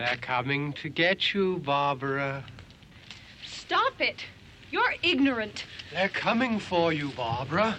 They're 0.00 0.16
coming 0.16 0.72
to 0.80 0.88
get 0.88 1.34
you, 1.34 1.58
Barbara. 1.58 2.42
Stop 3.44 4.00
it. 4.00 4.24
You're 4.70 4.94
ignorant. 5.02 5.66
They're 5.92 6.08
coming 6.08 6.58
for 6.58 6.90
you, 6.90 7.10
Barbara. 7.10 7.76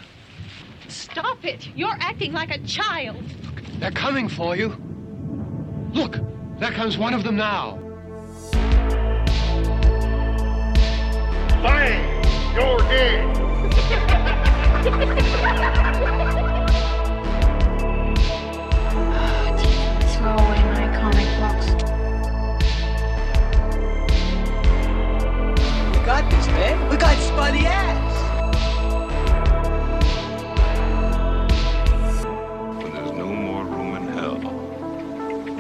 Stop 0.88 1.44
it. 1.44 1.68
You're 1.76 1.98
acting 2.00 2.32
like 2.32 2.52
a 2.52 2.60
child. 2.60 3.24
They're 3.80 3.90
coming 3.90 4.30
for 4.30 4.56
you. 4.56 4.80
Look, 5.94 6.20
there 6.60 6.70
comes 6.70 6.96
one 6.96 7.16
of 7.16 7.24
them 7.24 7.38
now. 7.38 7.80
Bang! 11.64 12.24
Your 12.54 12.84
head! 12.84 13.32
got 26.12 26.30
this, 26.30 26.48
man. 26.48 26.90
We 26.90 26.98
got 26.98 27.16
Spuddy 27.16 27.64
ass. 27.64 28.14
When 32.84 32.94
there's 32.94 33.12
no 33.14 33.28
more 33.28 33.64
room 33.64 33.96
in 33.96 34.08
hell, 34.10 34.36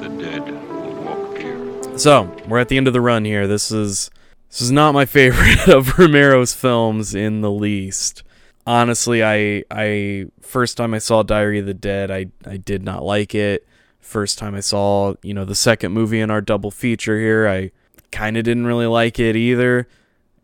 the 0.02 0.10
dead 0.10 0.42
will 0.70 0.94
walk 1.06 1.38
here. 1.38 1.98
So 1.98 2.36
we're 2.50 2.60
at 2.60 2.68
the 2.68 2.76
end 2.76 2.88
of 2.88 2.94
the 2.94 3.00
run 3.00 3.24
here. 3.24 3.48
This 3.48 3.72
is 3.72 4.12
this 4.50 4.60
is 4.60 4.74
not 4.74 4.94
my 4.94 5.06
favorite 5.06 5.70
of 5.74 5.98
Romero's 5.98 6.54
films 6.54 7.16
in 7.16 7.40
the 7.40 7.52
least. 7.52 8.24
Honestly, 8.68 9.24
I 9.24 9.64
I 9.72 10.26
first 10.42 10.76
time 10.76 10.94
I 10.94 10.98
saw 10.98 11.24
Diary 11.24 11.60
of 11.60 11.66
the 11.66 11.74
Dead, 11.74 12.12
I 12.12 12.26
I 12.46 12.58
did 12.58 12.84
not 12.84 13.04
like 13.04 13.34
it. 13.34 13.66
First 14.02 14.38
time 14.38 14.54
I 14.56 14.60
saw 14.60 15.14
you 15.24 15.34
know 15.34 15.46
the 15.46 15.56
second 15.56 15.94
movie 15.94 16.20
in 16.20 16.30
our 16.30 16.42
double 16.42 16.72
feature 16.72 17.18
here, 17.18 17.48
I 17.48 17.72
kind 18.12 18.36
of 18.36 18.44
didn't 18.44 18.68
really 18.68 18.88
like 18.88 19.18
it 19.18 19.38
either. 19.38 19.88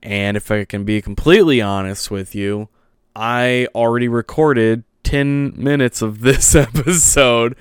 And 0.04 0.38
if 0.38 0.52
I 0.52 0.66
can 0.66 0.84
be 0.84 1.02
completely 1.02 1.62
honest 1.62 2.12
with 2.12 2.36
you, 2.36 2.70
I 3.16 3.68
already 3.74 4.08
recorded 4.08 4.84
10 5.04 5.54
minutes 5.58 6.02
of 6.02 6.22
this 6.22 6.54
episode 6.56 7.56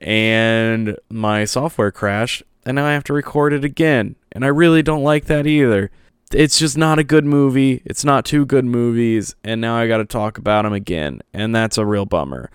and 0.00 0.96
my 1.08 1.44
software 1.44 1.90
crashed 1.90 2.42
and 2.64 2.76
now 2.76 2.86
I 2.86 2.92
have 2.92 3.04
to 3.04 3.12
record 3.12 3.52
it 3.52 3.64
again. 3.64 4.16
And 4.30 4.44
I 4.44 4.48
really 4.48 4.82
don't 4.82 5.02
like 5.02 5.24
that 5.24 5.46
either. 5.46 5.90
It's 6.32 6.58
just 6.58 6.78
not 6.78 6.98
a 6.98 7.04
good 7.04 7.24
movie. 7.24 7.82
It's 7.84 8.04
not 8.04 8.24
two 8.24 8.46
good 8.46 8.64
movies 8.64 9.34
and 9.42 9.60
now 9.60 9.76
I 9.76 9.88
got 9.88 9.98
to 9.98 10.04
talk 10.04 10.38
about 10.38 10.62
them 10.62 10.72
again 10.72 11.20
and 11.32 11.54
that's 11.54 11.78
a 11.78 11.86
real 11.86 12.06
bummer. 12.06 12.50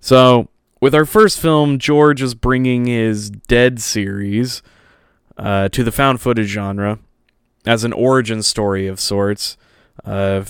So, 0.00 0.48
with 0.80 0.94
our 0.94 1.06
first 1.06 1.40
film, 1.40 1.78
George 1.78 2.20
is 2.20 2.34
bringing 2.34 2.84
his 2.86 3.30
Dead 3.30 3.80
series 3.80 4.62
uh, 5.38 5.68
to 5.70 5.82
the 5.82 5.92
found 5.92 6.20
footage 6.20 6.48
genre 6.48 6.98
as 7.66 7.84
an 7.84 7.92
origin 7.92 8.42
story 8.42 8.86
of 8.86 9.00
sorts. 9.00 9.56
Uh, 10.04 10.44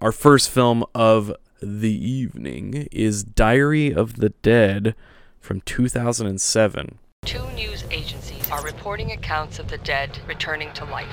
our 0.00 0.12
first 0.12 0.50
film 0.50 0.84
of 0.94 1.34
the 1.62 1.92
evening 1.92 2.88
is 2.92 3.24
Diary 3.24 3.92
of 3.92 4.16
the 4.16 4.30
Dead 4.30 4.94
from 5.40 5.60
2007. 5.62 6.98
Two 7.24 7.46
news 7.52 7.84
agencies 7.90 8.50
are 8.50 8.62
reporting 8.62 9.12
accounts 9.12 9.58
of 9.58 9.68
the 9.68 9.78
dead 9.78 10.18
returning 10.26 10.70
to 10.74 10.84
life. 10.84 11.08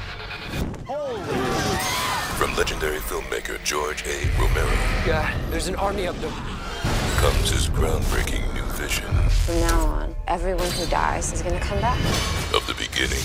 From 2.38 2.56
legendary 2.56 2.98
filmmaker 3.00 3.64
George 3.64 4.04
A. 4.06 4.28
Romero 4.40 4.70
God, 5.06 5.34
there's 5.52 5.68
an 5.68 5.76
army 5.76 6.08
up 6.08 6.16
there. 6.18 6.32
comes 7.18 7.50
his 7.52 7.70
groundbreaking 7.70 8.54
new 8.54 8.64
vision 8.74 9.06
From 9.46 9.60
now 9.62 9.86
on, 9.86 10.16
everyone 10.28 10.70
who 10.72 10.86
dies 10.88 11.32
is 11.32 11.42
gonna 11.42 11.60
come 11.60 11.80
back. 11.80 12.00
of 12.54 12.66
the 12.68 12.74
beginning 12.74 13.24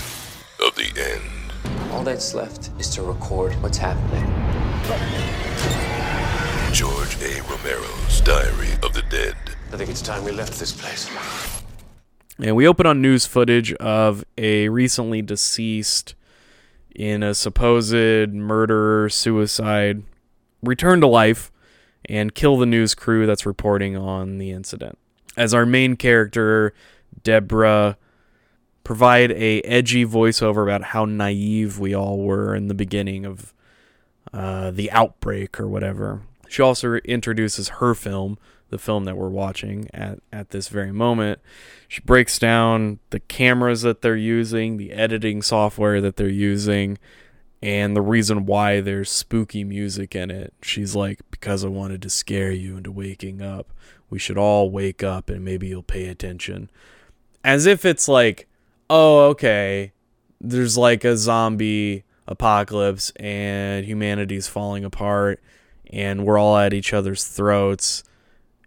of 0.65 0.75
the 0.75 0.93
end. 0.97 1.36
All 1.91 2.03
that's 2.03 2.33
left 2.33 2.69
is 2.79 2.89
to 2.95 3.01
record 3.01 3.53
what's 3.61 3.77
happening. 3.77 4.23
George 6.73 7.17
A. 7.21 7.41
Romero's 7.43 8.21
Diary 8.21 8.73
of 8.83 8.93
the 8.93 9.03
Dead. 9.09 9.35
I 9.73 9.77
think 9.77 9.89
it's 9.89 10.01
time 10.01 10.23
we 10.23 10.31
left 10.31 10.59
this 10.59 10.71
place. 10.71 11.09
And 12.39 12.55
we 12.55 12.67
open 12.67 12.85
on 12.85 13.01
news 13.01 13.25
footage 13.25 13.73
of 13.73 14.23
a 14.37 14.69
recently 14.69 15.21
deceased 15.21 16.13
in 16.93 17.23
a 17.23 17.33
supposed 17.33 17.93
murder 18.31 19.09
suicide 19.09 20.03
return 20.61 21.01
to 21.01 21.07
life 21.07 21.51
and 22.05 22.33
kill 22.33 22.57
the 22.57 22.65
news 22.65 22.95
crew 22.95 23.25
that's 23.25 23.45
reporting 23.45 23.97
on 23.97 24.37
the 24.37 24.51
incident. 24.51 24.97
As 25.35 25.53
our 25.53 25.65
main 25.65 25.95
character, 25.95 26.73
Deborah, 27.23 27.97
provide 28.87 29.33
a 29.33 29.59
edgy 29.63 30.05
voiceover 30.05 30.63
about 30.63 30.81
how 30.81 31.03
naive 31.03 31.77
we 31.77 31.93
all 31.93 32.19
were 32.19 32.55
in 32.55 32.69
the 32.69 32.73
beginning 32.73 33.25
of 33.25 33.53
uh, 34.31 34.71
the 34.71 34.89
outbreak 34.91 35.59
or 35.59 35.67
whatever. 35.67 36.21
She 36.47 36.61
also 36.61 36.93
introduces 37.03 37.67
her 37.67 37.93
film, 37.93 38.37
the 38.69 38.77
film 38.77 39.03
that 39.03 39.17
we're 39.17 39.27
watching 39.27 39.89
at, 39.93 40.19
at 40.31 40.51
this 40.51 40.69
very 40.69 40.93
moment. 40.93 41.39
She 41.89 41.99
breaks 41.99 42.39
down 42.39 42.99
the 43.09 43.19
cameras 43.19 43.81
that 43.81 44.01
they're 44.01 44.15
using, 44.15 44.77
the 44.77 44.93
editing 44.93 45.41
software 45.41 45.99
that 45.99 46.15
they're 46.15 46.29
using, 46.29 46.97
and 47.61 47.93
the 47.93 48.01
reason 48.01 48.45
why 48.45 48.79
there's 48.79 49.11
spooky 49.11 49.65
music 49.65 50.15
in 50.15 50.31
it. 50.31 50.53
She's 50.61 50.95
like, 50.95 51.19
because 51.29 51.65
I 51.65 51.67
wanted 51.67 52.01
to 52.03 52.09
scare 52.09 52.53
you 52.53 52.77
into 52.77 52.93
waking 52.93 53.41
up. 53.41 53.73
We 54.09 54.17
should 54.17 54.37
all 54.37 54.71
wake 54.71 55.03
up 55.03 55.29
and 55.29 55.43
maybe 55.43 55.67
you'll 55.67 55.83
pay 55.83 56.07
attention. 56.07 56.69
As 57.43 57.65
if 57.65 57.83
it's 57.83 58.07
like, 58.07 58.47
oh, 58.89 59.27
okay, 59.29 59.93
there's 60.39 60.77
like 60.77 61.03
a 61.03 61.17
zombie 61.17 62.03
apocalypse 62.27 63.11
and 63.17 63.85
humanity's 63.85 64.47
falling 64.47 64.83
apart 64.83 65.41
and 65.89 66.25
we're 66.25 66.37
all 66.37 66.57
at 66.57 66.73
each 66.73 66.93
other's 66.93 67.23
throats 67.23 68.03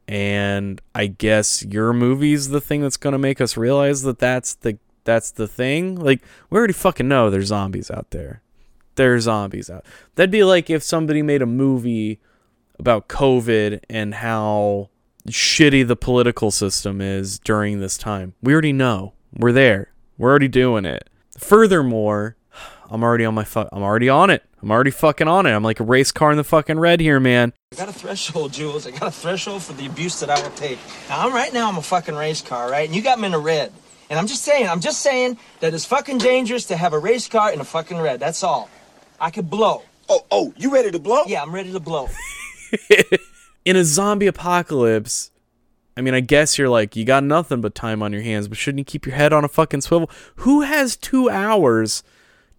and 0.09 0.81
I 0.95 1.07
guess 1.07 1.63
your 1.65 1.93
movie's 1.93 2.49
the 2.49 2.61
thing 2.61 2.81
that's 2.81 2.97
going 2.97 3.13
to 3.13 3.19
make 3.19 3.41
us 3.41 3.57
realize 3.57 4.03
that 4.03 4.19
that's 4.19 4.55
the 4.57 4.79
that's 5.05 5.31
the 5.31 5.47
thing. 5.47 5.95
Like 5.95 6.21
we 6.51 6.59
already 6.59 6.73
fucking 6.73 7.07
know 7.07 7.31
there's 7.31 7.47
zombies 7.47 7.91
out 7.93 8.11
there. 8.11 8.43
There's 8.97 9.25
zombies 9.25 9.71
out. 9.71 9.85
That'd 10.17 10.33
be 10.33 10.43
like 10.43 10.69
if 10.69 10.83
somebody 10.83 11.23
made 11.23 11.43
a 11.43 11.47
movie 11.47 12.21
about 12.79 13.09
COVID 13.09 13.83
and 13.89 14.15
how 14.15 14.91
shitty 15.29 15.87
the 15.87 15.97
political 15.97 16.51
system 16.51 17.01
is 17.01 17.39
during 17.39 17.79
this 17.79 17.97
time. 17.97 18.35
We 18.43 18.53
already 18.53 18.73
know. 18.73 19.13
We're 19.33 19.53
there. 19.53 19.90
We're 20.21 20.29
already 20.29 20.49
doing 20.49 20.85
it. 20.85 21.09
Furthermore, 21.39 22.37
I'm 22.91 23.03
already 23.03 23.25
on 23.25 23.33
my 23.33 23.45
fuck. 23.45 23.71
I'm 23.73 23.83
already 23.83 24.11
on 24.11 24.29
it. 24.29 24.45
I'm 24.61 24.71
already 24.71 24.91
fucking 24.91 25.27
on 25.27 25.47
it. 25.47 25.53
I'm 25.53 25.63
like 25.63 25.81
a 25.81 25.83
race 25.83 26.13
car 26.13 26.31
in 26.31 26.37
the 26.37 26.45
fucking 26.45 26.79
red 26.79 27.01
here, 27.01 27.19
man. 27.19 27.55
I 27.73 27.77
got 27.77 27.89
a 27.89 27.93
threshold, 27.95 28.53
Jules. 28.53 28.87
I 28.87 28.91
got 28.91 29.05
a 29.05 29.11
threshold 29.11 29.63
for 29.63 29.73
the 29.73 29.87
abuse 29.87 30.21
that 30.21 30.29
I 30.29 30.39
will 30.43 30.51
take. 30.51 30.79
Now, 31.09 31.27
I'm 31.27 31.33
right 31.33 31.51
now, 31.55 31.71
I'm 31.71 31.79
a 31.79 31.83
fucking 31.83 32.15
race 32.15 32.43
car, 32.43 32.71
right? 32.71 32.87
And 32.87 32.95
you 32.95 33.01
got 33.01 33.19
me 33.19 33.29
in 33.29 33.33
a 33.33 33.39
red. 33.39 33.73
And 34.11 34.19
I'm 34.19 34.27
just 34.27 34.43
saying, 34.43 34.69
I'm 34.69 34.81
just 34.81 35.01
saying 35.01 35.39
that 35.61 35.73
it's 35.73 35.87
fucking 35.87 36.19
dangerous 36.19 36.67
to 36.67 36.77
have 36.77 36.93
a 36.93 36.99
race 36.99 37.27
car 37.27 37.51
in 37.51 37.59
a 37.59 37.65
fucking 37.65 37.99
red. 37.99 38.21
That's 38.21 38.43
all. 38.43 38.69
I 39.19 39.31
could 39.31 39.49
blow. 39.49 39.85
Oh, 40.11 40.27
oh, 40.31 40.53
you 40.59 40.71
ready 40.71 40.91
to 40.91 40.99
blow? 40.99 41.23
Yeah, 41.29 41.41
I'm 41.41 41.55
ready 41.55 41.73
to 41.73 41.81
blow. 41.81 42.11
in 43.65 43.75
a 43.75 43.85
zombie 43.85 44.27
apocalypse, 44.27 45.31
I 46.01 46.03
mean, 46.03 46.15
I 46.15 46.21
guess 46.21 46.57
you're 46.57 46.71
like, 46.71 46.97
you 46.97 47.05
got 47.05 47.25
nothing 47.25 47.61
but 47.61 47.75
time 47.75 48.03
on 48.03 48.11
your 48.11 48.23
hands, 48.23 48.49
but 48.49 48.57
shouldn't 48.57 48.79
you 48.79 48.85
keep 48.87 49.05
your 49.05 49.17
head 49.17 49.35
on 49.35 49.45
a 49.45 49.49
fucking 49.49 49.83
swivel? 49.83 50.11
Who 50.37 50.63
has 50.63 50.97
two 50.97 51.29
hours 51.29 52.03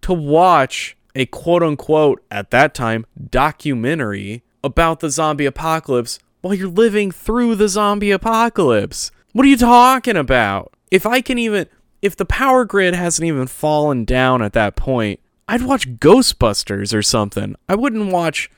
to 0.02 0.12
watch 0.12 0.96
a 1.16 1.26
quote 1.26 1.64
unquote, 1.64 2.24
at 2.30 2.52
that 2.52 2.72
time, 2.72 3.04
documentary 3.30 4.44
about 4.62 5.00
the 5.00 5.10
zombie 5.10 5.44
apocalypse 5.44 6.20
while 6.40 6.54
you're 6.54 6.68
living 6.68 7.10
through 7.10 7.56
the 7.56 7.68
zombie 7.68 8.12
apocalypse? 8.12 9.10
What 9.32 9.44
are 9.44 9.48
you 9.48 9.56
talking 9.56 10.16
about? 10.16 10.72
If 10.92 11.04
I 11.04 11.20
can 11.20 11.36
even, 11.36 11.66
if 12.00 12.14
the 12.14 12.24
power 12.24 12.64
grid 12.64 12.94
hasn't 12.94 13.26
even 13.26 13.48
fallen 13.48 14.04
down 14.04 14.40
at 14.40 14.52
that 14.52 14.76
point, 14.76 15.18
I'd 15.48 15.62
watch 15.62 15.96
Ghostbusters 15.96 16.94
or 16.94 17.02
something. 17.02 17.56
I 17.68 17.74
wouldn't 17.74 18.12
watch 18.12 18.52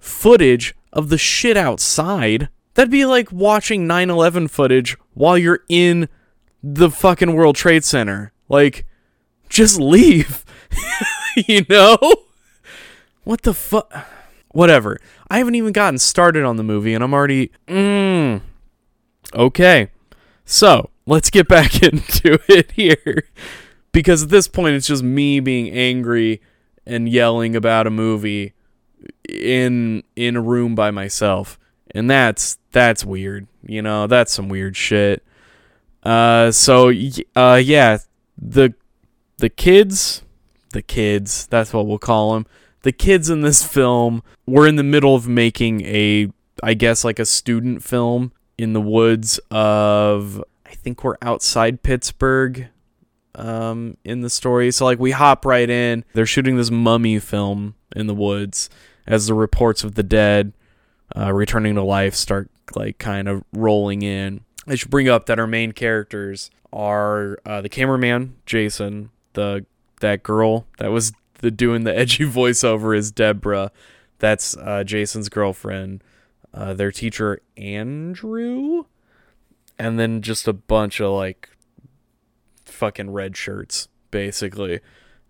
footage 0.00 0.74
of 0.92 1.10
the 1.10 1.18
shit 1.18 1.56
outside. 1.56 2.48
That'd 2.76 2.90
be 2.90 3.06
like 3.06 3.32
watching 3.32 3.86
9 3.86 4.10
11 4.10 4.48
footage 4.48 4.98
while 5.14 5.38
you're 5.38 5.60
in 5.66 6.10
the 6.62 6.90
fucking 6.90 7.34
World 7.34 7.56
Trade 7.56 7.84
Center. 7.84 8.32
Like, 8.50 8.84
just 9.48 9.80
leave. 9.80 10.44
you 11.48 11.64
know? 11.70 11.98
What 13.24 13.42
the 13.42 13.54
fuck? 13.54 13.90
Whatever. 14.48 14.98
I 15.30 15.38
haven't 15.38 15.54
even 15.54 15.72
gotten 15.72 15.96
started 15.96 16.44
on 16.44 16.56
the 16.56 16.62
movie 16.62 16.92
and 16.92 17.02
I'm 17.02 17.14
already. 17.14 17.50
Mmm. 17.66 18.42
Okay. 19.34 19.88
So, 20.44 20.90
let's 21.06 21.30
get 21.30 21.48
back 21.48 21.82
into 21.82 22.38
it 22.46 22.72
here. 22.72 23.24
Because 23.90 24.24
at 24.24 24.28
this 24.28 24.48
point, 24.48 24.76
it's 24.76 24.86
just 24.86 25.02
me 25.02 25.40
being 25.40 25.70
angry 25.70 26.42
and 26.84 27.08
yelling 27.08 27.56
about 27.56 27.86
a 27.86 27.90
movie 27.90 28.52
in 29.26 30.02
in 30.14 30.36
a 30.36 30.42
room 30.42 30.74
by 30.74 30.90
myself 30.90 31.58
and 31.96 32.10
that's 32.10 32.58
that's 32.72 33.04
weird 33.04 33.46
you 33.64 33.82
know 33.82 34.06
that's 34.06 34.32
some 34.32 34.48
weird 34.48 34.76
shit 34.76 35.24
uh 36.02 36.50
so 36.50 36.92
uh 37.34 37.60
yeah 37.62 37.98
the 38.38 38.74
the 39.38 39.48
kids, 39.48 40.22
the 40.72 40.82
kids, 40.82 41.46
that's 41.46 41.72
what 41.72 41.86
we'll 41.86 41.98
call 41.98 42.34
them. 42.34 42.46
The 42.82 42.92
kids 42.92 43.28
in 43.28 43.40
this 43.40 43.62
film 43.62 44.22
were 44.46 44.66
in 44.66 44.76
the 44.76 44.82
middle 44.82 45.14
of 45.14 45.28
making 45.28 45.82
a, 45.82 46.30
I 46.62 46.74
guess, 46.74 47.04
like 47.04 47.18
a 47.18 47.26
student 47.26 47.82
film 47.82 48.32
in 48.56 48.72
the 48.72 48.80
woods 48.80 49.38
of, 49.50 50.42
I 50.64 50.74
think 50.74 51.02
we're 51.04 51.16
outside 51.20 51.82
Pittsburgh 51.82 52.68
um, 53.34 53.96
in 54.04 54.20
the 54.20 54.30
story. 54.30 54.70
So, 54.70 54.84
like, 54.84 54.98
we 54.98 55.10
hop 55.10 55.44
right 55.44 55.68
in. 55.68 56.04
They're 56.14 56.26
shooting 56.26 56.56
this 56.56 56.70
mummy 56.70 57.18
film 57.18 57.74
in 57.94 58.06
the 58.06 58.14
woods 58.14 58.70
as 59.06 59.26
the 59.26 59.34
reports 59.34 59.84
of 59.84 59.96
the 59.96 60.02
dead 60.02 60.52
uh, 61.14 61.32
returning 61.32 61.74
to 61.74 61.82
life 61.82 62.14
start, 62.14 62.50
like, 62.74 62.98
kind 62.98 63.28
of 63.28 63.44
rolling 63.52 64.02
in. 64.02 64.40
I 64.66 64.74
should 64.74 64.90
bring 64.90 65.08
up 65.08 65.26
that 65.26 65.38
our 65.38 65.46
main 65.46 65.72
characters 65.72 66.50
are 66.72 67.38
uh, 67.46 67.60
the 67.60 67.68
cameraman, 67.68 68.36
Jason, 68.46 69.10
the 69.34 69.64
that 70.00 70.22
girl 70.22 70.66
that 70.78 70.90
was 70.90 71.12
the 71.38 71.50
doing 71.50 71.84
the 71.84 71.96
edgy 71.98 72.24
voiceover 72.24 72.96
is 72.96 73.10
Deborah. 73.10 73.70
That's 74.18 74.56
uh, 74.56 74.84
Jason's 74.84 75.28
girlfriend. 75.28 76.02
Uh, 76.52 76.72
their 76.72 76.90
teacher 76.90 77.40
Andrew, 77.56 78.84
and 79.78 79.98
then 79.98 80.22
just 80.22 80.48
a 80.48 80.54
bunch 80.54 81.00
of 81.00 81.12
like 81.12 81.50
fucking 82.64 83.10
red 83.10 83.36
shirts, 83.36 83.88
basically. 84.10 84.80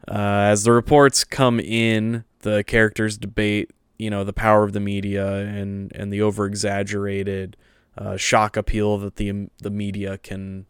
Uh, 0.08 0.46
as 0.50 0.62
the 0.62 0.70
reports 0.70 1.24
come 1.24 1.58
in, 1.58 2.24
the 2.40 2.62
characters 2.62 3.18
debate, 3.18 3.70
you 3.98 4.10
know, 4.10 4.24
the 4.24 4.32
power 4.32 4.64
of 4.64 4.72
the 4.72 4.80
media 4.80 5.26
and 5.36 5.92
and 5.94 6.12
the 6.12 6.22
over 6.22 6.46
exaggerated 6.46 7.56
uh, 7.96 8.16
shock 8.16 8.56
appeal 8.56 8.98
that 8.98 9.16
the 9.16 9.48
the 9.58 9.70
media 9.70 10.18
can 10.18 10.66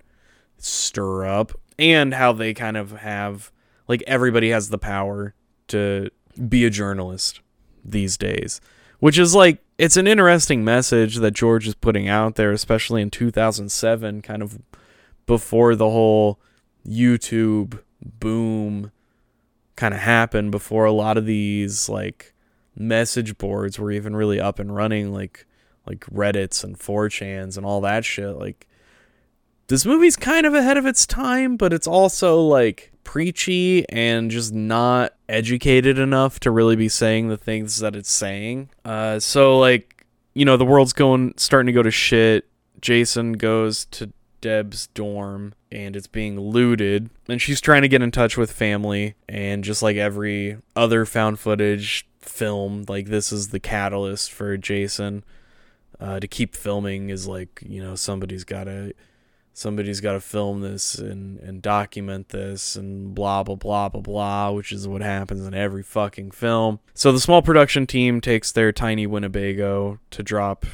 stir 0.58 1.26
up, 1.26 1.52
and 1.78 2.14
how 2.14 2.32
they 2.32 2.54
kind 2.54 2.76
of 2.76 2.92
have 2.92 3.50
like 3.88 4.02
everybody 4.06 4.50
has 4.50 4.68
the 4.68 4.78
power 4.78 5.34
to 5.68 6.10
be 6.48 6.64
a 6.64 6.70
journalist 6.70 7.40
these 7.84 8.16
days, 8.16 8.60
which 9.00 9.18
is 9.18 9.34
like 9.34 9.62
it's 9.78 9.96
an 9.96 10.06
interesting 10.06 10.64
message 10.64 11.16
that 11.16 11.32
George 11.32 11.66
is 11.66 11.74
putting 11.74 12.08
out 12.08 12.36
there, 12.36 12.52
especially 12.52 13.02
in 13.02 13.10
2007, 13.10 14.22
kind 14.22 14.42
of 14.42 14.58
before 15.26 15.74
the 15.74 15.90
whole 15.90 16.40
YouTube 16.86 17.80
boom 18.00 18.92
kind 19.74 19.92
of 19.92 20.00
happened, 20.00 20.50
before 20.50 20.84
a 20.84 20.92
lot 20.92 21.18
of 21.18 21.26
these 21.26 21.88
like 21.88 22.32
message 22.76 23.38
boards 23.38 23.78
were 23.78 23.90
even 23.90 24.14
really 24.14 24.40
up 24.40 24.58
and 24.58 24.74
running, 24.74 25.12
like 25.12 25.46
like 25.86 26.04
Reddits 26.06 26.64
and 26.64 26.78
4chans 26.78 27.56
and 27.56 27.64
all 27.64 27.80
that 27.82 28.04
shit. 28.04 28.36
Like 28.36 28.66
this 29.68 29.86
movie's 29.86 30.16
kind 30.16 30.46
of 30.46 30.54
ahead 30.54 30.76
of 30.76 30.86
its 30.86 31.06
time, 31.06 31.56
but 31.56 31.72
it's 31.72 31.86
also 31.86 32.40
like 32.40 32.92
preachy 33.04 33.88
and 33.88 34.30
just 34.30 34.52
not 34.52 35.14
educated 35.28 35.98
enough 35.98 36.40
to 36.40 36.50
really 36.50 36.76
be 36.76 36.88
saying 36.88 37.28
the 37.28 37.36
things 37.36 37.78
that 37.78 37.96
it's 37.96 38.10
saying. 38.10 38.68
Uh, 38.84 39.18
so 39.18 39.58
like, 39.58 40.04
you 40.34 40.44
know, 40.44 40.56
the 40.56 40.64
world's 40.64 40.92
going 40.92 41.34
starting 41.36 41.66
to 41.66 41.72
go 41.72 41.82
to 41.82 41.90
shit. 41.90 42.48
Jason 42.80 43.34
goes 43.34 43.86
to 43.86 44.12
Deb's 44.40 44.88
dorm 44.88 45.54
and 45.72 45.96
it's 45.96 46.06
being 46.06 46.38
looted 46.38 47.10
and 47.28 47.40
she's 47.40 47.60
trying 47.60 47.82
to 47.82 47.88
get 47.88 48.02
in 48.02 48.10
touch 48.10 48.36
with 48.36 48.52
family 48.52 49.14
and 49.28 49.64
just 49.64 49.82
like 49.82 49.96
every 49.96 50.58
other 50.76 51.04
found 51.04 51.40
footage 51.40 52.06
film 52.28 52.84
like 52.88 53.06
this 53.06 53.32
is 53.32 53.48
the 53.48 53.60
catalyst 53.60 54.32
for 54.32 54.56
Jason 54.56 55.24
uh, 56.00 56.20
to 56.20 56.26
keep 56.26 56.54
filming 56.54 57.10
is 57.10 57.26
like 57.26 57.62
you 57.66 57.82
know 57.82 57.94
somebody's 57.94 58.44
got 58.44 58.64
to 58.64 58.92
somebody's 59.52 60.00
got 60.00 60.12
to 60.12 60.20
film 60.20 60.60
this 60.60 60.96
and, 60.96 61.38
and 61.40 61.62
document 61.62 62.28
this 62.28 62.76
and 62.76 63.14
blah 63.14 63.42
blah 63.42 63.54
blah 63.54 63.88
blah 63.88 64.00
blah 64.02 64.50
which 64.50 64.70
is 64.70 64.86
what 64.86 65.00
happens 65.00 65.46
in 65.46 65.54
every 65.54 65.82
fucking 65.82 66.30
film. 66.30 66.78
So 66.94 67.12
the 67.12 67.20
small 67.20 67.40
production 67.40 67.86
team 67.86 68.20
takes 68.20 68.52
their 68.52 68.72
tiny 68.72 69.06
winnebago 69.06 69.98
to 70.10 70.22
drop 70.22 70.66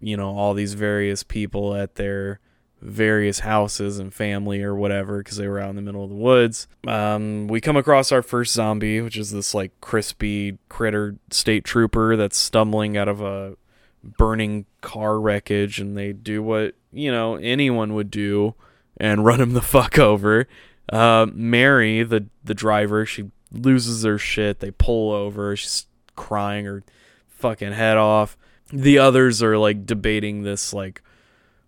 you 0.00 0.16
know 0.16 0.36
all 0.36 0.54
these 0.54 0.74
various 0.74 1.22
people 1.22 1.74
at 1.74 1.96
their 1.96 2.40
various 2.84 3.40
houses 3.40 3.98
and 3.98 4.12
family 4.12 4.62
or 4.62 4.74
whatever 4.74 5.18
because 5.18 5.38
they 5.38 5.48
were 5.48 5.58
out 5.58 5.70
in 5.70 5.76
the 5.76 5.82
middle 5.82 6.04
of 6.04 6.10
the 6.10 6.16
woods. 6.16 6.68
Um, 6.86 7.48
we 7.48 7.60
come 7.60 7.76
across 7.76 8.12
our 8.12 8.22
first 8.22 8.52
zombie 8.52 9.00
which 9.00 9.16
is 9.16 9.30
this 9.30 9.54
like 9.54 9.72
crispy 9.80 10.58
critter 10.68 11.16
state 11.30 11.64
trooper 11.64 12.14
that's 12.14 12.36
stumbling 12.36 12.96
out 12.96 13.08
of 13.08 13.22
a 13.22 13.56
burning 14.02 14.66
car 14.82 15.18
wreckage 15.18 15.80
and 15.80 15.96
they 15.96 16.12
do 16.12 16.42
what 16.42 16.74
you 16.92 17.10
know 17.10 17.36
anyone 17.36 17.94
would 17.94 18.10
do 18.10 18.54
and 18.98 19.24
run 19.24 19.40
him 19.40 19.54
the 19.54 19.62
fuck 19.62 19.98
over. 19.98 20.46
Uh, 20.92 21.26
mary 21.32 22.02
the 22.02 22.26
the 22.44 22.54
driver 22.54 23.06
she 23.06 23.30
loses 23.50 24.02
her 24.04 24.18
shit. 24.18 24.60
They 24.60 24.72
pull 24.72 25.12
over. 25.12 25.56
She's 25.56 25.86
crying 26.16 26.66
her 26.66 26.82
fucking 27.28 27.72
head 27.72 27.96
off. 27.96 28.36
The 28.72 28.98
others 28.98 29.42
are 29.42 29.56
like 29.56 29.86
debating 29.86 30.42
this 30.42 30.74
like 30.74 31.02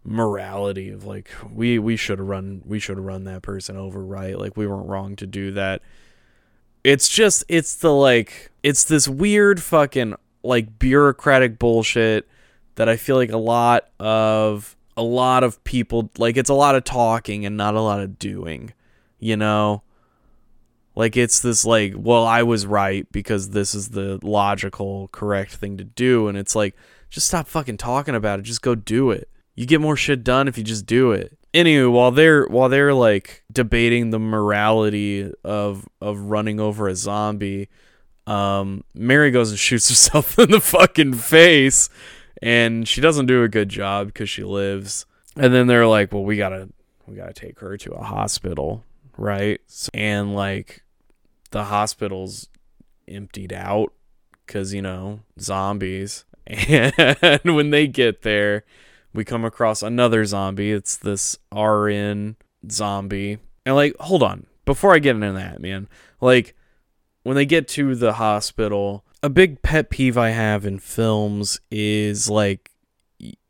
morality 0.07 0.91
of 0.91 1.05
like 1.05 1.31
we 1.53 1.79
we 1.79 1.97
should 1.97 2.19
have 2.19 2.29
run 2.29 2.63
we 2.65 2.79
should 2.79 2.97
have 2.97 3.05
run 3.05 3.25
that 3.25 3.43
person 3.43 3.77
over 3.77 4.05
right 4.05 4.39
like 4.39 4.57
we 4.57 4.67
weren't 4.67 4.89
wrong 4.89 5.17
to 5.17 5.27
do 5.27 5.51
that 5.51 5.83
it's 6.85 7.09
just 7.09 7.43
it's 7.49 7.75
the 7.75 7.93
like 7.93 8.53
it's 8.63 8.85
this 8.85 9.09
weird 9.09 9.61
fucking 9.61 10.15
like 10.45 10.79
bureaucratic 10.79 11.59
bullshit 11.59 12.29
that 12.77 12.89
I 12.89 12.97
feel 12.97 13.17
like 13.17 13.33
a 13.33 13.37
lot 13.37 13.89
of 13.99 14.77
a 14.97 15.03
lot 15.03 15.43
of 15.45 15.63
people 15.65 16.11
like 16.17 16.37
it's 16.37 16.49
a 16.49 16.55
lot 16.55 16.77
of 16.77 16.85
talking 16.85 17.45
and 17.45 17.57
not 17.57 17.75
a 17.75 17.81
lot 17.81 18.01
of 18.01 18.19
doing, 18.19 18.73
you 19.19 19.37
know? 19.37 19.83
Like 20.95 21.17
it's 21.17 21.41
this 21.41 21.65
like, 21.65 21.93
well, 21.97 22.25
I 22.25 22.43
was 22.43 22.65
right 22.65 23.11
because 23.13 23.51
this 23.51 23.75
is 23.75 23.91
the 23.91 24.19
logical 24.23 25.09
correct 25.09 25.57
thing 25.57 25.77
to 25.77 25.85
do 25.85 26.29
and 26.29 26.39
it's 26.39 26.55
like 26.55 26.75
just 27.11 27.27
stop 27.27 27.49
fucking 27.49 27.77
talking 27.77 28.15
about 28.15 28.39
it, 28.39 28.43
just 28.43 28.63
go 28.63 28.75
do 28.75 29.11
it. 29.11 29.29
You 29.57 29.67
get 29.67 29.81
more 29.81 29.97
shit 29.97 30.23
done 30.23 30.49
if 30.49 30.59
you 30.59 30.65
just 30.65 30.87
do 30.87 31.13
it. 31.13 31.37
Anyway, 31.55 31.87
while 31.87 32.11
they're 32.11 32.47
while 32.47 32.69
they're 32.69 32.93
like 32.95 33.43
debating 33.51 34.11
the 34.11 34.19
morality 34.19 35.33
of 35.43 35.89
of 36.01 36.19
running 36.19 36.61
over 36.61 36.87
a 36.87 36.95
zombie, 36.95 37.69
um, 38.27 38.85
Mary 38.95 39.31
goes 39.31 39.51
and 39.51 39.59
shoots 39.67 39.89
herself 39.89 40.39
in 40.39 40.51
the 40.51 40.61
fucking 40.61 41.15
face, 41.15 41.89
and 42.43 42.87
she 42.87 43.01
doesn't 43.01 43.27
do 43.27 43.43
a 43.43 43.49
good 43.49 43.71
job 43.71 44.09
because 44.09 44.29
she 44.29 44.45
lives. 44.45 45.07
And 45.37 45.53
then 45.53 45.67
they're 45.67 45.87
like, 45.87 46.13
"Well, 46.13 46.25
we 46.25 46.37
gotta, 46.37 46.69
we 47.07 47.17
gotta 47.17 47.33
take 47.33 47.59
her 47.61 47.77
to 47.79 47.93
a 47.93 48.03
hospital, 48.03 48.85
right?" 49.17 49.61
And 49.95 50.35
like, 50.35 50.83
the 51.51 51.65
hospital's 51.65 52.49
emptied 53.09 53.53
out 53.53 53.93
because 54.47 54.75
you 54.75 54.83
know 54.83 55.21
zombies. 55.41 56.25
And 56.49 57.57
when 57.57 57.71
they 57.71 57.89
get 57.89 58.23
there, 58.23 58.65
we 59.17 59.25
come 59.25 59.45
across 59.45 59.83
another 59.83 60.25
zombie. 60.25 60.73
It's 60.73 60.97
this 60.97 61.39
RN 61.53 62.37
zombie. 62.71 63.39
And 63.65 63.75
like, 63.75 63.97
hold 63.99 64.23
on, 64.23 64.47
before 64.65 64.95
I 64.95 64.99
get 64.99 65.17
into 65.17 65.33
that, 65.33 65.61
man, 65.61 65.89
like 66.21 66.55
when 67.23 67.35
they 67.35 67.47
get 67.47 67.67
to 67.69 67.95
the 67.95 68.15
hospital, 68.15 69.05
a 69.23 69.31
big 69.31 69.63
pet 69.63 69.91
peeve 69.91 70.17
I 70.19 70.31
have 70.31 70.65
in 70.67 70.79
films 70.79 71.59
is 71.71 72.31
like 72.31 72.71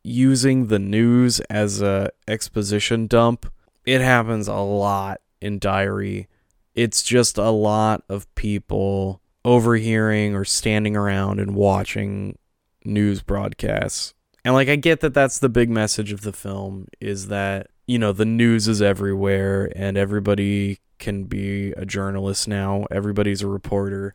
using 0.03 0.69
the 0.69 0.79
news 0.79 1.41
as 1.51 1.83
a 1.83 2.11
exposition 2.29 3.07
dump. 3.07 3.53
It 3.85 4.01
happens 4.01 4.49
a 4.49 4.55
lot 4.55 5.21
in 5.41 5.59
Diary. 5.59 6.29
It's 6.75 7.03
just 7.03 7.39
a 7.39 7.51
lot 7.51 8.05
of 8.09 8.33
people 8.35 9.21
overhearing 9.45 10.35
or 10.35 10.45
standing 10.45 10.97
around 10.97 11.41
and 11.41 11.55
watching 11.55 12.39
news 12.85 13.23
broadcasts. 13.23 14.15
And 14.47 14.55
like 14.55 14.69
I 14.69 14.77
get 14.77 15.01
that 15.01 15.13
that's 15.13 15.41
the 15.41 15.49
big 15.49 15.69
message 15.69 16.13
of 16.13 16.21
the 16.21 16.33
film 16.33 16.87
is 17.01 17.27
that, 17.27 17.67
you 17.89 17.99
know, 17.99 18.13
the 18.13 18.25
news 18.25 18.69
is 18.69 18.81
everywhere 18.81 19.73
and 19.75 19.97
everybody 19.97 20.79
can 21.01 21.25
be 21.25 21.73
a 21.73 21.85
journalist 21.85 22.47
now. 22.47 22.85
Everybody's 22.89 23.43
a 23.43 23.49
reporter 23.49 24.15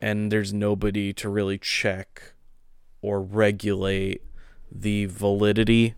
and 0.00 0.30
there's 0.30 0.52
nobody 0.52 1.12
to 1.14 1.28
really 1.28 1.58
check 1.58 2.34
or 3.02 3.20
regulate 3.20 4.22
the 4.70 5.06
validity 5.06 5.96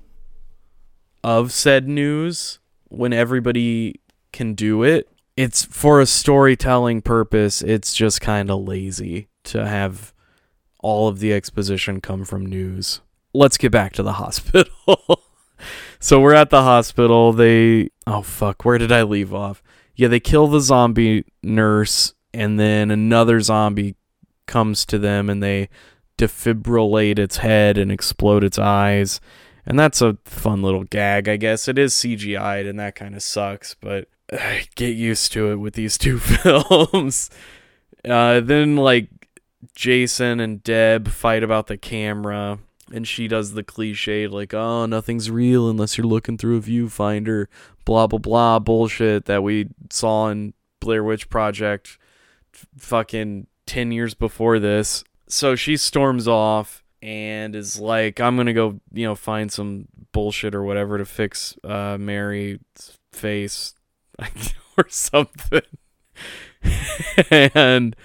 of 1.22 1.52
said 1.52 1.86
news 1.86 2.60
when 2.88 3.12
everybody 3.12 4.00
can 4.32 4.54
do 4.54 4.82
it. 4.82 5.06
It's 5.36 5.66
for 5.66 6.00
a 6.00 6.06
storytelling 6.06 7.02
purpose, 7.02 7.60
it's 7.60 7.92
just 7.92 8.22
kind 8.22 8.50
of 8.50 8.60
lazy 8.60 9.28
to 9.44 9.66
have 9.66 10.14
all 10.78 11.08
of 11.08 11.18
the 11.18 11.34
exposition 11.34 12.00
come 12.00 12.24
from 12.24 12.46
news. 12.46 13.02
Let's 13.32 13.58
get 13.58 13.72
back 13.72 13.92
to 13.94 14.02
the 14.02 14.14
hospital. 14.14 14.72
so 16.00 16.20
we're 16.20 16.34
at 16.34 16.50
the 16.50 16.62
hospital. 16.62 17.32
They 17.32 17.90
oh 18.06 18.22
fuck, 18.22 18.64
where 18.64 18.78
did 18.78 18.92
I 18.92 19.02
leave 19.02 19.32
off? 19.32 19.62
Yeah, 19.94 20.08
they 20.08 20.20
kill 20.20 20.46
the 20.46 20.60
zombie 20.60 21.24
nurse 21.42 22.14
and 22.32 22.58
then 22.58 22.90
another 22.90 23.40
zombie 23.40 23.96
comes 24.46 24.86
to 24.86 24.98
them 24.98 25.28
and 25.28 25.42
they 25.42 25.68
defibrillate 26.18 27.18
its 27.18 27.38
head 27.38 27.78
and 27.78 27.90
explode 27.90 28.44
its 28.44 28.58
eyes 28.58 29.20
And 29.66 29.78
that's 29.78 30.02
a 30.02 30.16
fun 30.24 30.62
little 30.62 30.84
gag, 30.84 31.28
I 31.28 31.36
guess. 31.36 31.68
It 31.68 31.78
is 31.78 31.94
CGI'd 31.94 32.66
and 32.66 32.78
that 32.80 32.94
kind 32.94 33.14
of 33.14 33.22
sucks, 33.22 33.74
but 33.74 34.08
uh, 34.32 34.58
get 34.74 34.96
used 34.96 35.32
to 35.32 35.52
it 35.52 35.56
with 35.56 35.74
these 35.74 35.98
two 35.98 36.18
films. 36.18 37.30
Uh, 38.04 38.40
then, 38.40 38.76
like, 38.76 39.08
Jason 39.74 40.40
and 40.40 40.62
Deb 40.62 41.08
fight 41.08 41.42
about 41.42 41.66
the 41.66 41.76
camera, 41.76 42.58
and 42.92 43.06
she 43.06 43.28
does 43.28 43.52
the 43.52 43.62
cliche, 43.62 44.26
like, 44.26 44.52
oh, 44.54 44.86
nothing's 44.86 45.30
real 45.30 45.68
unless 45.68 45.96
you're 45.96 46.06
looking 46.06 46.36
through 46.36 46.56
a 46.56 46.60
viewfinder, 46.60 47.46
blah, 47.84 48.06
blah, 48.06 48.18
blah 48.18 48.58
bullshit 48.58 49.26
that 49.26 49.42
we 49.42 49.68
saw 49.90 50.28
in 50.28 50.54
Blair 50.80 51.04
Witch 51.04 51.28
Project 51.28 51.98
f- 52.54 52.66
fucking 52.78 53.46
10 53.66 53.92
years 53.92 54.14
before 54.14 54.58
this. 54.58 55.04
So 55.28 55.54
she 55.54 55.76
storms 55.76 56.26
off 56.26 56.82
and 57.02 57.54
is 57.54 57.78
like, 57.78 58.20
I'm 58.20 58.36
to 58.46 58.52
go, 58.52 58.80
you 58.92 59.06
know, 59.06 59.14
find 59.14 59.50
some 59.50 59.86
bullshit 60.12 60.54
or 60.54 60.62
whatever 60.62 60.98
to 60.98 61.04
fix 61.04 61.56
uh, 61.64 61.96
Mary's 61.98 62.58
face 63.12 63.74
or 64.76 64.88
something. 64.88 65.62
and 67.30 67.96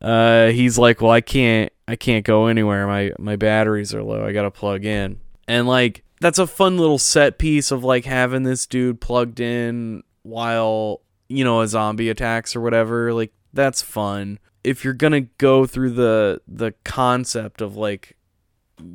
uh, 0.00 0.48
he's 0.48 0.78
like, 0.78 1.00
"Well, 1.00 1.10
I 1.10 1.20
can't, 1.20 1.72
I 1.86 1.96
can't 1.96 2.24
go 2.24 2.46
anywhere. 2.46 2.86
My 2.86 3.12
my 3.18 3.36
batteries 3.36 3.94
are 3.94 4.02
low. 4.02 4.24
I 4.24 4.32
gotta 4.32 4.50
plug 4.50 4.84
in." 4.84 5.20
And 5.48 5.66
like, 5.66 6.04
that's 6.20 6.38
a 6.38 6.46
fun 6.46 6.78
little 6.78 6.98
set 6.98 7.38
piece 7.38 7.70
of 7.70 7.82
like 7.82 8.04
having 8.04 8.44
this 8.44 8.66
dude 8.66 9.00
plugged 9.00 9.40
in 9.40 10.02
while 10.22 11.00
you 11.28 11.44
know 11.44 11.60
a 11.60 11.68
zombie 11.68 12.10
attacks 12.10 12.54
or 12.54 12.60
whatever. 12.60 13.12
Like, 13.12 13.32
that's 13.52 13.82
fun. 13.82 14.38
If 14.62 14.84
you're 14.84 14.94
gonna 14.94 15.22
go 15.22 15.66
through 15.66 15.90
the 15.90 16.42
the 16.46 16.74
concept 16.84 17.60
of 17.60 17.76
like, 17.76 18.16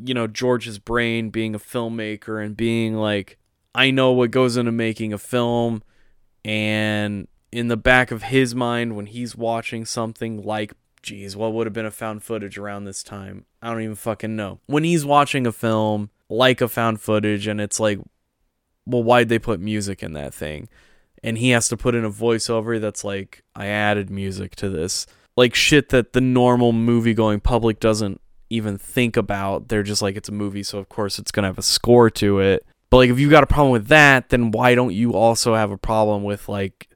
you 0.06 0.14
know, 0.14 0.28
George's 0.28 0.80
brain 0.80 1.32
being 1.32 1.54
a 1.54 1.60
filmmaker 1.60 2.44
and 2.44 2.56
being 2.56 2.96
like, 2.96 3.38
I 3.76 3.92
know 3.92 4.14
what 4.14 4.32
goes 4.32 4.56
into 4.56 4.72
making 4.72 5.12
a 5.12 5.18
film, 5.18 5.84
and 6.46 7.28
in 7.52 7.68
the 7.68 7.78
back 7.78 8.10
of 8.10 8.24
his 8.24 8.56
mind 8.56 8.96
when 8.96 9.06
he's 9.06 9.36
watching 9.36 9.86
something 9.86 10.42
like 10.42 10.74
geez, 11.04 11.36
what 11.36 11.54
would 11.54 11.68
have 11.68 11.74
been 11.74 11.86
a 11.86 11.92
found 11.92 12.24
footage 12.24 12.58
around 12.58 12.86
this 12.86 13.04
time? 13.04 13.46
I 13.62 13.70
don't 13.70 13.82
even 13.82 13.96
fucking 13.96 14.36
know. 14.36 14.60
When 14.66 14.84
he's 14.84 15.06
watching 15.06 15.46
a 15.46 15.52
film 15.52 16.10
like 16.30 16.62
a 16.62 16.68
found 16.68 17.02
footage 17.02 17.46
and 17.46 17.62
it's 17.62 17.80
like, 17.80 18.00
well, 18.86 19.04
why'd 19.04 19.30
they 19.30 19.40
put 19.40 19.60
music 19.60 20.02
in 20.02 20.14
that 20.14 20.34
thing? 20.34 20.70
And 21.24 21.38
he 21.38 21.52
has 21.52 21.70
to 21.70 21.78
put 21.78 21.96
in 21.96 22.04
a 22.04 22.10
voiceover 22.10 22.82
that's 22.82 23.04
like, 23.04 23.44
I 23.56 23.68
added 23.68 24.10
music 24.10 24.56
to 24.58 24.70
this. 24.70 25.06
Like 25.38 25.56
shit 25.56 25.90
that 25.90 26.14
the 26.14 26.22
normal 26.22 26.72
movie 26.72 27.14
going 27.14 27.40
public 27.40 27.80
doesn't 27.80 28.20
even 28.50 28.78
think 28.78 29.18
about. 29.18 29.68
They're 29.68 29.84
just 29.84 30.02
like, 30.02 30.16
it's 30.16 30.30
a 30.30 30.34
movie, 30.34 30.64
so 30.64 30.80
of 30.80 30.90
course 30.90 31.20
it's 31.20 31.32
going 31.32 31.44
to 31.44 31.50
have 31.50 31.58
a 31.58 31.64
score 31.64 32.10
to 32.12 32.40
it. 32.40 32.66
But 32.90 32.98
like, 32.98 33.10
if 33.10 33.20
you've 33.20 33.32
got 33.32 33.44
a 33.44 33.48
problem 33.48 33.72
with 33.72 33.88
that, 33.88 34.30
then 34.30 34.52
why 34.52 34.76
don't 34.76 34.94
you 34.94 35.14
also 35.14 35.56
have 35.56 35.72
a 35.72 35.78
problem 35.78 36.24
with 36.24 36.48
like 36.48 36.90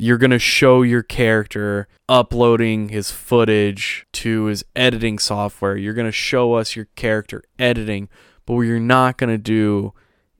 you're 0.00 0.18
going 0.18 0.30
to 0.30 0.38
show 0.38 0.82
your 0.82 1.02
character 1.02 1.88
uploading 2.08 2.88
his 2.88 3.10
footage 3.10 4.06
to 4.12 4.44
his 4.44 4.64
editing 4.74 5.18
software. 5.18 5.76
You're 5.76 5.94
going 5.94 6.08
to 6.08 6.12
show 6.12 6.54
us 6.54 6.74
your 6.74 6.86
character 6.96 7.42
editing, 7.58 8.08
but 8.46 8.54
what 8.54 8.62
you're 8.62 8.80
not 8.80 9.18
going 9.18 9.30
to 9.30 9.38
do 9.38 9.92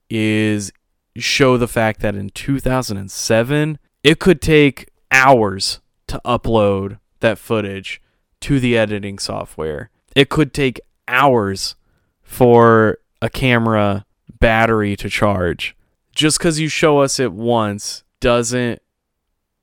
is 0.09 0.73
show 1.17 1.57
the 1.57 1.69
fact 1.69 2.01
that 2.01 2.15
in 2.15 2.31
2007 2.31 3.79
it 4.03 4.19
could 4.19 4.41
take 4.41 4.89
hours 5.11 5.81
to 6.07 6.21
upload 6.25 6.99
that 7.21 7.39
footage 7.39 8.01
to 8.41 8.59
the 8.59 8.77
editing 8.77 9.19
software. 9.19 9.91
It 10.17 10.29
could 10.29 10.55
take 10.55 10.81
hours 11.07 11.77
for 12.23 12.99
a 13.21 13.29
camera 13.29 14.07
battery 14.39 14.97
to 14.97 15.09
charge. 15.09 15.77
Just 16.15 16.39
because 16.39 16.59
you 16.59 16.69
show 16.69 17.01
us 17.01 17.21
it 17.21 17.33
once 17.33 18.05
doesn't 18.21 18.81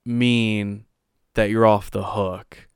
mean 0.08 0.86
that 1.34 1.50
you're 1.50 1.66
off 1.66 1.92
the 1.92 2.04
hook, 2.04 2.68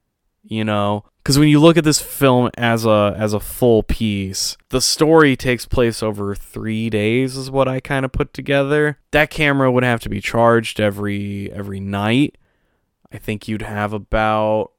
you 0.44 0.64
know? 0.64 1.06
Because 1.24 1.38
when 1.38 1.50
you 1.50 1.60
look 1.60 1.78
at 1.78 1.84
this 1.84 2.02
film 2.02 2.50
as 2.58 2.86
a 2.86 3.16
as 3.18 3.34
a 3.34 3.40
full 3.40 3.84
piece, 3.84 4.58
the 4.70 4.82
story 4.82 5.36
takes 5.36 5.68
place 5.68 6.02
over 6.02 6.34
three 6.34 6.90
days, 6.90 7.38
is 7.38 7.52
what 7.52 7.68
I 7.68 7.80
kind 7.80 8.06
of 8.06 8.12
put 8.12 8.34
together. 8.34 8.98
That 9.12 9.30
camera 9.30 9.72
would 9.72 9.84
have 9.84 10.00
to 10.02 10.10
be 10.10 10.20
charged 10.20 10.80
every 10.80 11.52
every 11.52 11.80
night. 11.80 12.40
I 13.12 13.18
think 13.18 13.48
you'd 13.48 13.62
have 13.62 13.94
about, 13.94 14.72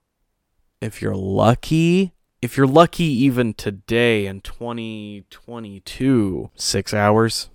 if 0.80 1.00
you're 1.00 1.14
lucky, 1.14 2.12
if 2.40 2.56
you're 2.56 2.66
lucky, 2.66 3.04
even 3.04 3.54
today 3.54 4.26
in 4.26 4.40
2022, 4.40 6.50
six 6.56 6.92
hours 6.92 7.50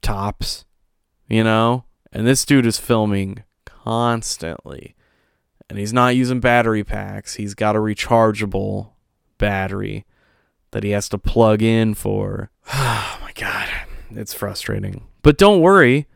tops, 0.00 0.64
you 1.28 1.42
know. 1.42 1.86
And 2.12 2.24
this 2.24 2.44
dude 2.44 2.66
is 2.66 2.78
filming 2.78 3.42
constantly. 3.86 4.96
And 5.70 5.78
he's 5.78 5.92
not 5.92 6.16
using 6.16 6.40
battery 6.40 6.84
packs. 6.84 7.34
He's 7.34 7.54
got 7.54 7.76
a 7.76 7.80
rechargeable 7.80 8.90
battery 9.38 10.04
that 10.72 10.82
he 10.82 10.90
has 10.90 11.08
to 11.10 11.18
plug 11.18 11.62
in 11.62 11.94
for. 11.94 12.50
Oh 12.72 13.18
my 13.22 13.32
god, 13.32 13.68
it's 14.10 14.34
frustrating. 14.34 15.06
But 15.22 15.38
don't 15.38 15.60
worry, 15.60 16.06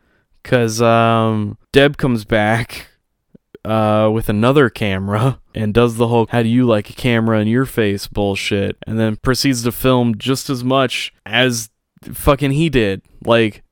cause 0.42 0.80
um, 0.82 1.58
Deb 1.72 1.96
comes 1.96 2.24
back 2.24 2.88
uh, 3.64 4.10
with 4.12 4.28
another 4.28 4.68
camera 4.70 5.40
and 5.54 5.74
does 5.74 5.96
the 5.96 6.08
whole 6.08 6.26
"How 6.30 6.42
do 6.42 6.48
you 6.48 6.66
like 6.66 6.90
a 6.90 6.94
camera 6.94 7.40
in 7.40 7.48
your 7.48 7.66
face?" 7.66 8.06
bullshit, 8.06 8.76
and 8.86 8.98
then 8.98 9.16
proceeds 9.16 9.62
to 9.64 9.72
film 9.72 10.18
just 10.18 10.50
as 10.50 10.64
much 10.64 11.12
as 11.24 11.70
fucking 12.02 12.52
he 12.52 12.68
did. 12.68 13.02
Like. 13.24 13.62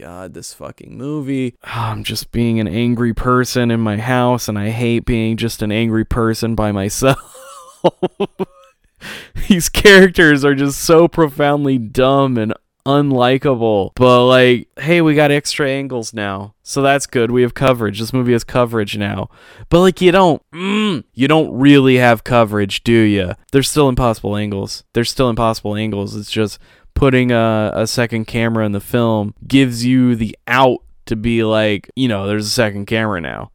God, 0.00 0.32
this 0.32 0.54
fucking 0.54 0.96
movie. 0.96 1.56
I'm 1.62 2.04
just 2.04 2.32
being 2.32 2.58
an 2.58 2.66
angry 2.66 3.12
person 3.12 3.70
in 3.70 3.80
my 3.80 3.98
house, 3.98 4.48
and 4.48 4.58
I 4.58 4.70
hate 4.70 5.04
being 5.04 5.36
just 5.36 5.60
an 5.60 5.70
angry 5.70 6.06
person 6.06 6.54
by 6.54 6.72
myself. 6.72 7.36
These 9.48 9.68
characters 9.68 10.42
are 10.42 10.54
just 10.54 10.80
so 10.80 11.06
profoundly 11.06 11.76
dumb 11.76 12.38
and 12.38 12.54
unlikable. 12.86 13.90
But 13.94 14.26
like, 14.26 14.68
hey, 14.78 15.02
we 15.02 15.14
got 15.14 15.30
extra 15.30 15.68
angles 15.68 16.14
now. 16.14 16.54
So 16.62 16.80
that's 16.80 17.06
good. 17.06 17.30
We 17.30 17.42
have 17.42 17.52
coverage. 17.52 18.00
This 18.00 18.12
movie 18.12 18.32
has 18.32 18.44
coverage 18.44 18.96
now. 18.96 19.28
But 19.68 19.80
like 19.80 20.00
you 20.00 20.12
don't 20.12 20.42
mm, 20.50 21.04
you 21.12 21.28
don't 21.28 21.52
really 21.52 21.96
have 21.96 22.24
coverage, 22.24 22.82
do 22.84 22.92
you? 22.92 23.32
There's 23.52 23.68
still 23.68 23.88
impossible 23.88 24.36
angles. 24.36 24.84
There's 24.94 25.10
still 25.10 25.28
impossible 25.28 25.76
angles. 25.76 26.16
It's 26.16 26.30
just 26.30 26.58
putting 27.00 27.32
a, 27.32 27.72
a 27.74 27.86
second 27.86 28.26
camera 28.26 28.66
in 28.66 28.72
the 28.72 28.80
film 28.80 29.34
gives 29.48 29.86
you 29.86 30.14
the 30.14 30.36
out 30.46 30.82
to 31.06 31.16
be 31.16 31.42
like, 31.42 31.90
you 31.96 32.06
know, 32.06 32.26
there's 32.26 32.46
a 32.46 32.50
second 32.50 32.84
camera 32.84 33.18
now. 33.22 33.50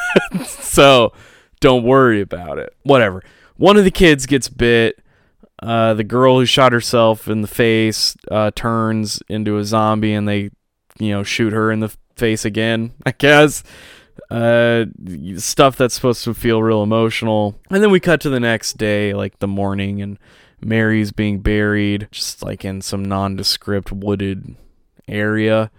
so 0.46 1.12
don't 1.60 1.84
worry 1.84 2.22
about 2.22 2.58
it. 2.58 2.74
Whatever. 2.84 3.22
One 3.58 3.76
of 3.76 3.84
the 3.84 3.90
kids 3.90 4.24
gets 4.24 4.48
bit. 4.48 4.98
Uh, 5.62 5.92
the 5.92 6.04
girl 6.04 6.38
who 6.38 6.46
shot 6.46 6.72
herself 6.72 7.28
in 7.28 7.42
the 7.42 7.48
face 7.48 8.16
uh, 8.30 8.50
turns 8.54 9.22
into 9.28 9.58
a 9.58 9.64
zombie 9.64 10.14
and 10.14 10.26
they, 10.26 10.48
you 10.98 11.10
know, 11.10 11.22
shoot 11.22 11.52
her 11.52 11.70
in 11.70 11.80
the 11.80 11.94
face 12.16 12.46
again, 12.46 12.94
I 13.04 13.12
guess. 13.12 13.62
Uh, 14.30 14.86
stuff 15.36 15.76
that's 15.76 15.94
supposed 15.94 16.24
to 16.24 16.32
feel 16.32 16.62
real 16.62 16.82
emotional. 16.82 17.60
And 17.68 17.82
then 17.82 17.90
we 17.90 18.00
cut 18.00 18.22
to 18.22 18.30
the 18.30 18.40
next 18.40 18.78
day, 18.78 19.12
like 19.12 19.38
the 19.38 19.46
morning, 19.46 20.00
and 20.00 20.18
Mary's 20.66 21.12
being 21.12 21.40
buried 21.40 22.08
just 22.10 22.42
like 22.42 22.64
in 22.64 22.82
some 22.82 23.04
nondescript 23.04 23.92
wooded 23.92 24.56
area. 25.06 25.70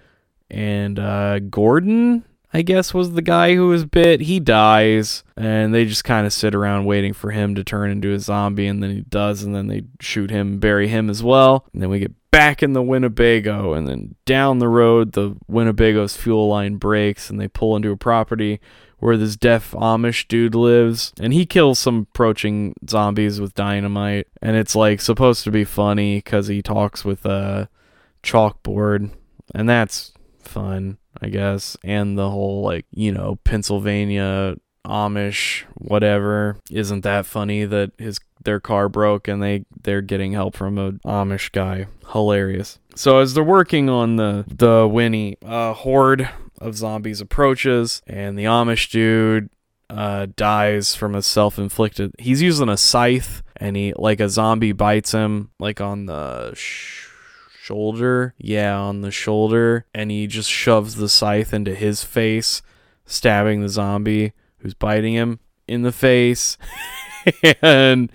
And 0.49 0.97
uh, 0.97 1.39
Gordon, 1.39 2.23
I 2.53 2.61
guess, 2.61 2.93
was 2.93 3.11
the 3.11 3.21
guy 3.21 3.55
who 3.55 3.67
was 3.67 3.83
bit. 3.83 4.21
He 4.21 4.39
dies, 4.39 5.23
and 5.35 5.73
they 5.73 5.85
just 5.85 6.05
kind 6.05 6.25
of 6.25 6.31
sit 6.31 6.55
around 6.55 6.85
waiting 6.85 7.11
for 7.11 7.31
him 7.31 7.53
to 7.55 7.63
turn 7.63 7.91
into 7.91 8.13
a 8.13 8.19
zombie, 8.19 8.67
and 8.67 8.81
then 8.81 8.91
he 8.91 9.01
does, 9.01 9.43
and 9.43 9.53
then 9.53 9.67
they 9.67 9.83
shoot 9.99 10.31
him, 10.31 10.59
bury 10.59 10.87
him 10.87 11.09
as 11.09 11.21
well. 11.21 11.65
And 11.73 11.81
then 11.81 11.89
we 11.89 11.99
get 11.99 12.13
back 12.31 12.63
in 12.63 12.71
the 12.71 12.81
Winnebago, 12.81 13.73
and 13.73 13.87
then 13.87 14.15
down 14.25 14.59
the 14.59 14.69
road, 14.69 15.11
the 15.11 15.35
Winnebago's 15.49 16.15
fuel 16.15 16.47
line 16.47 16.77
breaks, 16.77 17.29
and 17.29 17.41
they 17.41 17.49
pull 17.49 17.75
into 17.75 17.91
a 17.91 17.97
property 17.97 18.61
where 18.99 19.17
this 19.17 19.35
deaf 19.35 19.71
Amish 19.71 20.27
dude 20.27 20.55
lives, 20.55 21.13
and 21.19 21.33
he 21.33 21.45
kills 21.45 21.79
some 21.79 22.07
approaching 22.11 22.75
zombies 22.89 23.39
with 23.39 23.53
dynamite. 23.53 24.27
And 24.41 24.55
it's 24.55 24.75
like 24.75 25.01
supposed 25.01 25.43
to 25.43 25.51
be 25.51 25.63
funny 25.63 26.17
because 26.17 26.47
he 26.47 26.61
talks 26.61 27.05
with 27.05 27.25
a 27.25 27.69
chalkboard, 28.23 29.11
and 29.53 29.69
that's 29.69 30.13
fun, 30.39 30.97
I 31.21 31.29
guess. 31.29 31.77
And 31.83 32.17
the 32.17 32.29
whole 32.29 32.61
like 32.61 32.85
you 32.91 33.11
know 33.11 33.37
Pennsylvania 33.43 34.55
Amish 34.85 35.63
whatever 35.75 36.57
isn't 36.71 37.01
that 37.01 37.25
funny 37.25 37.65
that 37.65 37.91
his 37.97 38.19
their 38.43 38.59
car 38.61 38.87
broke 38.87 39.27
and 39.27 39.43
they 39.43 39.65
they're 39.83 40.01
getting 40.01 40.31
help 40.31 40.55
from 40.55 40.77
a 40.77 40.93
Amish 41.05 41.51
guy. 41.51 41.87
Hilarious. 42.11 42.79
So 42.95 43.19
as 43.19 43.33
they're 43.33 43.43
working 43.43 43.89
on 43.89 44.15
the 44.15 44.45
the 44.47 44.87
Winnie 44.87 45.37
uh, 45.45 45.73
horde 45.73 46.29
of 46.59 46.75
zombies 46.75 47.21
approaches, 47.21 48.01
and 48.07 48.37
the 48.37 48.45
Amish 48.45 48.89
dude 48.89 49.49
uh, 49.89 50.27
dies 50.35 50.95
from 50.95 51.15
a 51.15 51.21
self-inflicted. 51.21 52.13
He's 52.19 52.41
using 52.41 52.69
a 52.69 52.77
scythe, 52.77 53.43
and 53.55 53.75
he 53.75 53.93
like 53.95 54.19
a 54.19 54.29
zombie 54.29 54.71
bites 54.71 55.11
him 55.11 55.51
like 55.59 55.81
on 55.81 56.05
the 56.05 56.53
sh- 56.55 57.07
shoulder. 57.61 58.33
Yeah, 58.37 58.77
on 58.77 59.01
the 59.01 59.11
shoulder. 59.11 59.85
And 59.93 60.11
he 60.11 60.27
just 60.27 60.49
shoves 60.49 60.95
the 60.95 61.09
scythe 61.09 61.53
into 61.53 61.75
his 61.75 62.03
face, 62.03 62.61
stabbing 63.05 63.61
the 63.61 63.69
zombie 63.69 64.33
who's 64.59 64.73
biting 64.73 65.13
him 65.13 65.39
in 65.67 65.83
the 65.83 65.91
face. 65.91 66.57
and 67.61 68.11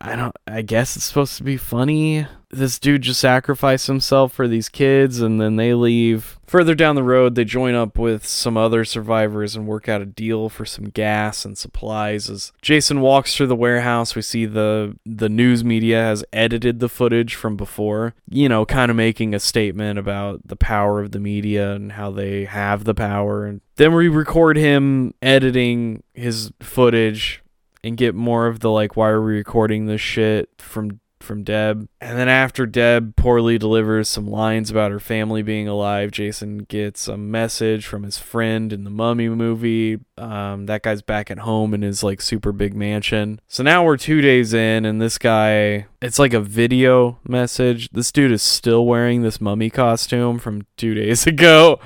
I 0.00 0.16
don't 0.16 0.36
I 0.46 0.62
guess 0.62 0.96
it's 0.96 1.04
supposed 1.04 1.36
to 1.38 1.44
be 1.44 1.56
funny. 1.56 2.26
This 2.50 2.78
dude 2.78 3.02
just 3.02 3.20
sacrificed 3.20 3.88
himself 3.88 4.32
for 4.32 4.46
these 4.46 4.68
kids 4.68 5.20
and 5.20 5.40
then 5.40 5.56
they 5.56 5.74
leave. 5.74 6.38
Further 6.46 6.76
down 6.76 6.94
the 6.94 7.02
road, 7.02 7.34
they 7.34 7.44
join 7.44 7.74
up 7.74 7.98
with 7.98 8.24
some 8.24 8.56
other 8.56 8.84
survivors 8.84 9.56
and 9.56 9.66
work 9.66 9.88
out 9.88 10.00
a 10.00 10.06
deal 10.06 10.48
for 10.48 10.64
some 10.64 10.84
gas 10.84 11.44
and 11.44 11.58
supplies. 11.58 12.30
As 12.30 12.52
Jason 12.62 13.00
walks 13.00 13.34
through 13.34 13.48
the 13.48 13.56
warehouse, 13.56 14.14
we 14.14 14.22
see 14.22 14.46
the 14.46 14.96
the 15.04 15.28
news 15.28 15.64
media 15.64 15.96
has 15.96 16.24
edited 16.32 16.78
the 16.78 16.88
footage 16.88 17.34
from 17.34 17.56
before, 17.56 18.14
you 18.30 18.48
know, 18.48 18.64
kind 18.64 18.90
of 18.90 18.96
making 18.96 19.34
a 19.34 19.40
statement 19.40 19.98
about 19.98 20.46
the 20.46 20.56
power 20.56 21.00
of 21.00 21.10
the 21.10 21.20
media 21.20 21.72
and 21.72 21.92
how 21.92 22.10
they 22.10 22.44
have 22.44 22.84
the 22.84 22.94
power. 22.94 23.44
And 23.44 23.60
then 23.74 23.92
we 23.94 24.08
record 24.08 24.56
him 24.56 25.14
editing 25.20 26.02
his 26.14 26.52
footage 26.60 27.42
and 27.84 27.96
get 27.96 28.14
more 28.14 28.46
of 28.46 28.60
the 28.60 28.70
like 28.70 28.96
why 28.96 29.08
are 29.08 29.22
we 29.22 29.34
recording 29.34 29.86
this 29.86 30.00
shit 30.00 30.50
from 30.58 31.00
from 31.26 31.42
Deb. 31.42 31.88
And 32.00 32.18
then 32.18 32.28
after 32.28 32.64
Deb 32.64 33.16
poorly 33.16 33.58
delivers 33.58 34.08
some 34.08 34.26
lines 34.26 34.70
about 34.70 34.92
her 34.92 35.00
family 35.00 35.42
being 35.42 35.68
alive, 35.68 36.10
Jason 36.10 36.58
gets 36.58 37.08
a 37.08 37.16
message 37.16 37.86
from 37.86 38.04
his 38.04 38.16
friend 38.16 38.72
in 38.72 38.84
the 38.84 38.90
Mummy 38.90 39.28
movie. 39.28 39.98
Um, 40.16 40.66
that 40.66 40.82
guy's 40.82 41.02
back 41.02 41.30
at 41.30 41.40
home 41.40 41.74
in 41.74 41.82
his 41.82 42.02
like 42.02 42.22
super 42.22 42.52
big 42.52 42.74
mansion. 42.74 43.40
So 43.48 43.62
now 43.62 43.84
we're 43.84 43.96
two 43.96 44.20
days 44.20 44.54
in, 44.54 44.84
and 44.84 45.02
this 45.02 45.18
guy, 45.18 45.86
it's 46.00 46.18
like 46.18 46.32
a 46.32 46.40
video 46.40 47.18
message. 47.28 47.90
This 47.90 48.12
dude 48.12 48.32
is 48.32 48.42
still 48.42 48.86
wearing 48.86 49.22
this 49.22 49.40
mummy 49.40 49.68
costume 49.68 50.38
from 50.38 50.66
two 50.76 50.94
days 50.94 51.26
ago. 51.26 51.80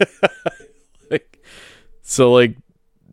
like, 1.10 1.44
so 2.02 2.32
like 2.32 2.56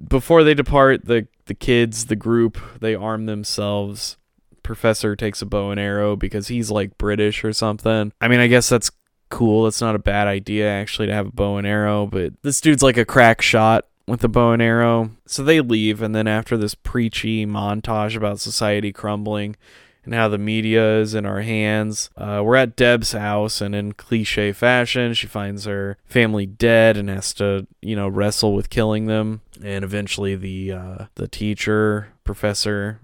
before 0.08 0.44
they 0.44 0.54
depart, 0.54 1.06
the 1.06 1.28
the 1.46 1.54
kids, 1.54 2.06
the 2.06 2.16
group, 2.16 2.58
they 2.80 2.96
arm 2.96 3.26
themselves. 3.26 4.18
Professor 4.64 5.16
takes 5.16 5.42
a 5.42 5.46
bow 5.46 5.72
and 5.72 5.80
arrow 5.80 6.16
because 6.16 6.48
he's 6.48 6.72
like 6.72 6.98
British 6.98 7.44
or 7.44 7.52
something. 7.54 8.14
I 8.22 8.28
mean, 8.28 8.40
I 8.40 8.48
guess 8.48 8.70
that's 8.70 8.92
cool. 9.30 9.68
It's 9.68 9.82
not 9.82 9.96
a 9.96 10.00
bad 10.00 10.28
idea 10.28 10.70
actually 10.70 11.08
to 11.08 11.14
have 11.14 11.28
a 11.28 11.32
bow 11.32 11.58
and 11.58 11.68
arrow, 11.68 12.06
but 12.06 12.34
this 12.44 12.62
dude's 12.62 12.84
like 12.84 12.98
a 12.98 13.06
crack 13.06 13.42
shot 13.42 13.88
with 14.08 14.24
a 14.24 14.28
bow 14.28 14.52
and 14.52 14.62
arrow. 14.62 15.12
So 15.26 15.44
they 15.44 15.60
leave, 15.60 16.02
and 16.02 16.14
then 16.16 16.28
after 16.28 16.58
this 16.58 16.76
preachy 16.76 17.46
montage 17.46 18.16
about 18.16 18.40
society 18.40 18.92
crumbling 18.92 19.56
and 20.06 20.14
how 20.14 20.28
the 20.28 20.38
media 20.38 21.00
is 21.00 21.14
in 21.14 21.26
our 21.26 21.42
hands, 21.42 22.10
uh, 22.18 22.42
we're 22.44 22.56
at 22.56 22.76
Deb's 22.76 23.14
house, 23.14 23.62
and 23.62 23.74
in 23.74 23.94
cliche 23.94 24.52
fashion, 24.52 25.14
she 25.14 25.28
finds 25.28 25.66
her 25.66 25.98
family 26.06 26.46
dead 26.46 26.98
and 26.98 27.10
has 27.10 27.34
to, 27.36 27.68
you 27.82 27.96
know, 27.96 28.08
wrestle 28.08 28.54
with 28.54 28.70
killing 28.70 29.06
them. 29.06 29.42
And 29.64 29.84
eventually, 29.84 30.36
the 30.36 30.72
uh, 30.72 31.06
the 31.16 31.28
teacher, 31.28 32.14
professor, 32.24 33.00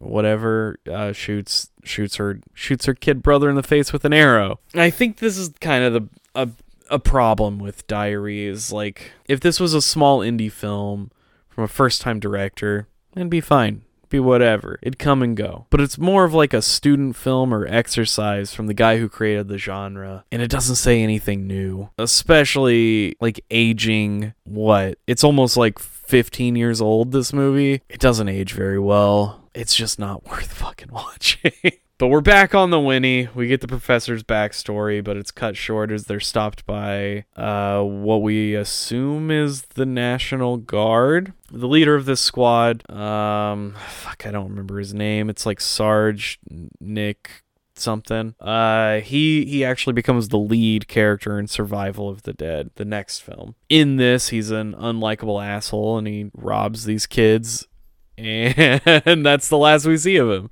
whatever, 0.00 0.78
uh, 0.90 1.12
shoots 1.12 1.70
shoots 1.82 2.16
her 2.16 2.40
shoots 2.52 2.86
her 2.86 2.94
kid 2.94 3.22
brother 3.22 3.48
in 3.48 3.56
the 3.56 3.62
face 3.62 3.92
with 3.92 4.04
an 4.04 4.12
arrow. 4.12 4.60
I 4.74 4.90
think 4.90 5.18
this 5.18 5.38
is 5.38 5.50
kind 5.60 5.84
of 5.84 5.92
the 5.92 6.08
a 6.34 6.48
a 6.90 6.98
problem 6.98 7.58
with 7.58 7.86
Diary 7.86 8.44
is 8.44 8.72
like 8.72 9.12
if 9.26 9.40
this 9.40 9.58
was 9.58 9.74
a 9.74 9.82
small 9.82 10.20
indie 10.20 10.52
film 10.52 11.10
from 11.48 11.64
a 11.64 11.68
first 11.68 12.02
time 12.02 12.20
director, 12.20 12.88
it'd 13.16 13.30
be 13.30 13.40
fine. 13.40 13.83
Be 14.14 14.20
whatever. 14.20 14.78
It'd 14.80 15.00
come 15.00 15.24
and 15.24 15.36
go. 15.36 15.66
But 15.70 15.80
it's 15.80 15.98
more 15.98 16.22
of 16.22 16.32
like 16.32 16.54
a 16.54 16.62
student 16.62 17.16
film 17.16 17.52
or 17.52 17.66
exercise 17.66 18.54
from 18.54 18.68
the 18.68 18.72
guy 18.72 18.98
who 18.98 19.08
created 19.08 19.48
the 19.48 19.58
genre. 19.58 20.24
And 20.30 20.40
it 20.40 20.52
doesn't 20.52 20.76
say 20.76 21.02
anything 21.02 21.48
new. 21.48 21.90
Especially 21.98 23.16
like 23.20 23.44
aging 23.50 24.32
what? 24.44 24.98
It's 25.08 25.24
almost 25.24 25.56
like 25.56 25.80
15 25.80 26.54
years 26.54 26.80
old, 26.80 27.10
this 27.10 27.32
movie. 27.32 27.82
It 27.88 27.98
doesn't 27.98 28.28
age 28.28 28.52
very 28.52 28.78
well. 28.78 29.50
It's 29.52 29.74
just 29.74 29.98
not 29.98 30.24
worth 30.30 30.52
fucking 30.52 30.92
watching. 30.92 31.50
But 31.96 32.08
we're 32.08 32.20
back 32.20 32.56
on 32.56 32.70
the 32.70 32.80
Winnie. 32.80 33.28
We 33.36 33.46
get 33.46 33.60
the 33.60 33.68
professor's 33.68 34.24
backstory, 34.24 35.02
but 35.02 35.16
it's 35.16 35.30
cut 35.30 35.56
short 35.56 35.92
as 35.92 36.06
they're 36.06 36.18
stopped 36.18 36.66
by 36.66 37.24
uh, 37.36 37.82
what 37.82 38.20
we 38.20 38.56
assume 38.56 39.30
is 39.30 39.62
the 39.62 39.86
National 39.86 40.56
Guard. 40.56 41.34
The 41.52 41.68
leader 41.68 41.94
of 41.94 42.04
this 42.04 42.20
squad, 42.20 42.88
um, 42.90 43.76
fuck, 43.86 44.26
I 44.26 44.32
don't 44.32 44.48
remember 44.48 44.80
his 44.80 44.92
name. 44.92 45.30
It's 45.30 45.46
like 45.46 45.60
Sarge 45.60 46.40
Nick 46.80 47.44
something. 47.76 48.34
Uh, 48.40 48.98
he 48.98 49.44
he 49.44 49.64
actually 49.64 49.92
becomes 49.92 50.30
the 50.30 50.38
lead 50.38 50.88
character 50.88 51.38
in 51.38 51.46
Survival 51.46 52.08
of 52.08 52.24
the 52.24 52.32
Dead, 52.32 52.70
the 52.74 52.84
next 52.84 53.20
film. 53.20 53.54
In 53.68 53.98
this, 53.98 54.30
he's 54.30 54.50
an 54.50 54.74
unlikable 54.74 55.44
asshole 55.44 55.98
and 55.98 56.08
he 56.08 56.28
robs 56.34 56.86
these 56.86 57.06
kids, 57.06 57.68
and 58.18 59.24
that's 59.24 59.48
the 59.48 59.58
last 59.58 59.86
we 59.86 59.96
see 59.96 60.16
of 60.16 60.28
him. 60.28 60.50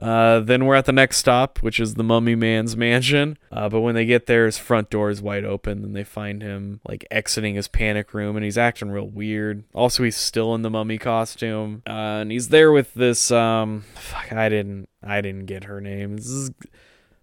Uh, 0.00 0.40
then 0.40 0.64
we're 0.64 0.74
at 0.74 0.86
the 0.86 0.92
next 0.92 1.18
stop, 1.18 1.58
which 1.58 1.78
is 1.78 1.94
the 1.94 2.02
Mummy 2.02 2.34
Man's 2.34 2.76
mansion. 2.76 3.36
Uh, 3.52 3.68
but 3.68 3.80
when 3.80 3.94
they 3.94 4.06
get 4.06 4.26
there, 4.26 4.46
his 4.46 4.56
front 4.56 4.88
door 4.88 5.10
is 5.10 5.20
wide 5.20 5.44
open, 5.44 5.84
and 5.84 5.94
they 5.94 6.04
find 6.04 6.42
him 6.42 6.80
like 6.88 7.04
exiting 7.10 7.54
his 7.54 7.68
panic 7.68 8.14
room, 8.14 8.36
and 8.36 8.44
he's 8.44 8.56
acting 8.56 8.90
real 8.90 9.06
weird. 9.06 9.64
Also, 9.74 10.02
he's 10.02 10.16
still 10.16 10.54
in 10.54 10.62
the 10.62 10.70
mummy 10.70 10.96
costume, 10.96 11.82
uh, 11.86 12.22
and 12.22 12.32
he's 12.32 12.48
there 12.48 12.72
with 12.72 12.94
this. 12.94 13.30
Um, 13.30 13.84
fuck, 13.94 14.32
I 14.32 14.48
didn't, 14.48 14.88
I 15.02 15.20
didn't 15.20 15.46
get 15.46 15.64
her 15.64 15.80
name. 15.80 16.16
This 16.16 16.28
is 16.28 16.50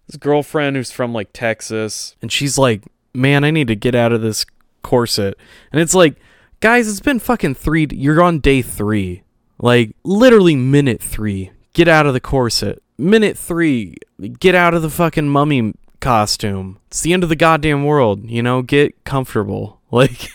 this 0.06 0.16
girlfriend 0.16 0.76
who's 0.76 0.92
from 0.92 1.12
like 1.12 1.30
Texas, 1.32 2.14
and 2.22 2.30
she's 2.30 2.58
like, 2.58 2.84
"Man, 3.12 3.42
I 3.42 3.50
need 3.50 3.68
to 3.68 3.76
get 3.76 3.96
out 3.96 4.12
of 4.12 4.22
this 4.22 4.46
corset," 4.82 5.36
and 5.72 5.80
it's 5.80 5.94
like, 5.94 6.16
guys, 6.60 6.88
it's 6.88 7.00
been 7.00 7.18
fucking 7.18 7.56
three. 7.56 7.88
You're 7.90 8.22
on 8.22 8.38
day 8.38 8.62
three, 8.62 9.24
like 9.58 9.96
literally 10.04 10.54
minute 10.54 11.02
three 11.02 11.50
get 11.72 11.88
out 11.88 12.06
of 12.06 12.14
the 12.14 12.20
corset. 12.20 12.82
Minute 12.96 13.38
three, 13.38 13.96
get 14.40 14.54
out 14.54 14.74
of 14.74 14.82
the 14.82 14.90
fucking 14.90 15.28
mummy 15.28 15.74
costume. 16.00 16.78
It's 16.88 17.02
the 17.02 17.12
end 17.12 17.22
of 17.22 17.28
the 17.28 17.36
goddamn 17.36 17.84
world, 17.84 18.28
you 18.28 18.42
know? 18.42 18.62
Get 18.62 19.04
comfortable. 19.04 19.76
Like, 19.90 20.28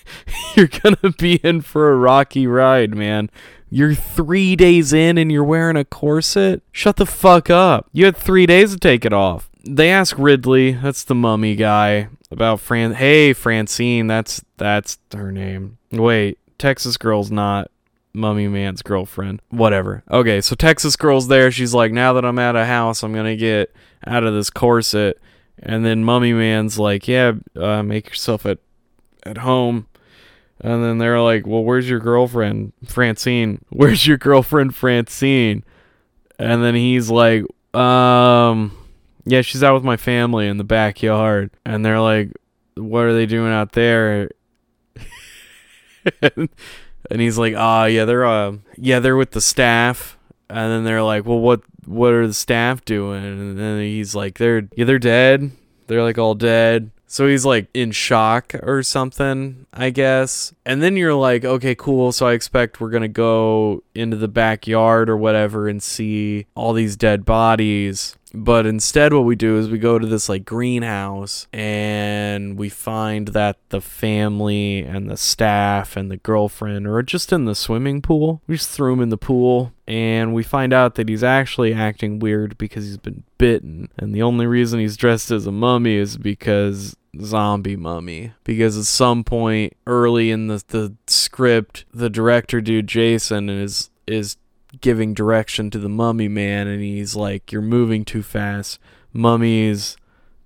you're 0.55 0.65
gonna 0.65 1.13
be 1.19 1.35
in 1.35 1.61
for 1.61 1.91
a 1.91 1.95
rocky 1.95 2.47
ride, 2.47 2.95
man. 2.95 3.29
You're 3.69 3.93
three 3.93 4.55
days 4.55 4.93
in 4.93 5.19
and 5.19 5.31
you're 5.31 5.43
wearing 5.43 5.77
a 5.77 5.85
corset? 5.85 6.63
Shut 6.71 6.95
the 6.95 7.05
fuck 7.05 7.51
up. 7.51 7.87
You 7.93 8.05
had 8.05 8.17
three 8.17 8.47
days 8.47 8.73
to 8.73 8.79
take 8.79 9.05
it 9.05 9.13
off. 9.13 9.51
They 9.63 9.91
ask 9.91 10.15
Ridley, 10.17 10.71
that's 10.71 11.03
the 11.03 11.13
mummy 11.13 11.55
guy, 11.55 12.07
about 12.31 12.61
Fran. 12.61 12.95
Hey, 12.95 13.33
Francine, 13.33 14.07
that's 14.07 14.43
that's 14.57 14.97
her 15.13 15.31
name. 15.31 15.77
Wait, 15.91 16.39
Texas 16.57 16.97
girl's 16.97 17.29
not 17.29 17.69
Mummy 18.13 18.47
Man's 18.47 18.81
girlfriend. 18.81 19.41
Whatever. 19.49 20.03
Okay, 20.09 20.41
so 20.41 20.55
Texas 20.55 20.95
girl's 20.95 21.27
there. 21.27 21.51
She's 21.51 21.73
like, 21.73 21.91
now 21.91 22.13
that 22.13 22.25
I'm 22.25 22.39
at 22.39 22.55
a 22.55 22.65
house, 22.65 23.03
I'm 23.03 23.13
gonna 23.13 23.35
get 23.35 23.73
out 24.05 24.23
of 24.23 24.33
this 24.33 24.49
corset. 24.49 25.19
And 25.59 25.85
then 25.85 26.03
Mummy 26.03 26.33
Man's 26.33 26.77
like, 26.79 27.07
yeah, 27.07 27.33
uh, 27.55 27.83
make 27.83 28.09
yourself 28.09 28.45
at 28.45 28.59
at 29.23 29.39
home. 29.39 29.87
And 30.59 30.83
then 30.83 30.97
they're 30.97 31.21
like, 31.21 31.45
well, 31.45 31.63
where's 31.63 31.89
your 31.89 31.99
girlfriend, 31.99 32.71
Francine? 32.85 33.63
Where's 33.69 34.07
your 34.07 34.17
girlfriend, 34.17 34.75
Francine? 34.75 35.63
And 36.39 36.63
then 36.63 36.73
he's 36.73 37.09
like, 37.09 37.43
um, 37.75 38.71
yeah, 39.25 39.41
she's 39.41 39.61
out 39.61 39.73
with 39.73 39.83
my 39.83 39.97
family 39.97 40.47
in 40.47 40.57
the 40.57 40.63
backyard. 40.63 41.51
And 41.65 41.85
they're 41.85 41.99
like, 41.99 42.31
what 42.75 43.03
are 43.03 43.13
they 43.13 43.25
doing 43.25 43.51
out 43.51 43.73
there? 43.73 44.29
and 47.13 47.21
he's 47.21 47.37
like, 47.37 47.53
"Ah, 47.55 47.85
yeah, 47.85 48.05
they're 48.05 48.25
uh, 48.25 48.53
yeah, 48.75 48.99
they're 48.99 49.15
with 49.15 49.31
the 49.31 49.39
staff." 49.39 50.17
And 50.49 50.71
then 50.71 50.83
they're 50.83 51.03
like, 51.03 51.25
"Well, 51.25 51.39
what 51.39 51.61
what 51.85 52.11
are 52.11 52.25
the 52.25 52.33
staff 52.33 52.83
doing?" 52.83 53.23
And 53.23 53.59
then 53.59 53.79
he's 53.79 54.15
like, 54.15 54.39
"They're 54.39 54.67
yeah, 54.75 54.85
they're 54.85 54.97
dead. 54.97 55.51
They're 55.85 56.01
like 56.01 56.17
all 56.17 56.33
dead." 56.33 56.89
So 57.05 57.27
he's 57.27 57.45
like 57.45 57.67
in 57.75 57.91
shock 57.91 58.55
or 58.63 58.81
something, 58.81 59.67
I 59.71 59.91
guess. 59.91 60.55
And 60.65 60.81
then 60.81 60.95
you're 60.95 61.13
like, 61.13 61.43
"Okay, 61.43 61.75
cool. 61.75 62.11
So 62.11 62.27
I 62.27 62.33
expect 62.33 62.79
we're 62.79 62.89
going 62.89 63.01
to 63.01 63.07
go 63.07 63.83
into 63.93 64.17
the 64.17 64.27
backyard 64.27 65.09
or 65.09 65.17
whatever 65.17 65.67
and 65.67 65.81
see 65.83 66.45
all 66.55 66.73
these 66.73 66.95
dead 66.95 67.25
bodies." 67.25 68.15
But 68.35 68.65
instead, 68.65 69.13
what 69.13 69.25
we 69.25 69.35
do 69.35 69.59
is 69.59 69.69
we 69.69 69.77
go 69.77 69.99
to 69.99 70.07
this 70.07 70.27
like 70.27 70.43
greenhouse 70.43 71.47
and 71.53 72.57
we 72.57 72.67
find 72.67 73.27
that 73.29 73.57
the 73.69 73.79
family 73.79 74.79
and 74.79 75.07
the 75.07 75.17
staff 75.17 75.95
and 75.95 76.09
the 76.09 76.17
girlfriend 76.17 76.87
are 76.87 77.03
just 77.03 77.31
in 77.31 77.45
the 77.45 77.53
swimming 77.53 78.01
pool. 78.01 78.41
We 78.47 78.55
just 78.55 78.71
threw 78.71 78.93
him 78.93 79.01
in 79.01 79.09
the 79.09 79.17
pool 79.17 79.71
and 79.87 80.33
we 80.33 80.41
find 80.41 80.73
out 80.73 80.95
that 80.95 81.09
he's 81.09 81.23
actually 81.23 81.75
acting 81.75 82.17
weird 82.17 82.57
because 82.57 82.85
he's 82.85 82.97
been 82.97 83.23
bitten. 83.37 83.89
And 83.99 84.15
the 84.15 84.23
only 84.23 84.47
reason 84.47 84.79
he's 84.79 84.97
dressed 84.97 85.29
as 85.29 85.45
a 85.45 85.51
mummy 85.51 85.95
is 85.95 86.17
because 86.17 86.95
zombie 87.21 87.75
mummy. 87.75 88.33
Because 88.43 88.77
at 88.77 88.85
some 88.85 89.23
point 89.23 89.73
early 89.85 90.31
in 90.31 90.47
the, 90.47 90.63
the 90.67 90.95
script 91.07 91.85
the 91.93 92.09
director 92.09 92.61
dude 92.61 92.87
jason 92.87 93.49
is 93.49 93.89
is 94.07 94.37
giving 94.81 95.13
direction 95.13 95.69
to 95.69 95.79
the 95.79 95.89
mummy 95.89 96.27
man 96.27 96.67
and 96.67 96.81
he's 96.81 97.15
like 97.15 97.51
you're 97.51 97.61
moving 97.61 98.03
too 98.05 98.23
fast. 98.23 98.79
Mummies 99.13 99.97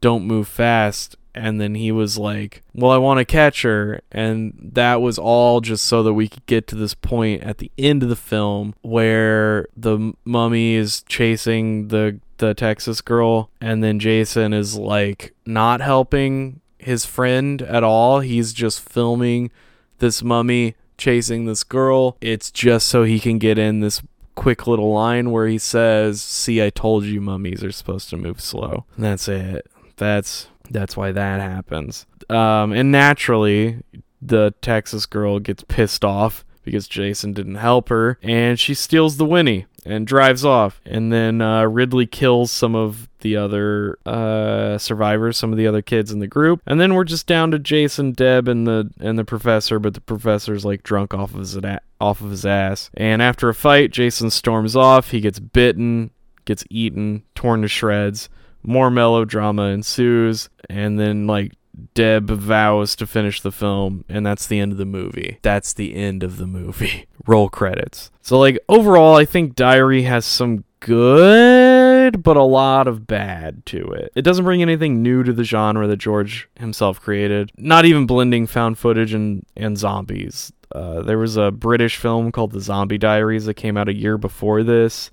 don't 0.01 0.25
move 0.25 0.47
fast. 0.47 1.15
And 1.33 1.61
then 1.61 1.75
he 1.75 1.91
was 1.91 2.17
like, 2.17 2.63
"Well, 2.73 2.89
I 2.89 2.97
want 2.97 3.19
to 3.19 3.25
catch 3.25 3.61
her." 3.61 4.01
And 4.11 4.71
that 4.73 5.01
was 5.01 5.19
all 5.19 5.61
just 5.61 5.85
so 5.85 6.01
that 6.01 6.15
we 6.15 6.27
could 6.27 6.47
get 6.47 6.65
to 6.67 6.75
this 6.75 6.95
point 6.95 7.43
at 7.43 7.59
the 7.59 7.71
end 7.77 8.01
of 8.01 8.09
the 8.09 8.15
film 8.15 8.73
where 8.81 9.67
the 9.77 10.13
mummy 10.25 10.73
is 10.73 11.03
chasing 11.03 11.89
the 11.89 12.19
the 12.37 12.53
Texas 12.53 13.01
girl 13.01 13.49
and 13.61 13.83
then 13.83 13.99
Jason 13.99 14.53
is 14.53 14.75
like 14.75 15.33
not 15.45 15.81
helping 15.81 16.61
his 16.77 17.05
friend 17.05 17.61
at 17.61 17.83
all. 17.83 18.19
He's 18.19 18.53
just 18.53 18.81
filming 18.81 19.51
this 19.99 20.23
mummy 20.23 20.75
chasing 20.97 21.45
this 21.45 21.63
girl. 21.63 22.17
It's 22.21 22.51
just 22.51 22.87
so 22.87 23.03
he 23.03 23.19
can 23.19 23.37
get 23.39 23.57
in 23.57 23.79
this 23.79 24.01
quick 24.35 24.67
little 24.67 24.93
line 24.93 25.31
where 25.31 25.47
he 25.47 25.57
says, 25.57 26.21
"See, 26.21 26.63
I 26.63 26.69
told 26.69 27.05
you 27.05 27.21
mummies 27.21 27.63
are 27.63 27.71
supposed 27.71 28.09
to 28.11 28.17
move 28.17 28.39
slow." 28.41 28.85
And 28.95 29.05
that's 29.05 29.27
it. 29.27 29.67
That's 29.97 30.47
that's 30.69 30.95
why 30.95 31.11
that 31.11 31.41
happens. 31.41 32.05
Um, 32.29 32.71
and 32.71 32.91
naturally, 32.91 33.81
the 34.21 34.53
Texas 34.61 35.05
girl 35.05 35.39
gets 35.39 35.63
pissed 35.67 36.03
off 36.03 36.45
because 36.67 36.87
Jason 36.87 37.31
didn't 37.31 37.55
help 37.55 37.87
her, 37.87 38.19
and 38.21 38.59
she 38.59 38.73
steals 38.73 39.15
the 39.15 39.25
Winnie 39.25 39.65
and 39.85 40.05
drives 40.05 40.43
off. 40.43 40.81
And 40.85 41.13
then 41.13 41.41
uh, 41.41 41.63
Ridley 41.63 42.05
kills 42.05 42.51
some 42.51 42.75
of 42.75 43.07
the 43.21 43.37
other 43.37 43.97
uh, 44.05 44.77
survivors, 44.77 45.37
some 45.37 45.53
of 45.53 45.57
the 45.57 45.65
other 45.65 45.81
kids 45.81 46.11
in 46.11 46.19
the 46.19 46.27
group, 46.27 46.61
and 46.67 46.81
then 46.81 46.93
we're 46.93 47.05
just 47.05 47.25
down 47.25 47.51
to 47.51 47.59
Jason, 47.59 48.11
Deb, 48.11 48.49
and 48.49 48.67
the 48.67 48.91
and 48.99 49.17
the 49.17 49.25
professor. 49.25 49.79
But 49.79 49.93
the 49.93 50.01
professor's 50.01 50.65
like 50.65 50.83
drunk 50.83 51.13
off 51.13 51.33
of 51.33 51.39
his 51.39 51.57
off 52.01 52.21
of 52.21 52.29
his 52.29 52.45
ass. 52.45 52.89
And 52.95 53.21
after 53.21 53.47
a 53.47 53.53
fight, 53.55 53.91
Jason 53.91 54.29
storms 54.29 54.75
off. 54.75 55.11
He 55.11 55.21
gets 55.21 55.39
bitten, 55.39 56.11
gets 56.43 56.65
eaten, 56.69 57.23
torn 57.33 57.61
to 57.61 57.67
shreds 57.67 58.29
more 58.67 58.91
melodrama 58.91 59.63
ensues, 59.67 60.49
and 60.69 60.99
then 60.99 61.25
like 61.25 61.53
Deb 61.93 62.29
vows 62.29 62.95
to 62.95 63.07
finish 63.07 63.41
the 63.41 63.51
film, 63.51 64.03
and 64.09 64.25
that's 64.25 64.47
the 64.47 64.59
end 64.59 64.71
of 64.71 64.77
the 64.77 64.85
movie. 64.85 65.39
That's 65.41 65.73
the 65.73 65.95
end 65.95 66.23
of 66.23 66.37
the 66.37 66.47
movie. 66.47 67.05
Roll 67.27 67.49
credits. 67.49 68.11
So 68.21 68.39
like 68.39 68.59
overall, 68.69 69.15
I 69.15 69.25
think 69.25 69.55
Diary 69.55 70.03
has 70.03 70.25
some 70.25 70.63
good, 70.79 72.23
but 72.23 72.37
a 72.37 72.43
lot 72.43 72.87
of 72.87 73.07
bad 73.07 73.65
to 73.67 73.91
it. 73.91 74.11
It 74.15 74.21
doesn't 74.21 74.45
bring 74.45 74.61
anything 74.61 75.01
new 75.01 75.23
to 75.23 75.33
the 75.33 75.43
genre 75.43 75.87
that 75.87 75.97
George 75.97 76.49
himself 76.55 77.01
created. 77.01 77.51
Not 77.57 77.85
even 77.85 78.05
blending 78.05 78.47
found 78.47 78.77
footage 78.77 79.13
and 79.13 79.45
and 79.55 79.77
zombies. 79.77 80.51
Uh, 80.73 81.01
there 81.01 81.17
was 81.17 81.37
a 81.37 81.51
British 81.51 81.97
film 81.97 82.31
called 82.31 82.51
The 82.51 82.59
Zombie 82.59 82.97
Diaries 82.97 83.45
that 83.45 83.53
came 83.53 83.77
out 83.77 83.87
a 83.87 83.95
year 83.95 84.17
before 84.17 84.63
this, 84.63 85.11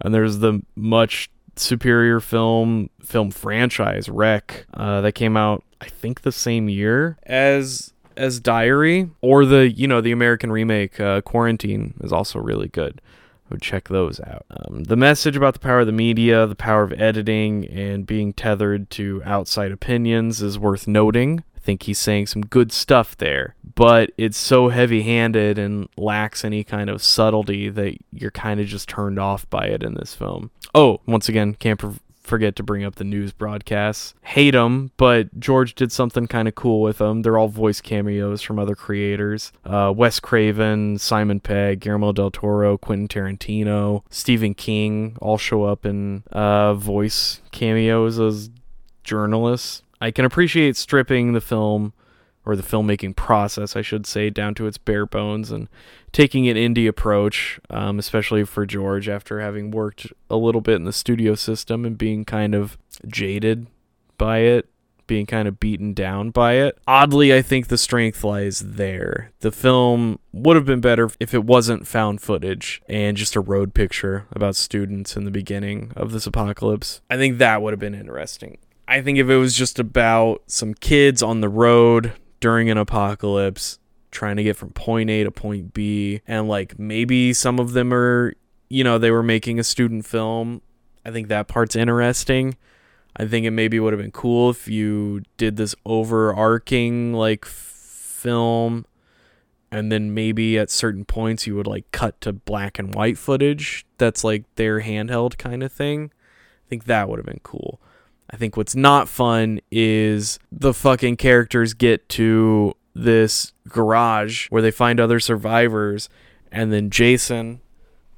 and 0.00 0.14
there's 0.14 0.38
the 0.38 0.62
much 0.76 1.30
superior 1.60 2.20
film 2.20 2.90
film 3.02 3.30
franchise 3.30 4.08
Rec 4.08 4.66
uh, 4.74 5.00
that 5.00 5.12
came 5.12 5.36
out 5.36 5.64
I 5.80 5.86
think 5.86 6.22
the 6.22 6.32
same 6.32 6.68
year 6.68 7.18
as 7.24 7.92
as 8.16 8.38
Diary 8.38 9.10
or 9.20 9.44
the 9.44 9.70
you 9.70 9.88
know 9.88 10.00
the 10.00 10.12
American 10.12 10.52
remake 10.52 11.00
uh, 11.00 11.20
Quarantine 11.22 11.94
is 12.00 12.12
also 12.12 12.38
really 12.38 12.68
good. 12.68 13.00
I 13.50 13.54
would 13.54 13.62
check 13.62 13.88
those 13.88 14.20
out. 14.20 14.46
Um, 14.50 14.84
the 14.84 14.96
message 14.96 15.36
about 15.36 15.54
the 15.54 15.60
power 15.60 15.80
of 15.80 15.86
the 15.86 15.92
media, 15.92 16.46
the 16.46 16.54
power 16.54 16.84
of 16.84 16.92
editing, 16.92 17.66
and 17.66 18.06
being 18.06 18.32
tethered 18.32 18.90
to 18.90 19.22
outside 19.24 19.72
opinions 19.72 20.40
is 20.40 20.58
worth 20.58 20.86
noting. 20.86 21.42
I 21.60 21.64
think 21.64 21.82
he's 21.82 21.98
saying 21.98 22.28
some 22.28 22.42
good 22.42 22.72
stuff 22.72 23.16
there, 23.18 23.54
but 23.74 24.12
it's 24.16 24.38
so 24.38 24.70
heavy 24.70 25.02
handed 25.02 25.58
and 25.58 25.88
lacks 25.96 26.44
any 26.44 26.64
kind 26.64 26.88
of 26.88 27.02
subtlety 27.02 27.68
that 27.68 27.96
you're 28.12 28.30
kind 28.30 28.60
of 28.60 28.66
just 28.66 28.88
turned 28.88 29.18
off 29.18 29.48
by 29.50 29.66
it 29.66 29.82
in 29.82 29.94
this 29.94 30.14
film. 30.14 30.50
Oh, 30.74 31.00
once 31.06 31.28
again, 31.28 31.54
can't 31.54 31.80
forget 32.22 32.56
to 32.56 32.62
bring 32.62 32.84
up 32.84 32.94
the 32.94 33.04
news 33.04 33.32
broadcasts. 33.32 34.14
Hate 34.22 34.52
them, 34.52 34.92
but 34.96 35.38
George 35.38 35.74
did 35.74 35.92
something 35.92 36.26
kind 36.26 36.48
of 36.48 36.54
cool 36.54 36.80
with 36.80 36.98
them. 36.98 37.22
They're 37.22 37.36
all 37.36 37.48
voice 37.48 37.80
cameos 37.80 38.40
from 38.40 38.58
other 38.58 38.74
creators. 38.74 39.52
Uh, 39.64 39.92
Wes 39.94 40.20
Craven, 40.20 40.96
Simon 40.98 41.40
Pegg, 41.40 41.80
Guillermo 41.80 42.12
del 42.12 42.30
Toro, 42.30 42.78
Quentin 42.78 43.08
Tarantino, 43.08 44.02
Stephen 44.08 44.54
King 44.54 45.16
all 45.20 45.38
show 45.38 45.64
up 45.64 45.84
in 45.84 46.22
uh, 46.32 46.72
voice 46.72 47.42
cameos 47.50 48.18
as 48.18 48.48
journalists. 49.02 49.82
I 50.00 50.10
can 50.10 50.24
appreciate 50.24 50.76
stripping 50.76 51.32
the 51.32 51.40
film 51.40 51.92
or 52.46 52.56
the 52.56 52.62
filmmaking 52.62 53.14
process, 53.16 53.76
I 53.76 53.82
should 53.82 54.06
say, 54.06 54.30
down 54.30 54.54
to 54.54 54.66
its 54.66 54.78
bare 54.78 55.06
bones 55.06 55.50
and 55.50 55.68
taking 56.10 56.48
an 56.48 56.56
indie 56.56 56.88
approach, 56.88 57.60
um, 57.68 57.98
especially 57.98 58.44
for 58.44 58.64
George 58.64 59.08
after 59.08 59.40
having 59.40 59.70
worked 59.70 60.06
a 60.30 60.36
little 60.36 60.62
bit 60.62 60.76
in 60.76 60.84
the 60.84 60.92
studio 60.92 61.34
system 61.34 61.84
and 61.84 61.98
being 61.98 62.24
kind 62.24 62.54
of 62.54 62.78
jaded 63.06 63.66
by 64.16 64.38
it, 64.38 64.68
being 65.06 65.26
kind 65.26 65.48
of 65.48 65.60
beaten 65.60 65.92
down 65.92 66.30
by 66.30 66.54
it. 66.54 66.78
Oddly, 66.86 67.34
I 67.34 67.42
think 67.42 67.66
the 67.68 67.76
strength 67.76 68.24
lies 68.24 68.60
there. 68.60 69.32
The 69.40 69.52
film 69.52 70.18
would 70.32 70.56
have 70.56 70.64
been 70.64 70.80
better 70.80 71.10
if 71.20 71.34
it 71.34 71.44
wasn't 71.44 71.86
found 71.86 72.22
footage 72.22 72.80
and 72.88 73.16
just 73.16 73.36
a 73.36 73.40
road 73.40 73.74
picture 73.74 74.26
about 74.32 74.56
students 74.56 75.16
in 75.16 75.24
the 75.24 75.30
beginning 75.30 75.92
of 75.94 76.12
this 76.12 76.26
apocalypse. 76.26 77.02
I 77.10 77.16
think 77.16 77.38
that 77.38 77.60
would 77.60 77.72
have 77.72 77.80
been 77.80 77.94
interesting. 77.94 78.58
I 78.90 79.02
think 79.02 79.18
if 79.18 79.30
it 79.30 79.36
was 79.36 79.54
just 79.54 79.78
about 79.78 80.42
some 80.48 80.74
kids 80.74 81.22
on 81.22 81.40
the 81.40 81.48
road 81.48 82.12
during 82.40 82.70
an 82.70 82.76
apocalypse 82.76 83.78
trying 84.10 84.36
to 84.36 84.42
get 84.42 84.56
from 84.56 84.70
point 84.70 85.08
A 85.08 85.22
to 85.22 85.30
point 85.30 85.72
B 85.72 86.22
and 86.26 86.48
like 86.48 86.76
maybe 86.76 87.32
some 87.32 87.60
of 87.60 87.72
them 87.72 87.94
are 87.94 88.34
you 88.68 88.82
know 88.82 88.98
they 88.98 89.12
were 89.12 89.22
making 89.22 89.60
a 89.60 89.64
student 89.64 90.04
film 90.06 90.60
I 91.06 91.12
think 91.12 91.28
that 91.28 91.46
part's 91.46 91.76
interesting. 91.76 92.56
I 93.16 93.26
think 93.26 93.46
it 93.46 93.52
maybe 93.52 93.78
would 93.78 93.92
have 93.92 94.02
been 94.02 94.10
cool 94.10 94.50
if 94.50 94.66
you 94.66 95.22
did 95.36 95.56
this 95.56 95.76
overarching 95.86 97.14
like 97.14 97.44
film 97.44 98.86
and 99.70 99.92
then 99.92 100.14
maybe 100.14 100.58
at 100.58 100.68
certain 100.68 101.04
points 101.04 101.46
you 101.46 101.54
would 101.54 101.68
like 101.68 101.88
cut 101.92 102.20
to 102.22 102.32
black 102.32 102.80
and 102.80 102.92
white 102.92 103.18
footage 103.18 103.86
that's 103.98 104.24
like 104.24 104.52
their 104.56 104.80
handheld 104.80 105.38
kind 105.38 105.62
of 105.62 105.70
thing. 105.70 106.10
I 106.66 106.68
think 106.68 106.86
that 106.86 107.08
would 107.08 107.20
have 107.20 107.26
been 107.26 107.40
cool 107.44 107.80
I 108.32 108.36
think 108.36 108.56
what's 108.56 108.76
not 108.76 109.08
fun 109.08 109.60
is 109.70 110.38
the 110.52 110.72
fucking 110.72 111.16
characters 111.16 111.74
get 111.74 112.08
to 112.10 112.74
this 112.94 113.52
garage 113.68 114.46
where 114.50 114.62
they 114.62 114.70
find 114.70 115.00
other 115.00 115.18
survivors, 115.18 116.08
and 116.52 116.72
then 116.72 116.90
Jason, 116.90 117.60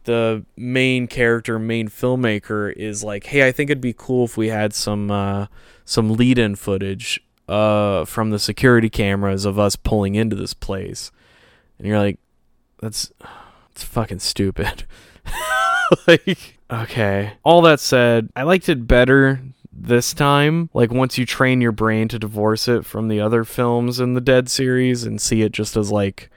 the 0.05 0.44
main 0.57 1.07
character, 1.07 1.59
main 1.59 1.88
filmmaker, 1.88 2.72
is 2.75 3.03
like, 3.03 3.27
"Hey, 3.27 3.46
I 3.46 3.53
think 3.53 3.70
it'd 3.70 3.81
be 3.81 3.94
cool 3.96 4.27
if 4.27 4.37
we 4.37 4.48
had 4.48 4.75
some 4.75 5.11
uh, 5.11 5.46
some 5.85 6.12
lead-in 6.12 6.57
footage 6.57 7.20
uh, 7.48 8.05
from 8.05 8.31
the 8.31 8.38
security 8.38 8.90
cameras 8.90 9.46
of 9.46 9.59
us 9.59 9.77
pulling 9.77 10.14
into 10.14 10.37
this 10.37 10.53
place," 10.53 11.11
and 11.79 11.87
you're 11.87 11.98
like, 11.98 12.18
"That's 12.81 13.12
it's 13.70 13.85
fucking 13.85 14.18
stupid." 14.18 14.85
like, 16.07 16.59
okay. 16.70 17.35
All 17.44 17.62
that 17.62 17.81
said, 17.81 18.29
I 18.37 18.42
liked 18.42 18.68
it 18.68 18.87
better 18.87 19.40
this 19.73 20.13
time. 20.13 20.71
Like 20.75 20.91
once 20.93 21.19
you 21.19 21.27
train 21.27 21.61
your 21.61 21.73
brain 21.73 22.09
to 22.09 22.19
divorce 22.19 22.69
it 22.69 22.85
from 22.85 23.09
the 23.09 23.21
other 23.21 23.45
films 23.45 24.01
in 24.01 24.15
the 24.15 24.21
Dead 24.21 24.49
series 24.49 25.05
and 25.05 25.21
see 25.21 25.43
it 25.43 25.53
just 25.53 25.77
as 25.77 25.91
like 25.91 26.31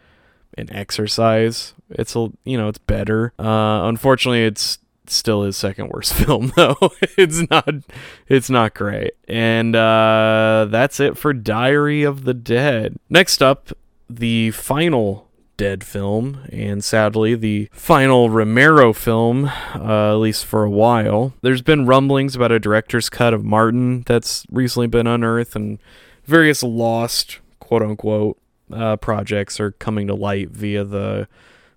an 0.58 0.72
exercise, 0.72 1.74
it's 1.90 2.16
a 2.16 2.32
you 2.44 2.58
know 2.58 2.70
it's 2.70 2.78
better. 2.80 3.34
Uh, 3.38 3.88
unfortunately, 3.88 4.44
it's 4.46 4.80
still 5.08 5.44
his 5.44 5.56
second 5.56 5.90
worst 5.90 6.14
film 6.16 6.52
though. 6.56 6.78
it's 7.18 7.48
not 7.50 7.70
it's 8.28 8.50
not 8.50 8.74
great. 8.74 9.14
And 9.28 9.76
uh, 9.76 10.68
that's 10.70 11.00
it 11.00 11.18
for 11.18 11.34
Diary 11.34 12.04
of 12.04 12.24
the 12.24 12.34
Dead. 12.34 12.98
Next 13.10 13.44
up, 13.44 13.72
the 14.10 14.52
final 14.52 15.25
dead 15.58 15.84
film, 15.84 16.48
and 16.52 16.84
sadly, 16.84 17.36
the 17.36 17.70
final 17.72 18.30
Romero 18.30 18.94
film, 18.94 19.46
uh, 19.46 20.12
at 20.12 20.16
least 20.16 20.46
for 20.46 20.64
a 20.64 20.70
while. 20.70 21.34
There's 21.42 21.62
been 21.62 21.86
rumblings 21.86 22.36
about 22.36 22.52
a 22.52 22.60
director's 22.60 23.10
cut 23.10 23.34
of 23.34 23.44
Martin 23.44 24.04
that's 24.06 24.46
recently 24.52 24.88
been 24.88 25.08
unearthed, 25.08 25.56
and 25.56 25.80
various 26.26 26.64
lost, 26.64 27.40
quote 27.60 27.82
unquote, 27.82 28.38
uh, 28.72 28.96
projects 28.98 29.60
are 29.60 29.72
coming 29.72 30.08
to 30.08 30.16
light 30.16 30.50
via 30.50 30.84
the 30.84 31.28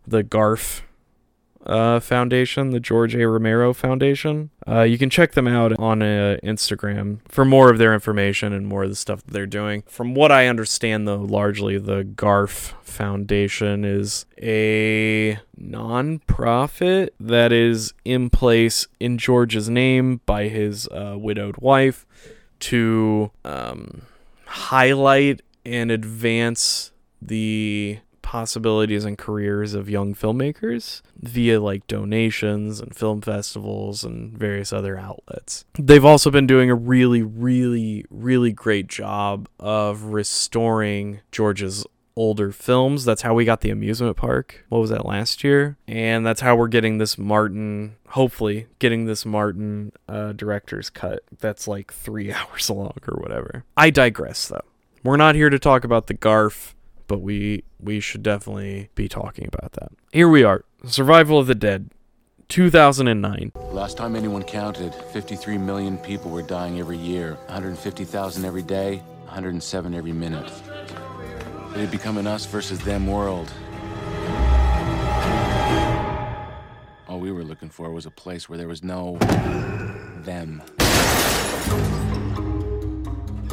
the 0.07 0.25
Garf 0.25 0.81
uh, 1.67 2.01
Foundation, 2.01 2.71
the 2.71 2.81
George 2.81 3.15
A. 3.15 3.29
Romero 3.29 3.75
Foundation. 3.75 4.51
Uh, 4.67 4.83
you 4.83 4.97
can 4.97 5.11
check 5.11 5.33
them 5.33 5.47
out 5.47 5.79
on 5.79 6.03
uh, 6.03 6.39
Instagram 6.43 7.19
for 7.29 7.45
more 7.45 7.71
of 7.71 7.79
their 7.79 7.93
information 7.93 8.53
and 8.53 8.67
more 8.67 8.85
of 8.85 8.91
the 8.91 8.97
stuff 8.97 9.23
that 9.25 9.33
they're 9.33 9.47
doing. 9.47 9.83
From 9.87 10.15
what 10.15 10.33
I 10.33 10.47
understand, 10.47 11.07
though, 11.07 11.21
largely 11.21 11.79
the 11.79 12.05
Garf 12.05 12.73
Foundation 12.89 13.85
is 13.85 14.27
a 14.43 15.39
non-profit 15.57 17.15
that 17.21 17.53
is 17.53 17.93
in 18.05 18.31
place 18.31 18.87
in 18.99 19.19
George's 19.19 19.69
name 19.69 20.21
by 20.27 20.49
his 20.49 20.89
uh, 20.89 21.15
widowed 21.17 21.59
wife 21.59 22.07
to 22.61 23.31
um, 23.45 24.03
highlight 24.47 25.43
and 25.65 25.91
advance 25.91 26.91
the 27.21 27.99
possibilities 28.23 29.07
and 29.07 29.17
careers 29.17 29.73
of 29.73 29.89
young 29.89 30.15
filmmakers 30.15 31.01
via 31.19 31.59
like 31.59 31.87
donations 31.87 32.79
and 32.79 32.95
film 32.95 33.23
festivals 33.23 34.05
and 34.05 34.37
various 34.37 34.71
other 34.71 34.99
outlets. 34.99 35.65
They've 35.79 36.05
also 36.05 36.31
been 36.31 36.47
doing 36.47 36.69
a 36.69 36.75
really, 36.75 37.23
really, 37.23 38.05
really 38.11 38.53
great 38.53 38.87
job 38.87 39.49
of 39.59 40.05
restoring 40.05 41.21
George's 41.33 41.87
older 42.19 42.51
films. 42.51 43.05
That's 43.05 43.23
how 43.23 43.33
we 43.33 43.45
got 43.45 43.61
the 43.61 43.71
amusement 43.71 44.17
park. 44.17 44.65
What 44.69 44.81
was 44.81 44.91
that 44.91 45.07
last 45.07 45.45
year? 45.45 45.79
And 45.87 46.27
that's 46.27 46.41
how 46.41 46.57
we're 46.57 46.69
getting 46.69 46.99
this 46.99 47.17
Martin, 47.17 47.95
hopefully, 48.09 48.67
getting 48.81 49.07
this 49.07 49.25
Martin 49.25 49.93
uh, 50.09 50.33
director's 50.33 50.91
cut 50.91 51.21
that's 51.39 51.69
like 51.69 51.93
three 51.93 52.33
hours 52.35 52.69
long 52.69 52.99
or 53.07 53.21
whatever. 53.21 53.65
I 53.77 53.91
digress 53.91 54.49
though. 54.49 54.65
We're 55.05 55.17
not 55.17 55.37
here 55.37 55.49
to 55.49 55.61
talk 55.61 55.85
about 55.85 56.09
the 56.09 56.15
Garf, 56.15 56.75
but 57.07 57.21
we 57.21 57.63
we 57.81 58.01
should 58.01 58.25
definitely 58.25 58.91
be 58.97 59.09
talking 59.09 59.47
about 59.47 59.73
that. 59.75 59.93
Here 60.13 60.29
we 60.29 60.43
are. 60.43 60.65
Survival 60.85 61.39
of 61.39 61.47
the 61.47 61.55
Dead. 61.55 61.91
2009. 62.49 63.53
Last 63.73 63.99
time 63.99 64.17
anyone 64.17 64.43
counted, 64.43 64.95
53 65.13 65.59
million 65.59 65.99
people 65.99 66.31
were 66.31 66.43
dying 66.43 66.81
every 66.81 66.97
year. 66.97 67.35
150,000 67.47 68.45
every 68.47 68.63
day, 68.63 68.97
107 69.27 69.95
every 69.95 70.15
minute. 70.15 70.51
It 71.79 71.83
had 71.83 71.91
become 71.93 72.19
an 72.19 72.27
us 72.27 72.45
versus 72.45 72.81
them 72.81 73.07
world. 73.07 73.53
All 77.07 77.21
we 77.21 77.31
were 77.31 77.45
looking 77.45 77.69
for 77.69 77.93
was 77.93 78.05
a 78.05 78.11
place 78.11 78.49
where 78.49 78.59
there 78.59 78.67
was 78.67 78.83
no 78.83 79.17
them. 80.25 80.61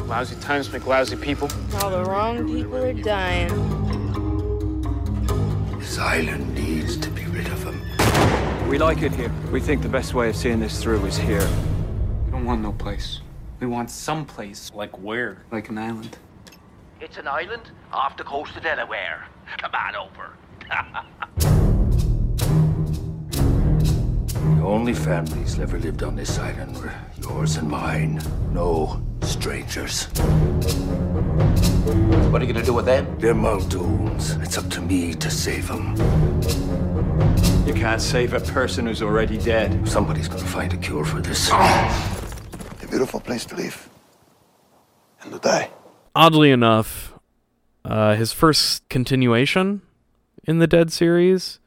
Lousy 0.08 0.34
times 0.40 0.72
make 0.72 0.88
lousy 0.88 1.14
people. 1.14 1.48
All 1.80 1.88
the 1.88 2.02
wrong 2.02 2.52
people 2.52 2.78
are 2.78 2.92
dying. 2.92 3.48
This 5.78 5.96
island 5.96 6.52
needs 6.52 6.96
to 6.96 7.08
be 7.10 7.26
rid 7.26 7.46
of 7.46 7.64
them. 7.64 7.80
We 8.68 8.78
like 8.78 9.02
it 9.02 9.14
here. 9.14 9.30
We 9.52 9.60
think 9.60 9.82
the 9.82 9.88
best 9.88 10.14
way 10.14 10.30
of 10.30 10.34
seeing 10.34 10.58
this 10.58 10.82
through 10.82 11.06
is 11.06 11.16
here. 11.16 11.48
We 12.24 12.32
don't 12.32 12.44
want 12.44 12.60
no 12.60 12.72
place. 12.72 13.20
We 13.60 13.68
want 13.68 13.88
some 13.88 14.24
place. 14.26 14.72
Like 14.74 14.98
where? 14.98 15.44
Like 15.52 15.68
an 15.68 15.78
island. 15.78 16.18
It's 16.98 17.18
an 17.18 17.28
island 17.28 17.70
off 17.92 18.16
the 18.16 18.24
coast 18.24 18.56
of 18.56 18.62
Delaware. 18.62 19.26
Come 19.58 19.72
on 19.74 19.96
over. 19.96 20.32
The 24.46 24.62
only 24.72 24.94
families 24.94 25.58
ever 25.58 25.78
lived 25.78 26.02
on 26.02 26.16
this 26.16 26.38
island 26.38 26.76
were 26.76 26.92
yours 27.22 27.56
and 27.56 27.68
mine. 27.68 28.20
No 28.52 29.00
strangers. 29.22 30.06
What 32.30 32.42
are 32.42 32.44
you 32.44 32.52
gonna 32.52 32.64
do 32.64 32.72
with 32.72 32.86
them? 32.86 33.16
They're 33.18 33.34
Muldoons. 33.34 34.42
It's 34.42 34.58
up 34.58 34.68
to 34.70 34.80
me 34.80 35.14
to 35.14 35.30
save 35.30 35.68
them. 35.68 35.94
You 37.66 37.74
can't 37.74 38.02
save 38.02 38.32
a 38.34 38.40
person 38.40 38.86
who's 38.86 39.02
already 39.02 39.38
dead. 39.38 39.88
Somebody's 39.88 40.28
gonna 40.28 40.44
find 40.44 40.72
a 40.72 40.76
cure 40.76 41.04
for 41.04 41.20
this. 41.20 41.50
A 41.52 42.86
beautiful 42.88 43.20
place 43.20 43.44
to 43.46 43.56
live. 43.56 43.88
And 45.22 45.32
to 45.32 45.38
die. 45.38 45.70
Oddly 46.16 46.50
enough, 46.50 47.12
uh, 47.84 48.14
his 48.14 48.32
first 48.32 48.88
continuation 48.88 49.82
in 50.44 50.60
the 50.60 50.66
Dead 50.66 50.90
series. 50.90 51.60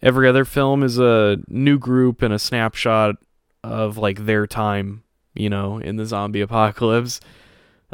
Every 0.00 0.28
other 0.28 0.44
film 0.44 0.84
is 0.84 1.00
a 1.00 1.38
new 1.48 1.76
group 1.76 2.22
and 2.22 2.32
a 2.32 2.38
snapshot 2.38 3.16
of 3.64 3.98
like 3.98 4.26
their 4.26 4.46
time, 4.46 5.02
you 5.34 5.50
know, 5.50 5.78
in 5.78 5.96
the 5.96 6.06
zombie 6.06 6.40
apocalypse. 6.40 7.18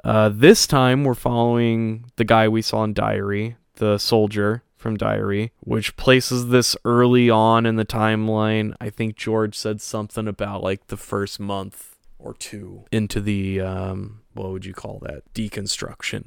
Uh, 0.05 0.29
this 0.29 0.67
time 0.67 1.03
we're 1.03 1.15
following 1.15 2.05
the 2.17 2.25
guy 2.25 2.47
we 2.47 2.61
saw 2.61 2.85
in 2.85 2.93
Diary, 2.93 3.57
the 3.77 3.97
soldier 3.97 4.63
from 4.77 4.99
Diary, 4.99 5.51
which 5.61 5.97
places 5.97 6.49
this 6.49 6.77
early 6.85 7.31
on 7.31 7.65
in 7.65 7.77
the 7.77 7.87
timeline. 7.87 8.75
I 8.83 8.91
think 8.91 9.17
George 9.17 9.57
said 9.57 9.81
something 9.81 10.29
about 10.29 10.63
like 10.63 10.89
the 10.89 10.99
first 10.99 11.41
month 11.41 11.97
or 12.19 12.35
two 12.35 12.85
into 12.93 13.23
the 13.23 13.63
um, 13.63 14.21
what 14.37 14.53
would 14.53 14.65
you 14.65 14.75
call 14.75 15.01
that 15.03 15.23
deconstruction. 15.35 16.27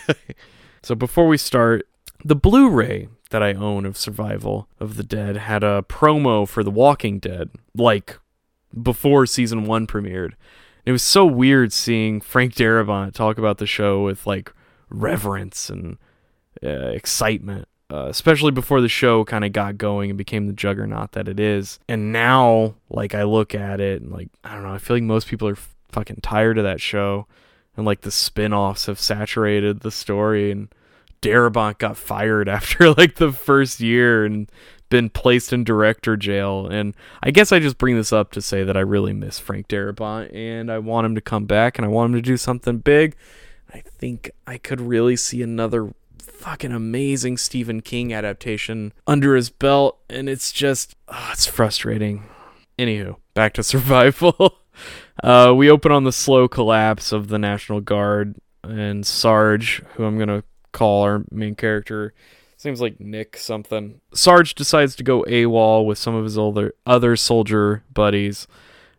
so 0.82 0.94
before 0.94 1.26
we 1.26 1.38
start, 1.38 1.86
the 2.24 2.36
Blu-ray 2.36 3.08
that 3.30 3.42
I 3.42 3.54
own 3.54 3.86
of 3.86 3.96
Survival 3.96 4.68
of 4.78 4.96
the 4.96 5.02
Dead 5.02 5.36
had 5.36 5.62
a 5.62 5.84
promo 5.88 6.48
for 6.48 6.62
The 6.62 6.70
Walking 6.70 7.18
Dead, 7.18 7.50
like 7.74 8.18
before 8.80 9.26
season 9.26 9.64
one 9.64 9.86
premiered. 9.86 10.32
It 10.84 10.92
was 10.92 11.02
so 11.02 11.26
weird 11.26 11.72
seeing 11.72 12.20
Frank 12.20 12.54
Darabont 12.54 13.12
talk 13.12 13.38
about 13.38 13.58
the 13.58 13.66
show 13.66 14.04
with 14.04 14.26
like 14.26 14.52
reverence 14.88 15.68
and 15.68 15.98
uh, 16.62 16.88
excitement, 16.88 17.66
uh, 17.90 18.06
especially 18.06 18.52
before 18.52 18.80
the 18.80 18.88
show 18.88 19.24
kind 19.24 19.44
of 19.44 19.52
got 19.52 19.78
going 19.78 20.10
and 20.10 20.16
became 20.16 20.46
the 20.46 20.52
juggernaut 20.52 21.12
that 21.12 21.28
it 21.28 21.40
is. 21.40 21.80
And 21.88 22.12
now, 22.12 22.76
like, 22.88 23.14
I 23.14 23.24
look 23.24 23.54
at 23.54 23.80
it 23.80 24.00
and 24.00 24.12
like, 24.12 24.28
I 24.44 24.54
don't 24.54 24.62
know, 24.62 24.74
I 24.74 24.78
feel 24.78 24.96
like 24.96 25.02
most 25.02 25.26
people 25.26 25.48
are 25.48 25.58
fucking 25.90 26.20
tired 26.22 26.58
of 26.58 26.64
that 26.64 26.80
show, 26.80 27.26
and 27.76 27.86
like 27.86 28.02
the 28.02 28.10
spin-offs 28.10 28.86
have 28.86 29.00
saturated 29.00 29.80
the 29.80 29.90
story 29.90 30.50
and 30.50 30.68
Darabont 31.22 31.78
got 31.78 31.96
fired 31.96 32.48
after 32.56 32.92
like 32.92 33.16
the 33.16 33.32
first 33.32 33.80
year 33.80 34.24
and 34.24 34.50
been 34.88 35.10
placed 35.10 35.52
in 35.52 35.64
director 35.64 36.16
jail. 36.16 36.66
And 36.66 36.94
I 37.22 37.30
guess 37.30 37.52
I 37.52 37.58
just 37.58 37.78
bring 37.78 37.96
this 37.96 38.12
up 38.12 38.30
to 38.32 38.42
say 38.42 38.62
that 38.64 38.76
I 38.76 38.80
really 38.80 39.12
miss 39.12 39.38
Frank 39.38 39.68
Darabont 39.68 40.34
and 40.34 40.70
I 40.70 40.78
want 40.78 41.06
him 41.06 41.14
to 41.14 41.20
come 41.20 41.46
back 41.46 41.78
and 41.78 41.84
I 41.84 41.88
want 41.88 42.10
him 42.10 42.22
to 42.22 42.22
do 42.22 42.36
something 42.36 42.78
big. 42.78 43.16
I 43.72 43.80
think 43.80 44.30
I 44.46 44.58
could 44.58 44.80
really 44.80 45.16
see 45.16 45.42
another 45.42 45.92
fucking 46.18 46.72
amazing 46.72 47.36
Stephen 47.36 47.80
King 47.80 48.12
adaptation 48.12 48.92
under 49.06 49.34
his 49.34 49.50
belt. 49.50 49.98
And 50.08 50.28
it's 50.28 50.52
just, 50.52 50.94
oh, 51.08 51.30
it's 51.32 51.46
frustrating. 51.46 52.24
Anywho, 52.78 53.16
back 53.34 53.54
to 53.54 53.62
survival. 53.64 54.58
Uh, 55.22 55.52
we 55.56 55.70
open 55.70 55.92
on 55.92 56.04
the 56.04 56.12
slow 56.12 56.48
collapse 56.48 57.12
of 57.12 57.28
the 57.28 57.38
National 57.38 57.80
Guard 57.80 58.36
and 58.62 59.06
Sarge, 59.06 59.82
who 59.94 60.04
I'm 60.04 60.18
to 60.18 60.44
call 60.72 61.02
our 61.02 61.24
main 61.30 61.54
character. 61.54 62.12
Seems 62.58 62.80
like 62.80 63.00
Nick 63.00 63.36
something. 63.36 64.00
Sarge 64.14 64.54
decides 64.54 64.96
to 64.96 65.04
go 65.04 65.24
AWOL 65.24 65.86
with 65.86 65.98
some 65.98 66.14
of 66.14 66.24
his 66.24 66.38
other 66.38 66.74
other 66.86 67.16
soldier 67.16 67.84
buddies. 67.92 68.46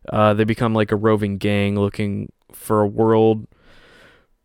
Uh, 0.10 0.34
they 0.34 0.43
become 0.43 0.73
like 0.73 0.91
a 0.91 0.95
roving 0.95 1.38
gang 1.38 1.75
looking 1.75 2.32
for 2.53 2.82
a 2.82 2.88
world 2.88 3.47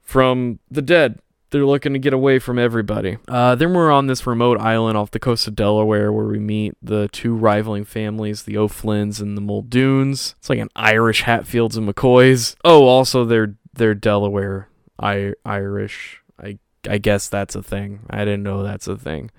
from 0.03 0.59
the 0.71 0.83
dead. 0.83 1.21
They're 1.53 1.65
looking 1.67 1.93
to 1.93 1.99
get 2.01 2.13
away 2.15 2.39
from 2.41 2.59
everybody. 2.59 3.19
Uh, 3.29 3.55
then 3.55 3.75
we're 3.75 3.93
on 3.93 4.09
this 4.09 4.27
remote 4.27 4.59
island 4.61 4.99
off 4.99 5.11
the 5.13 5.21
coast 5.21 5.47
of 5.47 5.55
Delaware 5.55 6.11
where 6.13 6.25
we 6.27 6.39
meet 6.41 6.75
the 6.83 7.09
two 7.13 7.35
rivaling 7.35 7.85
families, 7.85 8.43
the 8.43 8.57
O'Flynn's 8.57 9.21
and 9.21 9.37
the 9.37 9.41
Muldoons. 9.43 10.35
It's 10.39 10.51
like 10.51 10.59
an 10.59 10.71
Irish 10.75 11.23
Hatfields 11.23 11.77
and 11.77 11.87
McCoys. 11.89 12.57
Oh, 12.65 12.87
also 12.87 13.25
they're 13.25 13.55
they're 13.75 13.95
Delaware 13.95 14.69
I- 14.99 15.35
Irish. 15.45 16.23
I 16.43 16.59
I 16.89 16.99
guess 16.99 17.29
that's 17.29 17.55
a 17.55 17.63
thing. 17.63 18.01
I 18.11 18.25
didn't 18.25 18.43
know 18.43 18.63
that's 18.63 18.89
a 18.89 18.97
thing. 18.97 19.31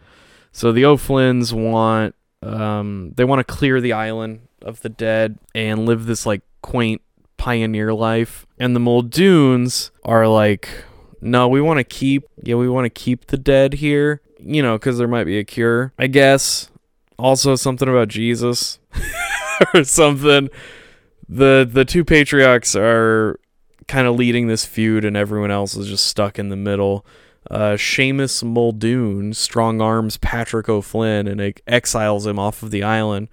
So 0.52 0.72
the 0.72 0.86
O'Flynn's 0.86 1.54
want 1.54 2.16
um 2.42 3.14
they 3.16 3.24
want 3.26 3.40
to 3.46 3.54
clear 3.54 3.82
the 3.82 3.94
island 3.94 4.48
of 4.62 4.82
the 4.82 4.90
dead 4.90 5.40
and 5.56 5.86
live 5.86 6.06
this 6.06 6.26
like 6.26 6.42
quaint 6.62 7.02
pioneer 7.38 7.94
life. 7.94 8.46
And 8.58 8.76
the 8.76 8.80
Muldoons 8.80 9.92
are 10.06 10.28
like, 10.28 10.70
no, 11.24 11.48
we 11.48 11.62
want 11.62 11.80
to 11.80 11.84
keep 11.84 12.24
yeah, 12.44 12.56
we 12.56 12.70
want 12.70 12.86
to 12.86 12.90
keep 12.90 13.28
the 13.28 13.38
dead 13.38 13.76
here, 13.76 14.22
you 14.40 14.62
know, 14.62 14.78
cuz 14.78 14.98
there 14.98 15.08
might 15.08 15.26
be 15.26 15.38
a 15.40 15.44
cure. 15.44 15.94
I 15.98 16.08
guess 16.08 16.70
also 17.18 17.56
something 17.56 17.88
about 17.88 18.10
Jesus 18.10 18.80
or 19.74 19.84
something. 19.84 20.50
The 21.28 21.68
the 21.70 21.86
two 21.86 22.04
patriarchs 22.04 22.76
are 22.76 23.40
kind 23.88 24.08
of 24.08 24.16
leading 24.16 24.48
this 24.48 24.66
feud 24.66 25.06
and 25.06 25.18
everyone 25.18 25.52
else 25.52 25.76
is 25.76 25.88
just 25.88 26.06
stuck 26.08 26.40
in 26.40 26.50
the 26.50 26.56
middle 26.56 27.06
uh, 27.52 27.74
Seamus 27.74 28.44
Muldoon 28.44 29.34
strong 29.34 29.82
arms 29.82 30.18
Patrick 30.18 30.70
O'Flynn 30.70 31.28
and 31.28 31.54
exiles 31.68 32.26
him 32.26 32.40
off 32.40 32.64
of 32.64 32.72
the 32.72 32.84
island 32.84 33.28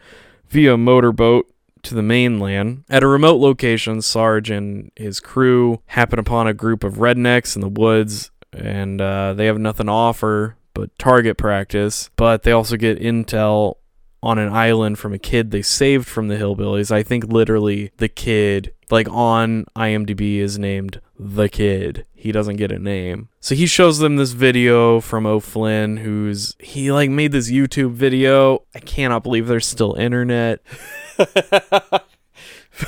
via 0.48 0.76
motorboat 0.76 1.48
to 1.84 1.94
the 1.94 2.02
mainland. 2.02 2.84
At 2.88 3.02
a 3.02 3.06
remote 3.06 3.40
location, 3.40 4.02
Sarge 4.02 4.50
and 4.50 4.90
his 4.96 5.20
crew 5.20 5.82
happen 5.86 6.18
upon 6.18 6.46
a 6.46 6.54
group 6.54 6.84
of 6.84 6.94
rednecks 6.94 7.54
in 7.54 7.62
the 7.62 7.68
woods, 7.68 8.30
and 8.52 9.00
uh, 9.00 9.34
they 9.34 9.46
have 9.46 9.58
nothing 9.58 9.86
to 9.86 9.92
offer 9.92 10.56
but 10.74 10.96
target 10.98 11.36
practice. 11.36 12.10
But 12.16 12.42
they 12.42 12.52
also 12.52 12.76
get 12.76 13.00
intel 13.00 13.76
on 14.22 14.38
an 14.38 14.52
island 14.52 14.98
from 14.98 15.12
a 15.12 15.18
kid 15.18 15.50
they 15.50 15.62
saved 15.62 16.06
from 16.06 16.28
the 16.28 16.36
hillbillies. 16.36 16.90
I 16.90 17.02
think 17.02 17.24
literally 17.24 17.90
the 17.96 18.08
kid, 18.08 18.74
like 18.90 19.08
on 19.08 19.64
IMDb, 19.76 20.38
is 20.38 20.58
named 20.58 21.00
the 21.18 21.48
kid. 21.48 22.06
He 22.14 22.32
doesn't 22.32 22.56
get 22.56 22.72
a 22.72 22.78
name. 22.78 23.28
So 23.40 23.54
he 23.54 23.66
shows 23.66 23.98
them 23.98 24.16
this 24.16 24.32
video 24.32 25.00
from 25.00 25.26
O'Flynn, 25.26 25.98
who's 25.98 26.54
he 26.58 26.92
like 26.92 27.10
made 27.10 27.32
this 27.32 27.50
YouTube 27.50 27.92
video. 27.92 28.64
I 28.74 28.80
cannot 28.80 29.22
believe 29.22 29.46
there's 29.46 29.66
still 29.66 29.94
internet. 29.94 30.60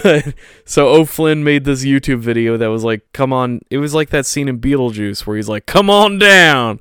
but 0.02 0.34
so 0.64 0.88
O'Flynn 0.88 1.44
made 1.44 1.64
this 1.64 1.84
YouTube 1.84 2.20
video 2.20 2.56
that 2.56 2.68
was 2.68 2.84
like, 2.84 3.12
come 3.12 3.32
on. 3.32 3.60
It 3.70 3.78
was 3.78 3.94
like 3.94 4.10
that 4.10 4.26
scene 4.26 4.48
in 4.48 4.60
Beetlejuice 4.60 5.26
where 5.26 5.36
he's 5.36 5.48
like, 5.48 5.66
come 5.66 5.90
on 5.90 6.18
down 6.18 6.80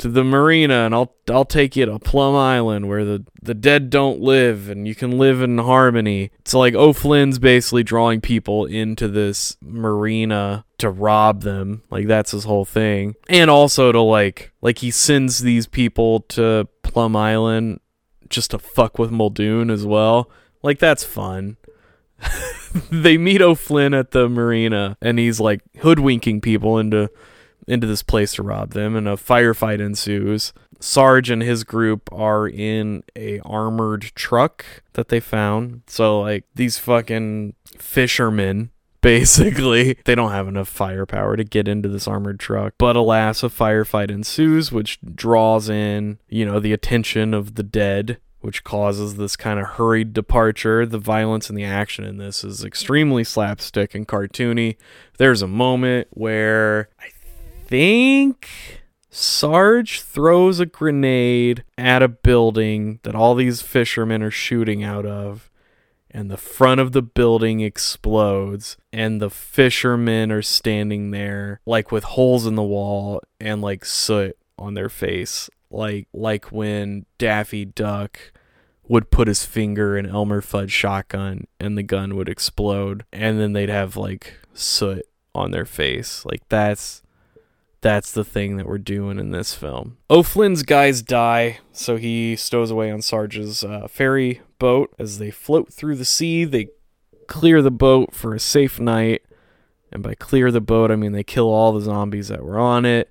to 0.00 0.08
the 0.08 0.24
marina 0.24 0.86
and 0.86 0.94
I'll 0.94 1.14
I'll 1.30 1.44
take 1.44 1.76
you 1.76 1.84
to 1.84 1.98
Plum 1.98 2.34
Island 2.34 2.88
where 2.88 3.04
the 3.04 3.24
the 3.42 3.52
dead 3.52 3.90
don't 3.90 4.20
live 4.20 4.70
and 4.70 4.88
you 4.88 4.94
can 4.94 5.18
live 5.18 5.42
in 5.42 5.58
harmony. 5.58 6.30
It's 6.40 6.54
like 6.54 6.74
O'Flynn's 6.74 7.38
basically 7.38 7.82
drawing 7.82 8.22
people 8.22 8.64
into 8.64 9.08
this 9.08 9.58
marina 9.60 10.64
to 10.78 10.90
rob 10.90 11.42
them. 11.42 11.82
Like 11.90 12.06
that's 12.06 12.30
his 12.30 12.44
whole 12.44 12.64
thing. 12.64 13.14
And 13.28 13.50
also 13.50 13.92
to 13.92 14.00
like 14.00 14.52
like 14.62 14.78
he 14.78 14.90
sends 14.90 15.40
these 15.40 15.66
people 15.66 16.20
to 16.20 16.66
Plum 16.82 17.14
Island 17.14 17.80
just 18.30 18.52
to 18.52 18.58
fuck 18.58 18.98
with 18.98 19.10
Muldoon 19.10 19.70
as 19.70 19.84
well. 19.84 20.30
Like 20.62 20.78
that's 20.78 21.04
fun. 21.04 21.56
they 22.90 23.16
meet 23.16 23.40
O'Flynn 23.40 23.94
at 23.94 24.10
the 24.10 24.28
marina 24.28 24.96
and 25.00 25.18
he's 25.18 25.40
like 25.40 25.60
hoodwinking 25.78 26.40
people 26.40 26.78
into 26.78 27.10
into 27.66 27.86
this 27.86 28.02
place 28.02 28.34
to 28.34 28.42
rob 28.42 28.72
them 28.72 28.96
and 28.96 29.08
a 29.08 29.16
firefight 29.16 29.80
ensues. 29.80 30.52
Sarge 30.80 31.30
and 31.30 31.42
his 31.42 31.62
group 31.62 32.08
are 32.12 32.48
in 32.48 33.04
a 33.14 33.38
armored 33.40 34.12
truck 34.14 34.64
that 34.94 35.08
they 35.08 35.20
found. 35.20 35.82
So 35.86 36.20
like 36.20 36.44
these 36.54 36.78
fucking 36.78 37.54
fishermen 37.78 38.70
basically 39.00 39.96
they 40.04 40.14
don't 40.14 40.32
have 40.32 40.46
enough 40.46 40.68
firepower 40.68 41.34
to 41.34 41.42
get 41.42 41.66
into 41.66 41.88
this 41.88 42.06
armored 42.06 42.38
truck 42.38 42.74
but 42.76 42.96
alas 42.96 43.42
a 43.42 43.48
firefight 43.48 44.10
ensues 44.10 44.70
which 44.70 44.98
draws 45.14 45.70
in 45.70 46.18
you 46.28 46.44
know 46.44 46.60
the 46.60 46.74
attention 46.74 47.32
of 47.32 47.54
the 47.54 47.62
dead 47.62 48.18
which 48.40 48.64
causes 48.64 49.16
this 49.16 49.36
kind 49.36 49.60
of 49.60 49.66
hurried 49.66 50.12
departure. 50.12 50.86
The 50.86 50.98
violence 50.98 51.48
and 51.48 51.58
the 51.58 51.64
action 51.64 52.04
in 52.04 52.16
this 52.16 52.42
is 52.42 52.64
extremely 52.64 53.24
slapstick 53.24 53.94
and 53.94 54.08
cartoony. 54.08 54.76
There's 55.18 55.42
a 55.42 55.46
moment 55.46 56.08
where 56.10 56.88
I 56.98 57.10
think 57.66 58.48
Sarge 59.10 60.00
throws 60.00 60.60
a 60.60 60.66
grenade 60.66 61.64
at 61.76 62.02
a 62.02 62.08
building 62.08 63.00
that 63.02 63.14
all 63.14 63.34
these 63.34 63.60
fishermen 63.60 64.22
are 64.22 64.30
shooting 64.30 64.82
out 64.82 65.04
of, 65.04 65.50
and 66.10 66.30
the 66.30 66.36
front 66.36 66.80
of 66.80 66.92
the 66.92 67.02
building 67.02 67.60
explodes, 67.60 68.76
and 68.92 69.20
the 69.20 69.30
fishermen 69.30 70.32
are 70.32 70.42
standing 70.42 71.10
there, 71.10 71.60
like 71.66 71.92
with 71.92 72.04
holes 72.04 72.46
in 72.46 72.54
the 72.54 72.62
wall 72.62 73.20
and 73.40 73.60
like 73.60 73.84
soot 73.84 74.36
on 74.58 74.74
their 74.74 74.88
face 74.88 75.50
like 75.70 76.08
like 76.12 76.46
when 76.46 77.06
Daffy 77.18 77.64
Duck 77.64 78.18
would 78.88 79.10
put 79.10 79.28
his 79.28 79.44
finger 79.44 79.96
in 79.96 80.06
Elmer 80.06 80.40
Fudd's 80.40 80.72
shotgun 80.72 81.46
and 81.60 81.78
the 81.78 81.82
gun 81.82 82.16
would 82.16 82.28
explode 82.28 83.04
and 83.12 83.38
then 83.38 83.52
they'd 83.52 83.68
have 83.68 83.96
like 83.96 84.34
soot 84.52 85.06
on 85.34 85.52
their 85.52 85.64
face. 85.64 86.24
Like 86.24 86.42
that's 86.48 87.02
that's 87.80 88.12
the 88.12 88.24
thing 88.24 88.56
that 88.56 88.66
we're 88.66 88.78
doing 88.78 89.18
in 89.18 89.30
this 89.30 89.54
film. 89.54 89.96
O'Flynn's 90.10 90.62
guys 90.62 91.02
die, 91.02 91.60
so 91.72 91.96
he 91.96 92.36
stows 92.36 92.70
away 92.70 92.90
on 92.90 93.00
Sarge's 93.00 93.64
uh, 93.64 93.88
ferry 93.88 94.42
boat. 94.58 94.94
As 94.98 95.18
they 95.18 95.30
float 95.30 95.72
through 95.72 95.96
the 95.96 96.04
sea, 96.04 96.44
they 96.44 96.68
clear 97.26 97.62
the 97.62 97.70
boat 97.70 98.14
for 98.14 98.34
a 98.34 98.40
safe 98.40 98.78
night. 98.78 99.22
And 99.92 100.02
by 100.02 100.14
clear 100.14 100.50
the 100.50 100.60
boat, 100.60 100.90
I 100.90 100.96
mean 100.96 101.12
they 101.12 101.24
kill 101.24 101.48
all 101.48 101.72
the 101.72 101.80
zombies 101.80 102.28
that 102.28 102.44
were 102.44 102.58
on 102.58 102.84
it, 102.84 103.10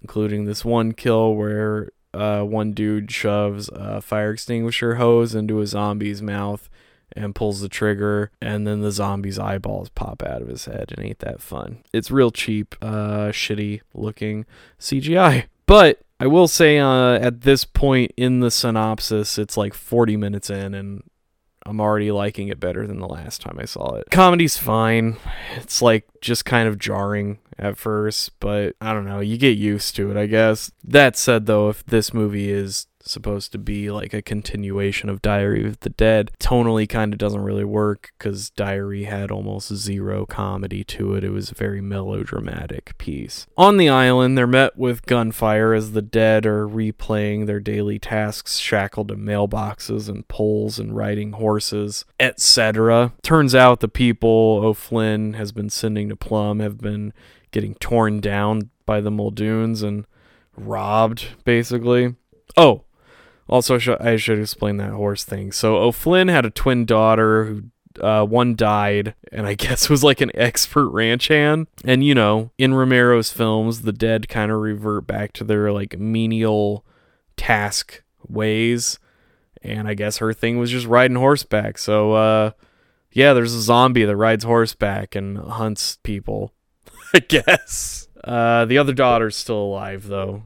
including 0.00 0.44
this 0.44 0.64
one 0.64 0.92
kill 0.92 1.34
where 1.34 1.90
uh, 2.14 2.42
one 2.42 2.72
dude 2.72 3.10
shoves 3.10 3.68
a 3.72 4.00
fire 4.00 4.32
extinguisher 4.32 4.96
hose 4.96 5.34
into 5.34 5.60
a 5.60 5.66
zombie's 5.66 6.22
mouth 6.22 6.68
and 7.12 7.34
pulls 7.34 7.60
the 7.60 7.68
trigger, 7.68 8.30
and 8.40 8.66
then 8.66 8.80
the 8.80 8.92
zombie's 8.92 9.38
eyeballs 9.38 9.88
pop 9.90 10.22
out 10.22 10.42
of 10.42 10.48
his 10.48 10.66
head, 10.66 10.92
and 10.96 11.04
ain't 11.04 11.20
that 11.20 11.40
fun? 11.40 11.82
It's 11.92 12.10
real 12.10 12.30
cheap, 12.30 12.74
uh, 12.82 13.28
shitty 13.28 13.80
looking 13.94 14.46
CGI. 14.78 15.44
But 15.66 16.00
I 16.20 16.26
will 16.26 16.48
say, 16.48 16.78
uh, 16.78 17.14
at 17.14 17.42
this 17.42 17.64
point 17.64 18.12
in 18.16 18.40
the 18.40 18.50
synopsis, 18.50 19.38
it's 19.38 19.56
like 19.56 19.74
40 19.74 20.16
minutes 20.16 20.50
in, 20.50 20.74
and 20.74 21.02
I'm 21.64 21.80
already 21.80 22.10
liking 22.10 22.48
it 22.48 22.60
better 22.60 22.86
than 22.86 22.98
the 22.98 23.08
last 23.08 23.40
time 23.40 23.58
I 23.60 23.64
saw 23.64 23.94
it. 23.96 24.06
Comedy's 24.10 24.56
fine. 24.56 25.16
It's 25.56 25.82
like 25.82 26.08
just 26.20 26.44
kind 26.44 26.68
of 26.68 26.78
jarring 26.78 27.38
at 27.58 27.76
first, 27.76 28.38
but 28.40 28.76
I 28.80 28.92
don't 28.92 29.06
know. 29.06 29.20
You 29.20 29.36
get 29.36 29.58
used 29.58 29.96
to 29.96 30.10
it, 30.10 30.16
I 30.16 30.26
guess. 30.26 30.70
That 30.84 31.16
said, 31.16 31.46
though, 31.46 31.68
if 31.68 31.84
this 31.84 32.14
movie 32.14 32.50
is 32.50 32.86
supposed 33.08 33.52
to 33.52 33.58
be 33.58 33.90
like 33.90 34.12
a 34.12 34.22
continuation 34.22 35.08
of 35.08 35.22
Diary 35.22 35.66
of 35.66 35.80
the 35.80 35.90
Dead, 35.90 36.30
tonally 36.38 36.88
kind 36.88 37.12
of 37.12 37.18
doesn't 37.18 37.40
really 37.40 37.64
work 37.64 38.12
because 38.18 38.50
Diary 38.50 39.04
had 39.04 39.30
almost 39.30 39.74
zero 39.74 40.26
comedy 40.26 40.84
to 40.84 41.14
it. 41.14 41.24
It 41.24 41.30
was 41.30 41.50
a 41.50 41.54
very 41.54 41.80
melodramatic 41.80 42.96
piece. 42.98 43.46
On 43.56 43.76
the 43.76 43.88
island, 43.88 44.36
they're 44.36 44.46
met 44.46 44.76
with 44.76 45.06
gunfire 45.06 45.72
as 45.72 45.92
the 45.92 46.02
dead 46.02 46.46
are 46.46 46.68
replaying 46.68 47.46
their 47.46 47.60
daily 47.60 47.98
tasks 47.98 48.58
shackled 48.58 49.08
to 49.08 49.16
mailboxes 49.16 50.08
and 50.08 50.26
poles 50.28 50.78
and 50.78 50.94
riding 50.94 51.32
horses, 51.32 52.04
etc. 52.20 53.12
Turns 53.22 53.54
out 53.54 53.80
the 53.80 53.88
people 53.88 54.60
O'Flynn 54.62 55.34
has 55.34 55.52
been 55.52 55.70
sending 55.70 56.08
to 56.08 56.16
Plum 56.16 56.60
have 56.60 56.78
been 56.78 57.12
getting 57.50 57.74
torn 57.76 58.20
down 58.20 58.70
by 58.86 59.00
the 59.00 59.10
Muldoons 59.10 59.82
and 59.82 60.06
robbed, 60.56 61.28
basically. 61.44 62.14
Oh, 62.56 62.84
also, 63.48 63.78
I 64.00 64.16
should 64.16 64.38
explain 64.38 64.76
that 64.76 64.92
horse 64.92 65.24
thing. 65.24 65.52
So, 65.52 65.76
O'Flynn 65.76 66.28
had 66.28 66.44
a 66.44 66.50
twin 66.50 66.84
daughter 66.84 67.44
who 67.44 67.62
uh, 68.00 68.24
one 68.24 68.54
died, 68.54 69.14
and 69.32 69.46
I 69.46 69.54
guess 69.54 69.88
was 69.88 70.04
like 70.04 70.20
an 70.20 70.30
expert 70.34 70.88
ranch 70.90 71.28
hand. 71.28 71.66
And 71.84 72.04
you 72.04 72.14
know, 72.14 72.50
in 72.58 72.74
Romero's 72.74 73.32
films, 73.32 73.82
the 73.82 73.92
dead 73.92 74.28
kind 74.28 74.50
of 74.50 74.60
revert 74.60 75.06
back 75.06 75.32
to 75.34 75.44
their 75.44 75.72
like 75.72 75.98
menial 75.98 76.84
task 77.36 78.02
ways. 78.26 78.98
And 79.62 79.88
I 79.88 79.94
guess 79.94 80.18
her 80.18 80.32
thing 80.32 80.58
was 80.58 80.70
just 80.70 80.86
riding 80.86 81.16
horseback. 81.16 81.78
So, 81.78 82.12
uh, 82.12 82.50
yeah, 83.12 83.32
there's 83.32 83.54
a 83.54 83.60
zombie 83.60 84.04
that 84.04 84.16
rides 84.16 84.44
horseback 84.44 85.16
and 85.16 85.38
hunts 85.38 85.98
people. 86.02 86.52
I 87.14 87.20
guess. 87.20 88.08
Uh, 88.22 88.64
the 88.64 88.78
other 88.78 88.92
daughter's 88.92 89.36
still 89.36 89.58
alive 89.62 90.06
though, 90.06 90.42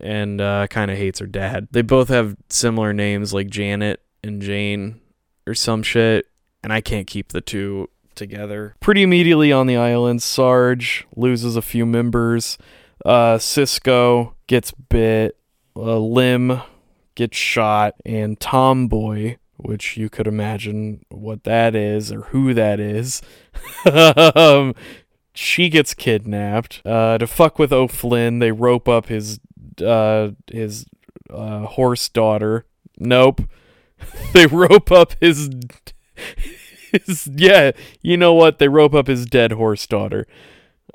and 0.00 0.40
uh, 0.40 0.66
kind 0.68 0.90
of 0.90 0.96
hates 0.96 1.20
her 1.20 1.26
dad. 1.26 1.68
They 1.70 1.82
both 1.82 2.08
have 2.08 2.36
similar 2.48 2.92
names 2.92 3.32
like 3.32 3.48
Janet 3.48 4.00
and 4.22 4.42
Jane 4.42 5.00
or 5.46 5.54
some 5.54 5.82
shit, 5.82 6.26
and 6.62 6.72
I 6.72 6.80
can't 6.80 7.06
keep 7.06 7.28
the 7.32 7.40
two 7.40 7.88
together. 8.14 8.74
Pretty 8.80 9.02
immediately 9.02 9.52
on 9.52 9.66
the 9.66 9.76
island, 9.76 10.22
Sarge 10.22 11.06
loses 11.16 11.56
a 11.56 11.62
few 11.62 11.86
members. 11.86 12.58
Uh, 13.04 13.38
Cisco 13.38 14.34
gets 14.46 14.72
bit. 14.72 15.36
Uh, 15.74 15.98
Lim 15.98 16.60
gets 17.14 17.36
shot, 17.36 17.94
and 18.04 18.38
Tomboy, 18.38 19.36
which 19.56 19.96
you 19.96 20.10
could 20.10 20.26
imagine 20.26 21.04
what 21.08 21.44
that 21.44 21.74
is 21.74 22.12
or 22.12 22.22
who 22.22 22.52
that 22.54 22.78
is, 22.78 23.22
um, 24.34 24.74
she 25.34 25.68
gets 25.68 25.94
kidnapped. 25.94 26.82
Uh, 26.84 27.18
to 27.18 27.26
fuck 27.26 27.58
with 27.58 27.72
O'Flynn, 27.72 28.38
they 28.38 28.52
rope 28.52 28.88
up 28.88 29.06
his 29.06 29.40
uh, 29.84 30.30
his 30.50 30.86
uh, 31.30 31.66
horse 31.66 32.08
daughter. 32.08 32.66
Nope. 32.98 33.42
they 34.32 34.46
rope 34.46 34.90
up 34.90 35.14
his 35.20 35.50
his 36.92 37.28
yeah. 37.32 37.72
You 38.00 38.16
know 38.16 38.34
what? 38.34 38.58
They 38.58 38.68
rope 38.68 38.94
up 38.94 39.06
his 39.06 39.26
dead 39.26 39.52
horse 39.52 39.86
daughter 39.86 40.26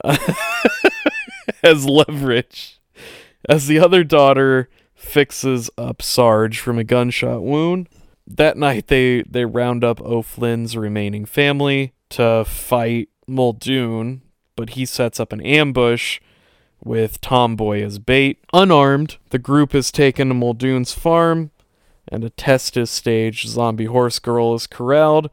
as 1.63 1.85
leverage. 1.85 2.79
As 3.49 3.67
the 3.67 3.79
other 3.79 4.03
daughter 4.03 4.69
fixes 4.93 5.69
up 5.77 6.01
Sarge 6.01 6.59
from 6.59 6.77
a 6.77 6.83
gunshot 6.83 7.43
wound. 7.43 7.87
That 8.25 8.57
night, 8.57 8.87
they 8.87 9.23
they 9.23 9.45
round 9.45 9.83
up 9.83 10.01
O'Flynn's 10.01 10.75
remaining 10.75 11.25
family 11.25 11.93
to 12.09 12.43
fight 12.45 13.09
Muldoon, 13.25 14.21
but 14.57 14.71
he 14.71 14.85
sets 14.85 15.21
up 15.21 15.31
an 15.31 15.39
ambush 15.39 16.19
with 16.83 17.21
Tomboy 17.21 17.81
as 17.81 17.99
bait. 17.99 18.43
Unarmed, 18.51 19.15
the 19.29 19.39
group 19.39 19.73
is 19.73 19.89
taken 19.91 20.27
to 20.27 20.33
Muldoon's 20.33 20.91
farm, 20.91 21.51
and 22.09 22.25
a 22.25 22.29
test 22.29 22.75
is 22.75 22.89
staged. 22.89 23.47
Zombie 23.47 23.85
Horse 23.85 24.19
Girl 24.19 24.53
is 24.53 24.67
corralled 24.67 25.29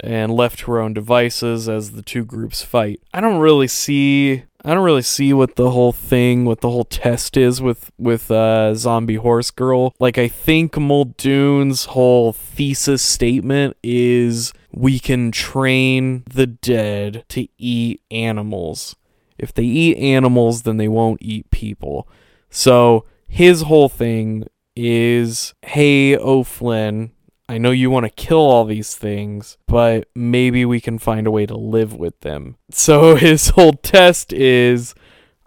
and 0.00 0.32
left 0.32 0.60
to 0.60 0.70
her 0.70 0.80
own 0.80 0.94
devices 0.94 1.68
as 1.68 1.92
the 1.92 2.02
two 2.02 2.24
groups 2.24 2.62
fight. 2.62 3.00
I 3.12 3.20
don't 3.20 3.40
really 3.40 3.66
see 3.66 4.44
I 4.64 4.74
don't 4.74 4.84
really 4.84 5.02
see 5.02 5.32
what 5.32 5.54
the 5.54 5.70
whole 5.70 5.92
thing, 5.92 6.44
what 6.44 6.60
the 6.60 6.70
whole 6.70 6.84
test 6.84 7.36
is 7.36 7.62
with 7.62 7.90
with 7.98 8.30
uh, 8.30 8.74
Zombie 8.74 9.16
Horse 9.16 9.50
Girl. 9.50 9.94
Like 9.98 10.18
I 10.18 10.28
think 10.28 10.76
Muldoon's 10.76 11.86
whole 11.86 12.32
thesis 12.32 13.02
statement 13.02 13.76
is 13.82 14.52
we 14.72 14.98
can 14.98 15.30
train 15.30 16.24
the 16.30 16.46
dead 16.46 17.24
to 17.30 17.48
eat 17.58 18.02
animals. 18.10 18.96
If 19.38 19.54
they 19.54 19.64
eat 19.64 19.96
animals, 19.96 20.62
then 20.62 20.76
they 20.76 20.88
won't 20.88 21.22
eat 21.22 21.50
people. 21.50 22.08
So 22.50 23.04
his 23.26 23.62
whole 23.62 23.88
thing 23.88 24.46
is, 24.74 25.54
hey 25.62 26.16
O'Flynn, 26.16 27.12
I 27.48 27.56
know 27.56 27.70
you 27.70 27.90
want 27.90 28.04
to 28.04 28.10
kill 28.10 28.38
all 28.38 28.64
these 28.64 28.94
things, 28.94 29.56
but 29.66 30.08
maybe 30.14 30.64
we 30.64 30.80
can 30.80 30.98
find 30.98 31.26
a 31.26 31.30
way 31.30 31.46
to 31.46 31.56
live 31.56 31.94
with 31.94 32.20
them. 32.20 32.56
So 32.70 33.16
his 33.16 33.48
whole 33.50 33.72
test 33.72 34.32
is 34.32 34.94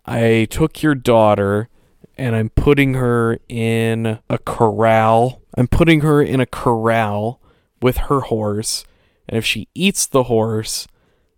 I 0.06 0.48
took 0.50 0.82
your 0.82 0.96
daughter 0.96 1.70
and 2.18 2.36
I'm 2.36 2.50
putting 2.50 2.96
her 2.96 3.40
in 3.48 4.20
a 4.30 4.38
corral. 4.40 5.42
I'm 5.56 5.68
putting 5.68 6.02
her 6.02 6.22
in 6.22 6.40
a 6.40 6.46
corral 6.46 7.42
with 7.82 7.98
her 7.98 8.22
horse. 8.22 8.84
And 9.32 9.38
if 9.38 9.46
she 9.46 9.70
eats 9.74 10.06
the 10.06 10.24
horse, 10.24 10.90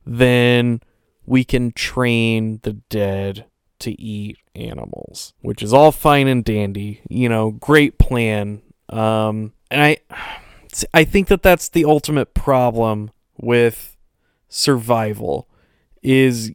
then 0.04 0.82
we 1.28 1.44
can 1.44 1.72
train 1.72 2.60
the 2.64 2.74
dead 2.74 3.46
to 3.80 4.02
eat 4.02 4.38
animals, 4.56 5.34
which 5.42 5.62
is 5.62 5.74
all 5.74 5.92
fine 5.92 6.28
and 6.28 6.44
dandy. 6.44 7.02
You 7.08 7.30
know, 7.30 7.52
great 7.52 8.00
plan. 8.00 8.64
Um, 8.90 9.54
and 9.70 9.82
I, 9.84 9.98
I 10.92 11.04
think 11.04 11.28
that 11.28 11.44
that's 11.44 11.70
the 11.70 11.86
ultimate 11.86 12.34
problem 12.34 13.12
with 13.38 13.96
survival 14.50 15.48
is 16.02 16.52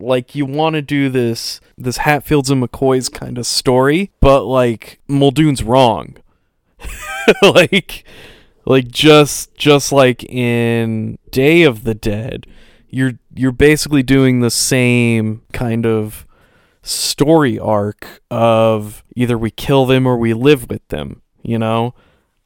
like 0.00 0.36
you 0.36 0.46
want 0.46 0.74
to 0.74 0.82
do 0.82 1.08
this 1.08 1.60
this 1.76 1.98
Hatfields 1.98 2.50
and 2.50 2.62
McCoys 2.62 3.12
kind 3.12 3.38
of 3.38 3.46
story, 3.46 4.12
but 4.20 4.44
like 4.44 5.00
Muldoon's 5.08 5.64
wrong. 5.64 6.16
like 7.42 8.04
like 8.68 8.88
just 8.88 9.54
just 9.56 9.92
like 9.92 10.22
in 10.24 11.18
Day 11.30 11.62
of 11.62 11.84
the 11.84 11.94
Dead, 11.94 12.46
you're 12.88 13.14
you're 13.34 13.50
basically 13.50 14.02
doing 14.02 14.40
the 14.40 14.50
same 14.50 15.42
kind 15.54 15.86
of 15.86 16.26
story 16.82 17.58
arc 17.58 18.20
of 18.30 19.02
either 19.16 19.38
we 19.38 19.50
kill 19.50 19.86
them 19.86 20.06
or 20.06 20.18
we 20.18 20.34
live 20.34 20.68
with 20.68 20.86
them, 20.88 21.22
you 21.42 21.58
know? 21.58 21.94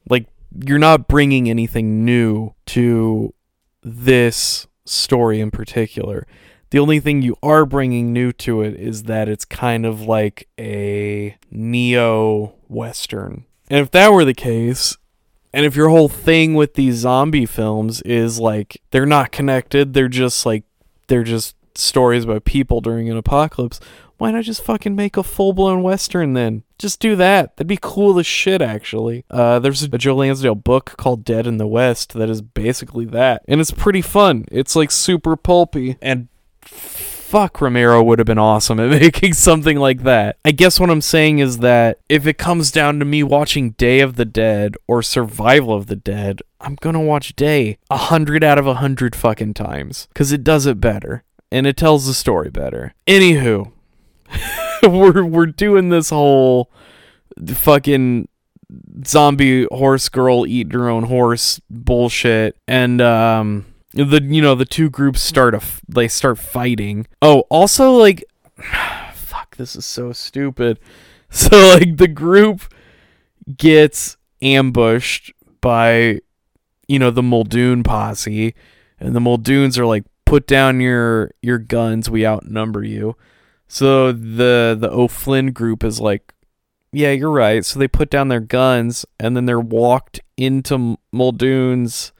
Like 0.09 0.27
you're 0.65 0.79
not 0.79 1.09
bringing 1.09 1.51
anything 1.51 2.05
new 2.05 2.55
to 2.67 3.35
this 3.83 4.69
story 4.85 5.41
in 5.41 5.51
particular. 5.51 6.27
The 6.71 6.79
only 6.79 7.01
thing 7.01 7.23
you 7.23 7.37
are 7.43 7.67
bringing 7.67 8.13
new 8.13 8.33
to 8.33 8.63
it 8.63 8.75
is 8.75 9.05
that 9.05 9.29
it's 9.29 9.45
kind 9.45 9.85
of 9.85 10.03
like 10.03 10.49
a 10.59 11.37
neo 11.51 12.55
western. 12.69 13.45
And 13.69 13.81
if 13.81 13.91
that 13.91 14.13
were 14.13 14.25
the 14.25 14.35
case, 14.35 14.97
and 15.53 15.67
if 15.67 15.77
your 15.77 15.89
whole 15.89 16.09
thing 16.09 16.55
with 16.55 16.75
these 16.75 16.97
zombie 16.97 17.47
films 17.47 18.01
is 18.03 18.39
like 18.39 18.81
they're 18.91 19.07
not 19.07 19.33
connected, 19.33 19.95
they're 19.95 20.09
just 20.09 20.47
like 20.47 20.65
they're 21.09 21.25
just 21.25 21.57
stories 21.75 22.25
about 22.25 22.45
people 22.45 22.81
during 22.81 23.09
an 23.11 23.17
apocalypse, 23.17 23.81
why 24.19 24.31
not 24.31 24.45
just 24.45 24.63
fucking 24.63 24.95
make 24.95 25.17
a 25.17 25.23
full 25.23 25.53
blown 25.53 25.83
western 25.83 26.35
then? 26.35 26.63
Just 26.79 27.01
do 27.01 27.17
that. 27.17 27.57
That'd 27.57 27.67
be 27.67 27.79
cool 27.81 28.19
as 28.19 28.27
shit, 28.27 28.63
actually. 28.63 29.25
Uh, 29.31 29.59
there's 29.59 29.83
a 29.83 29.89
Joe 29.99 30.17
Lansdale 30.17 30.55
book 30.55 30.95
called 30.97 31.25
Dead 31.25 31.47
in 31.47 31.57
the 31.57 31.67
West 31.67 32.13
that 32.15 32.31
is 32.31 32.41
basically 32.41 33.05
that, 33.07 33.43
and 33.49 33.61
it's 33.61 33.73
pretty 33.73 34.03
fun. 34.03 34.45
It's 34.51 34.77
like 34.77 34.91
super 34.91 35.37
pulpy 35.37 35.97
and 36.01 36.29
fuck 37.33 37.63
Romero 37.63 38.03
would 38.03 38.19
have 38.19 38.27
been 38.27 38.37
awesome 38.37 38.79
at 38.79 38.91
making 39.01 39.33
something 39.33 39.79
like 39.79 40.03
that. 40.03 40.37
I 40.45 40.51
guess 40.51 40.79
what 40.79 40.91
I'm 40.91 41.01
saying 41.01 41.39
is 41.39 41.59
that 41.59 41.99
if 42.11 42.27
it 42.27 42.37
comes 42.37 42.71
down 42.71 42.99
to 42.99 43.07
me 43.07 43.23
watching 43.23 43.71
Day 43.71 44.01
of 44.01 44.17
the 44.17 44.27
Dead 44.27 44.77
or 44.87 45.03
Survival 45.03 45.73
of 45.73 45.87
the 45.87 45.97
Dead, 45.97 46.43
I'm 46.61 46.75
gonna 46.75 47.01
watch 47.01 47.35
Day 47.35 47.79
a 47.89 47.97
hundred 47.97 48.45
out 48.45 48.59
of 48.59 48.67
a 48.67 48.75
hundred 48.75 49.17
fucking 49.17 49.55
times 49.55 50.09
because 50.13 50.31
it 50.31 50.45
does 50.45 50.67
it 50.67 50.79
better 50.79 51.25
and 51.51 51.67
it 51.67 51.79
tells 51.79 52.07
the 52.07 52.13
story 52.13 52.51
better. 52.51 52.93
Anywho, 53.07 53.73
we're 54.83 55.25
we're 55.25 55.47
doing 55.47 55.89
this 55.89 56.11
whole 56.11 56.71
fucking 57.47 58.29
zombie 59.07 59.67
horse 59.73 60.11
girl 60.11 60.47
eat 60.47 60.71
her 60.75 60.91
own 60.91 61.05
horse 61.05 61.63
bullshit 61.71 62.59
and 62.69 63.01
um 63.01 63.65
the 63.95 64.23
you 64.23 64.41
know 64.43 64.55
the 64.55 64.65
two 64.65 64.89
groups 64.91 65.21
start 65.21 65.55
a 65.55 65.59
f- 65.59 65.81
they 65.89 66.09
start 66.09 66.39
fighting. 66.39 67.07
Oh 67.21 67.41
also 67.51 67.93
like 67.93 68.25
fuck 69.15 69.57
this 69.57 69.77
is 69.77 69.87
so 69.87 70.13
stupid. 70.13 70.79
So 71.35 71.57
like 71.79 71.97
the 71.97 72.09
group 72.09 72.61
gets 73.57 74.19
ambushed 74.43 75.33
by 75.63 76.21
you 76.89 76.99
know 76.99 77.11
the 77.11 77.23
muldoon 77.23 77.83
posse 77.83 78.55
and 79.01 79.17
the 79.17 79.21
muldoons 79.21 79.79
are 79.79 79.87
like 79.87 80.05
put 80.27 80.47
down 80.47 80.81
your 80.81 81.31
your 81.41 81.57
guns 81.57 82.11
we 82.11 82.27
outnumber 82.27 82.85
you. 82.85 83.17
So 83.67 84.13
the 84.13 84.77
the 84.79 84.91
o'flynn 84.91 85.53
group 85.53 85.83
is 85.83 86.01
like 86.01 86.35
yeah 86.93 87.13
you're 87.13 87.31
right. 87.31 87.65
So 87.65 87.79
they 87.79 87.89
put 87.89 88.11
down 88.11 88.29
their 88.29 88.41
guns 88.41 89.07
and 89.19 89.35
then 89.35 89.47
they're 89.47 89.59
walked 89.59 90.21
into 90.37 90.99
muldoon's 91.13 92.13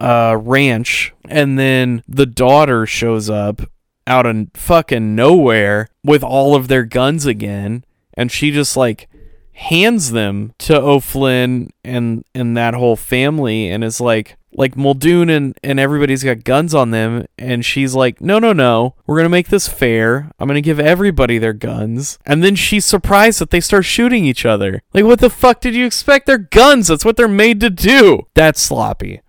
uh, 0.00 0.36
ranch, 0.40 1.12
and 1.28 1.58
then 1.58 2.02
the 2.08 2.26
daughter 2.26 2.86
shows 2.86 3.30
up 3.30 3.62
out 4.06 4.26
of 4.26 4.48
fucking 4.54 5.14
nowhere 5.14 5.88
with 6.04 6.22
all 6.22 6.54
of 6.54 6.68
their 6.68 6.84
guns 6.84 7.26
again, 7.26 7.84
and 8.14 8.30
she 8.30 8.50
just 8.50 8.76
like 8.76 9.08
hands 9.52 10.12
them 10.12 10.52
to 10.58 10.78
O'Flynn 10.78 11.70
and 11.82 12.24
and 12.34 12.56
that 12.56 12.74
whole 12.74 12.96
family, 12.96 13.68
and 13.68 13.82
is 13.82 14.00
like 14.00 14.36
like 14.56 14.76
Muldoon 14.76 15.28
and, 15.28 15.54
and 15.62 15.78
everybody's 15.78 16.24
got 16.24 16.44
guns 16.44 16.74
on 16.74 16.90
them, 16.90 17.26
and 17.38 17.64
she's 17.64 17.94
like, 17.94 18.20
no, 18.20 18.38
no, 18.38 18.52
no, 18.52 18.94
we're 19.06 19.18
gonna 19.18 19.28
make 19.28 19.48
this 19.48 19.68
fair. 19.68 20.30
I'm 20.38 20.48
gonna 20.48 20.60
give 20.60 20.80
everybody 20.80 21.38
their 21.38 21.52
guns, 21.52 22.18
and 22.24 22.42
then 22.42 22.56
she's 22.56 22.84
surprised 22.84 23.38
that 23.40 23.50
they 23.50 23.60
start 23.60 23.84
shooting 23.84 24.24
each 24.24 24.46
other. 24.46 24.82
Like, 24.94 25.04
what 25.04 25.20
the 25.20 25.30
fuck 25.30 25.60
did 25.60 25.74
you 25.74 25.84
expect? 25.84 26.26
They're 26.26 26.38
guns. 26.38 26.88
That's 26.88 27.04
what 27.04 27.16
they're 27.16 27.28
made 27.28 27.60
to 27.60 27.70
do. 27.70 28.26
That's 28.34 28.60
sloppy. 28.60 29.20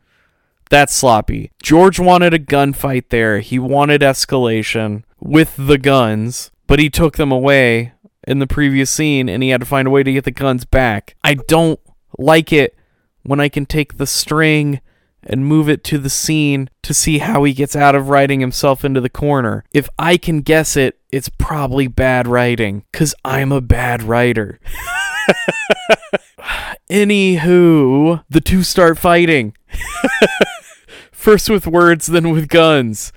That's 0.70 0.94
sloppy. 0.94 1.52
George 1.62 2.00
wanted 2.00 2.34
a 2.34 2.40
gunfight 2.40 3.10
there. 3.10 3.40
He 3.40 3.60
wanted 3.60 4.02
escalation 4.02 5.04
with 5.20 5.56
the 5.58 5.78
guns, 5.78 6.52
but 6.68 6.80
he 6.80 6.90
took 6.90 7.18
them 7.18 7.32
away 7.32 7.94
in 8.28 8.40
the 8.40 8.48
previous 8.48 8.92
scene 8.92 9.30
and 9.30 9.42
he 9.42 9.50
had 9.50 9.62
to 9.62 9.66
find 9.68 9.88
a 9.88 9.92
way 9.92 10.04
to 10.04 10.12
get 10.12 10.26
the 10.26 10.32
guns 10.32 10.66
back. 10.66 11.16
I 11.24 11.36
don't 11.36 11.80
like 12.18 12.52
it 12.52 12.76
when 13.24 13.40
I 13.40 13.50
can 13.50 13.66
take 13.66 13.98
the 13.98 14.08
string 14.08 14.82
and 15.24 15.46
move 15.46 15.70
it 15.70 15.84
to 15.86 15.98
the 15.98 16.10
scene 16.10 16.70
to 16.82 16.94
see 16.94 17.18
how 17.20 17.44
he 17.44 17.54
gets 17.54 17.76
out 17.76 17.96
of 17.96 18.10
writing 18.10 18.40
himself 18.40 18.86
into 18.86 19.02
the 19.02 19.10
corner. 19.10 19.64
If 19.74 19.90
I 20.00 20.18
can 20.18 20.42
guess 20.42 20.78
it, 20.78 21.00
it's 21.12 21.30
probably 21.30 21.88
bad 21.88 22.28
writing, 22.28 22.84
because 22.92 23.14
I'm 23.26 23.52
a 23.52 23.62
bad 23.62 24.04
writer. 24.04 24.60
Anywho, 26.90 28.24
the 28.30 28.42
two 28.42 28.64
start 28.64 28.98
fighting. 28.98 29.56
First 31.28 31.50
with 31.50 31.68
words, 31.68 32.08
then 32.08 32.30
with 32.30 32.48
guns. 32.48 33.12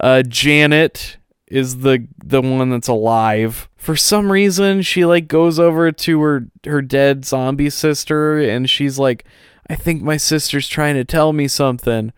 Uh, 0.00 0.22
Janet 0.22 1.18
is 1.46 1.82
the 1.82 2.08
the 2.18 2.42
one 2.42 2.70
that's 2.70 2.88
alive. 2.88 3.68
For 3.76 3.94
some 3.94 4.32
reason, 4.32 4.82
she 4.82 5.04
like 5.04 5.28
goes 5.28 5.60
over 5.60 5.92
to 5.92 6.20
her 6.20 6.48
her 6.66 6.82
dead 6.82 7.24
zombie 7.24 7.70
sister, 7.70 8.40
and 8.40 8.68
she's 8.68 8.98
like, 8.98 9.24
"I 9.70 9.76
think 9.76 10.02
my 10.02 10.16
sister's 10.16 10.66
trying 10.66 10.96
to 10.96 11.04
tell 11.04 11.32
me 11.32 11.46
something." 11.46 12.12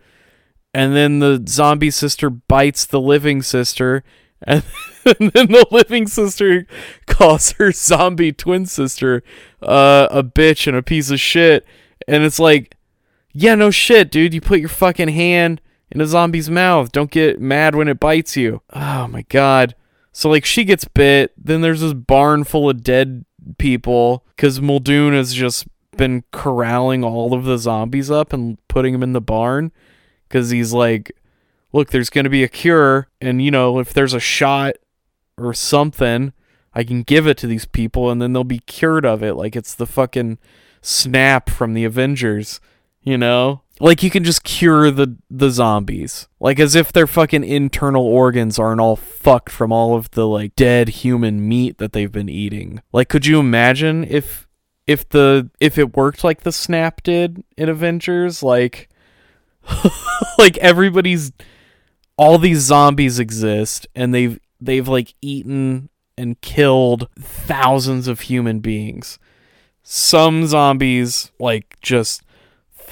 And 0.73 0.95
then 0.95 1.19
the 1.19 1.45
zombie 1.47 1.91
sister 1.91 2.31
bites 2.31 2.87
the 2.87 2.99
living 2.99 3.43
sister, 3.43 4.03
and, 4.41 4.63
then 5.05 5.29
the 5.29 5.67
living 5.69 6.07
sister 6.07 6.65
calls 7.05 7.51
her 7.59 7.71
zombie 7.71 8.33
twin 8.33 8.65
sister 8.65 9.21
uh, 9.61 10.07
a 10.09 10.23
bitch 10.23 10.65
and 10.65 10.75
a 10.75 10.81
piece 10.81 11.11
of 11.11 11.19
shit. 11.19 11.63
And 12.07 12.23
it's 12.23 12.39
like, 12.39 12.76
yeah, 13.39 13.53
no 13.53 13.69
shit, 13.69 14.09
dude. 14.09 14.33
You 14.33 14.41
put 14.41 14.59
your 14.59 14.69
fucking 14.69 15.09
hand 15.09 15.61
in 15.91 16.01
a 16.01 16.07
zombie's 16.07 16.49
mouth. 16.49 16.91
Don't 16.91 17.11
get 17.11 17.39
mad 17.39 17.75
when 17.75 17.87
it 17.87 17.99
bites 17.99 18.35
you. 18.35 18.63
Oh 18.73 19.07
my 19.07 19.21
god. 19.29 19.75
So 20.11 20.27
like 20.27 20.43
she 20.43 20.63
gets 20.63 20.85
bit. 20.85 21.33
Then 21.37 21.61
there's 21.61 21.81
this 21.81 21.93
barn 21.93 22.45
full 22.45 22.67
of 22.67 22.81
dead 22.81 23.25
people 23.59 24.25
because 24.35 24.59
Muldoon 24.59 25.13
has 25.13 25.35
just 25.35 25.67
been 25.95 26.23
corralling 26.31 27.03
all 27.03 27.35
of 27.35 27.43
the 27.43 27.59
zombies 27.59 28.09
up 28.09 28.33
and 28.33 28.57
putting 28.67 28.93
them 28.93 29.03
in 29.03 29.13
the 29.13 29.21
barn 29.21 29.71
because 30.27 30.49
he's 30.49 30.73
like, 30.73 31.11
look, 31.73 31.91
there's 31.91 32.09
gonna 32.09 32.29
be 32.29 32.43
a 32.43 32.47
cure, 32.47 33.07
and 33.21 33.39
you 33.43 33.51
know 33.51 33.77
if 33.77 33.93
there's 33.93 34.13
a 34.15 34.19
shot 34.19 34.77
or 35.37 35.53
something, 35.53 36.33
I 36.73 36.83
can 36.83 37.03
give 37.03 37.27
it 37.27 37.37
to 37.37 37.47
these 37.47 37.65
people 37.65 38.09
and 38.09 38.19
then 38.19 38.33
they'll 38.33 38.43
be 38.43 38.59
cured 38.59 39.05
of 39.05 39.21
it. 39.21 39.35
Like 39.35 39.55
it's 39.55 39.75
the 39.75 39.85
fucking 39.85 40.39
snap 40.81 41.51
from 41.51 41.75
the 41.75 41.85
Avengers, 41.85 42.59
you 43.07 43.17
know? 43.17 43.61
Like 43.79 44.03
you 44.03 44.09
can 44.09 44.25
just 44.25 44.43
cure 44.43 44.91
the 44.91 45.15
the 45.29 45.49
zombies. 45.49 46.27
Like 46.41 46.59
as 46.59 46.75
if 46.75 46.91
their 46.91 47.07
fucking 47.07 47.43
internal 47.43 48.05
organs 48.05 48.59
aren't 48.59 48.81
all 48.81 48.97
fucked 48.97 49.49
from 49.49 49.71
all 49.71 49.95
of 49.95 50.11
the 50.11 50.27
like 50.27 50.55
dead 50.55 50.89
human 50.89 51.47
meat 51.47 51.77
that 51.77 51.93
they've 51.93 52.11
been 52.11 52.27
eating. 52.27 52.81
Like 52.91 53.07
could 53.07 53.25
you 53.25 53.39
imagine 53.39 54.03
if 54.03 54.47
if 54.87 55.07
the 55.07 55.49
if 55.59 55.77
it 55.77 55.95
worked 55.95 56.23
like 56.23 56.41
the 56.41 56.51
snap 56.51 57.01
did 57.03 57.43
in 57.55 57.69
Avengers 57.69 58.43
like 58.43 58.89
like 60.37 60.57
everybody's 60.57 61.31
all 62.17 62.37
these 62.37 62.59
zombies 62.59 63.19
exist 63.19 63.87
and 63.95 64.13
they've 64.13 64.39
they've 64.59 64.87
like 64.87 65.13
eaten 65.21 65.89
and 66.17 66.41
killed 66.41 67.07
thousands 67.17 68.07
of 68.07 68.21
human 68.21 68.59
beings. 68.59 69.17
Some 69.83 70.47
zombies 70.47 71.31
like 71.39 71.77
just 71.81 72.23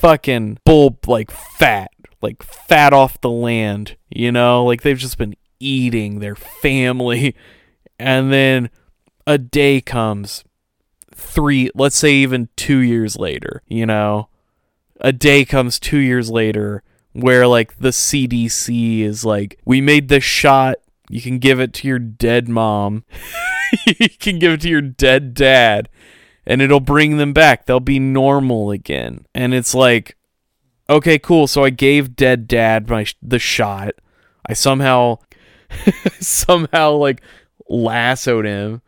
fucking 0.05 0.59
bull 0.63 0.99
like 1.07 1.31
fat, 1.31 1.89
like 2.21 2.43
fat 2.43 2.93
off 2.93 3.19
the 3.21 3.29
land, 3.29 3.97
you 4.07 4.31
know? 4.31 4.63
Like 4.63 4.83
they've 4.83 4.97
just 4.97 5.17
been 5.17 5.35
eating 5.59 6.19
their 6.19 6.35
family. 6.35 7.35
And 7.97 8.29
then 8.29 8.71
a 9.25 9.37
day 9.37 9.79
comes 9.79 10.43
three, 11.13 11.69
let's 11.75 11.95
say 11.95 12.11
even 12.11 12.49
two 12.57 12.79
years 12.79 13.15
later, 13.15 13.63
you 13.67 13.85
know, 13.85 14.27
a 14.99 15.13
day 15.13 15.45
comes 15.45 15.79
two 15.79 15.99
years 15.99 16.29
later 16.29 16.83
where 17.13 17.47
like 17.47 17.77
the 17.77 17.91
CDC 17.91 18.99
is 18.99 19.23
like, 19.23 19.61
we 19.63 19.79
made 19.79 20.09
this 20.09 20.25
shot. 20.25 20.75
You 21.09 21.21
can 21.21 21.39
give 21.39 21.61
it 21.61 21.71
to 21.75 21.87
your 21.87 21.99
dead 21.99 22.49
mom. 22.49 23.05
you 23.87 24.09
can 24.09 24.39
give 24.39 24.51
it 24.51 24.61
to 24.63 24.69
your 24.69 24.81
dead 24.81 25.33
dad 25.33 25.87
and 26.45 26.61
it'll 26.61 26.79
bring 26.79 27.17
them 27.17 27.33
back. 27.33 27.65
They'll 27.65 27.79
be 27.79 27.99
normal 27.99 28.71
again. 28.71 29.25
And 29.33 29.53
it's 29.53 29.73
like, 29.73 30.15
okay, 30.89 31.19
cool. 31.19 31.47
So 31.47 31.63
I 31.63 31.69
gave 31.69 32.15
dead 32.15 32.47
dad 32.47 32.89
my 32.89 33.05
the 33.21 33.39
shot. 33.39 33.95
I 34.47 34.53
somehow 34.53 35.19
somehow 36.19 36.91
like 36.93 37.21
lassoed 37.67 38.45
him 38.45 38.81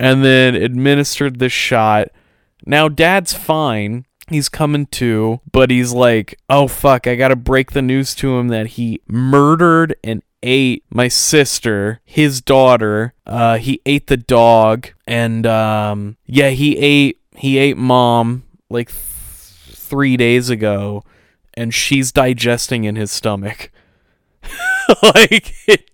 and 0.00 0.24
then 0.24 0.54
administered 0.54 1.38
the 1.38 1.48
shot. 1.48 2.08
Now 2.64 2.88
dad's 2.88 3.32
fine. 3.32 4.06
He's 4.28 4.50
coming 4.50 4.86
to, 4.86 5.40
but 5.50 5.70
he's 5.70 5.92
like, 5.92 6.38
"Oh 6.50 6.68
fuck, 6.68 7.06
I 7.06 7.14
got 7.14 7.28
to 7.28 7.36
break 7.36 7.72
the 7.72 7.80
news 7.80 8.14
to 8.16 8.36
him 8.36 8.48
that 8.48 8.66
he 8.68 9.00
murdered 9.08 9.96
and 10.04 10.22
ate 10.42 10.84
my 10.90 11.08
sister, 11.08 12.00
his 12.04 12.40
daughter. 12.40 13.14
Uh 13.26 13.58
he 13.58 13.80
ate 13.86 14.06
the 14.06 14.16
dog 14.16 14.88
and 15.06 15.46
um 15.46 16.16
yeah, 16.26 16.50
he 16.50 16.76
ate 16.78 17.20
he 17.36 17.58
ate 17.58 17.76
mom 17.76 18.44
like 18.70 18.88
th- 18.88 19.76
3 19.76 20.16
days 20.16 20.50
ago 20.50 21.04
and 21.54 21.72
she's 21.72 22.12
digesting 22.12 22.84
in 22.84 22.96
his 22.96 23.10
stomach." 23.10 23.70
like 25.02 25.54
it, 25.66 25.90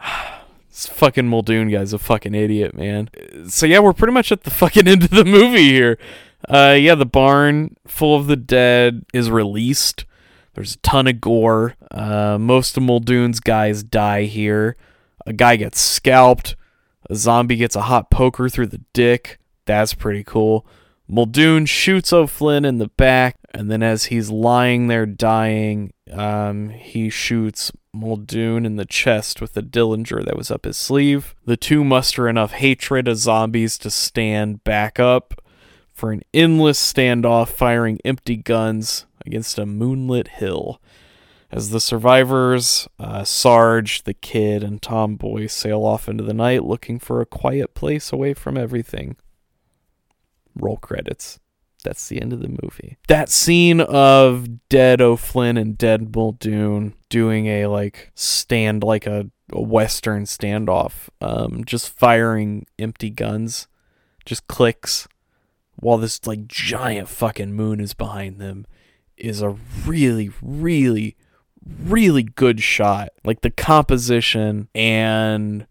this 0.68 0.86
fucking 0.86 1.28
Muldoon 1.28 1.68
guy's 1.70 1.92
a 1.92 1.98
fucking 1.98 2.34
idiot, 2.34 2.74
man. 2.74 3.10
So 3.48 3.66
yeah, 3.66 3.80
we're 3.80 3.92
pretty 3.92 4.12
much 4.12 4.32
at 4.32 4.44
the 4.44 4.50
fucking 4.62 4.88
end 4.88 5.04
of 5.04 5.10
the 5.10 5.24
movie 5.24 5.70
here. 5.70 5.98
Uh, 6.48 6.76
yeah, 6.78 6.94
the 6.94 7.06
barn 7.06 7.76
full 7.86 8.16
of 8.16 8.26
the 8.26 8.36
dead 8.36 9.04
is 9.12 9.30
released. 9.30 10.04
There's 10.54 10.74
a 10.74 10.78
ton 10.78 11.06
of 11.06 11.20
gore. 11.20 11.74
Uh, 11.90 12.38
most 12.38 12.76
of 12.76 12.82
Muldoon's 12.82 13.40
guys 13.40 13.82
die 13.82 14.24
here. 14.24 14.76
A 15.26 15.32
guy 15.32 15.56
gets 15.56 15.80
scalped. 15.80 16.56
A 17.08 17.14
zombie 17.14 17.56
gets 17.56 17.76
a 17.76 17.82
hot 17.82 18.10
poker 18.10 18.48
through 18.48 18.68
the 18.68 18.82
dick. 18.92 19.38
That's 19.66 19.94
pretty 19.94 20.24
cool. 20.24 20.66
Muldoon 21.08 21.66
shoots 21.66 22.12
O'Flynn 22.12 22.64
in 22.64 22.78
the 22.78 22.88
back, 22.88 23.36
and 23.52 23.68
then 23.68 23.82
as 23.82 24.06
he's 24.06 24.30
lying 24.30 24.86
there 24.86 25.06
dying, 25.06 25.92
um, 26.12 26.70
he 26.70 27.10
shoots 27.10 27.72
Muldoon 27.92 28.64
in 28.64 28.76
the 28.76 28.84
chest 28.84 29.40
with 29.40 29.54
the 29.54 29.62
Dillinger 29.62 30.24
that 30.24 30.36
was 30.36 30.52
up 30.52 30.64
his 30.64 30.76
sleeve. 30.76 31.34
The 31.44 31.56
two 31.56 31.82
muster 31.82 32.28
enough 32.28 32.52
hatred 32.52 33.08
of 33.08 33.16
zombies 33.16 33.76
to 33.78 33.90
stand 33.90 34.62
back 34.62 35.00
up 35.00 35.42
for 35.92 36.12
an 36.12 36.22
endless 36.32 36.80
standoff, 36.80 37.48
firing 37.48 37.98
empty 38.04 38.36
guns 38.36 39.06
against 39.24 39.58
a 39.58 39.66
moonlit 39.66 40.28
hill. 40.28 40.80
As 41.52 41.70
the 41.70 41.80
survivors, 41.80 42.88
uh, 42.98 43.24
Sarge, 43.24 44.04
the 44.04 44.14
kid, 44.14 44.62
and 44.62 44.80
Tomboy 44.80 45.48
sail 45.48 45.84
off 45.84 46.08
into 46.08 46.22
the 46.22 46.34
night 46.34 46.64
looking 46.64 47.00
for 47.00 47.20
a 47.20 47.26
quiet 47.26 47.74
place 47.74 48.12
away 48.12 48.34
from 48.34 48.56
everything. 48.56 49.16
Roll 50.54 50.76
credits. 50.76 51.40
That's 51.82 52.08
the 52.08 52.20
end 52.20 52.32
of 52.32 52.40
the 52.40 52.56
movie. 52.62 52.98
That 53.08 53.30
scene 53.30 53.80
of 53.80 54.68
dead 54.68 55.00
O'Flynn 55.00 55.56
and 55.56 55.76
dead 55.76 56.14
Muldoon 56.14 56.94
doing 57.08 57.46
a 57.46 57.66
like 57.66 58.12
stand 58.14 58.84
like 58.84 59.06
a, 59.06 59.30
a 59.50 59.60
western 59.60 60.24
standoff, 60.24 61.08
um, 61.20 61.64
just 61.64 61.88
firing 61.88 62.66
empty 62.78 63.10
guns, 63.10 63.66
just 64.24 64.46
clicks, 64.46 65.08
while 65.76 65.98
this 65.98 66.26
like 66.26 66.46
giant 66.46 67.08
fucking 67.08 67.54
moon 67.54 67.80
is 67.80 67.94
behind 67.94 68.38
them, 68.38 68.66
is 69.20 69.42
a 69.42 69.56
really, 69.86 70.30
really, 70.42 71.16
really 71.82 72.22
good 72.22 72.62
shot. 72.62 73.10
Like 73.24 73.42
the 73.42 73.50
composition 73.50 74.68
and 74.74 75.66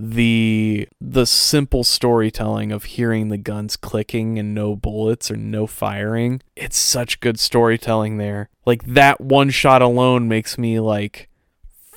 the 0.00 0.88
the 1.00 1.26
simple 1.26 1.82
storytelling 1.82 2.70
of 2.70 2.84
hearing 2.84 3.28
the 3.28 3.36
guns 3.36 3.76
clicking 3.76 4.38
and 4.38 4.54
no 4.54 4.76
bullets 4.76 5.30
or 5.30 5.36
no 5.36 5.66
firing. 5.66 6.40
It's 6.54 6.76
such 6.76 7.20
good 7.20 7.40
storytelling 7.40 8.18
there. 8.18 8.48
Like 8.64 8.84
that 8.84 9.20
one 9.20 9.50
shot 9.50 9.82
alone 9.82 10.28
makes 10.28 10.56
me 10.56 10.78
like 10.78 11.28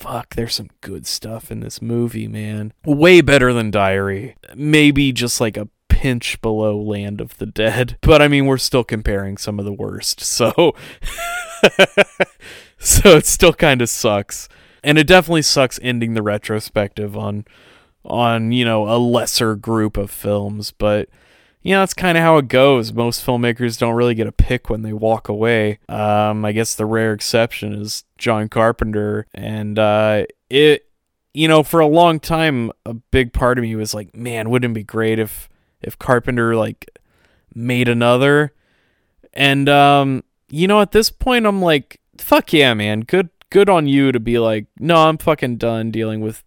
fuck 0.02 0.34
there's 0.34 0.56
some 0.56 0.70
good 0.82 1.06
stuff 1.06 1.52
in 1.52 1.60
this 1.60 1.80
movie 1.80 2.28
man. 2.28 2.74
Way 2.86 3.22
better 3.22 3.54
than 3.54 3.70
diary. 3.70 4.36
Maybe 4.56 5.12
just 5.12 5.40
like 5.40 5.58
a 5.58 5.70
pinch 5.92 6.42
below 6.42 6.80
land 6.82 7.20
of 7.20 7.38
the 7.38 7.46
dead. 7.46 7.98
But 8.02 8.22
i 8.22 8.28
mean 8.28 8.46
we're 8.46 8.58
still 8.58 8.86
comparing 8.86 9.38
some 9.38 9.60
of 9.60 9.66
the 9.66 9.74
worst 9.74 10.22
so 10.22 10.74
so 12.80 13.18
it 13.18 13.26
still 13.26 13.54
kind 13.54 13.82
of 13.82 13.90
sucks. 13.90 14.48
And 14.84 14.98
it 14.98 15.06
definitely 15.06 15.44
sucks 15.44 15.80
ending 15.84 16.14
the 16.14 16.24
retrospective 16.24 17.16
on 17.18 17.46
on 18.04 18.52
you 18.52 18.66
know 18.66 18.88
a 18.88 18.98
lesser 18.98 19.56
group 19.56 19.96
of 19.96 20.10
films 20.10 20.72
but 20.72 21.08
you 21.62 21.74
know 21.76 21.82
that's 21.82 21.94
kind 21.94 22.18
of 22.18 22.24
how 22.24 22.38
it 22.38 22.48
goes. 22.48 22.92
Most 22.92 23.24
filmmakers 23.24 23.78
don't 23.78 23.94
really 23.94 24.16
get 24.16 24.26
a 24.26 24.32
pick 24.32 24.68
when 24.70 24.82
they 24.82 24.94
walk 24.94 25.30
away. 25.30 25.78
Um, 25.90 26.46
i 26.46 26.54
guess 26.54 26.74
the 26.74 26.86
rare 26.86 27.14
exception 27.14 27.74
is 27.74 28.06
john 28.18 28.48
carpenter 28.50 29.28
and 29.34 29.78
uh, 29.78 30.26
it 30.50 30.88
you 31.34 31.48
know 31.48 31.64
for 31.64 31.80
a 31.80 31.88
long 31.88 32.20
time 32.20 32.72
a 32.86 32.94
big 32.94 33.34
part 33.34 33.58
of 33.58 33.64
me 33.64 33.76
was 33.76 33.94
like 33.94 34.16
man 34.16 34.50
wouldn't 34.50 34.72
it 34.72 34.76
be 34.76 34.84
great 34.84 35.20
if 35.20 35.50
if 35.82 35.98
carpenter 35.98 36.56
like 36.56 36.90
made 37.54 37.88
another 37.88 38.54
and 39.34 39.68
um 39.68 40.24
you 40.50 40.68
know 40.68 40.82
at 40.82 40.92
this 40.92 41.10
point 41.10 41.46
i'm 41.46 41.62
like 41.62 42.00
fuck 42.18 42.54
yeah 42.54 42.74
man 42.74 43.02
good 43.02 43.30
good 43.50 43.70
on 43.70 43.88
you 43.88 44.12
to 44.12 44.20
be 44.20 44.40
like 44.40 44.66
no 44.80 45.08
i'm 45.08 45.18
fucking 45.18 45.58
done 45.58 45.92
dealing 45.92 46.22
with 46.22 46.44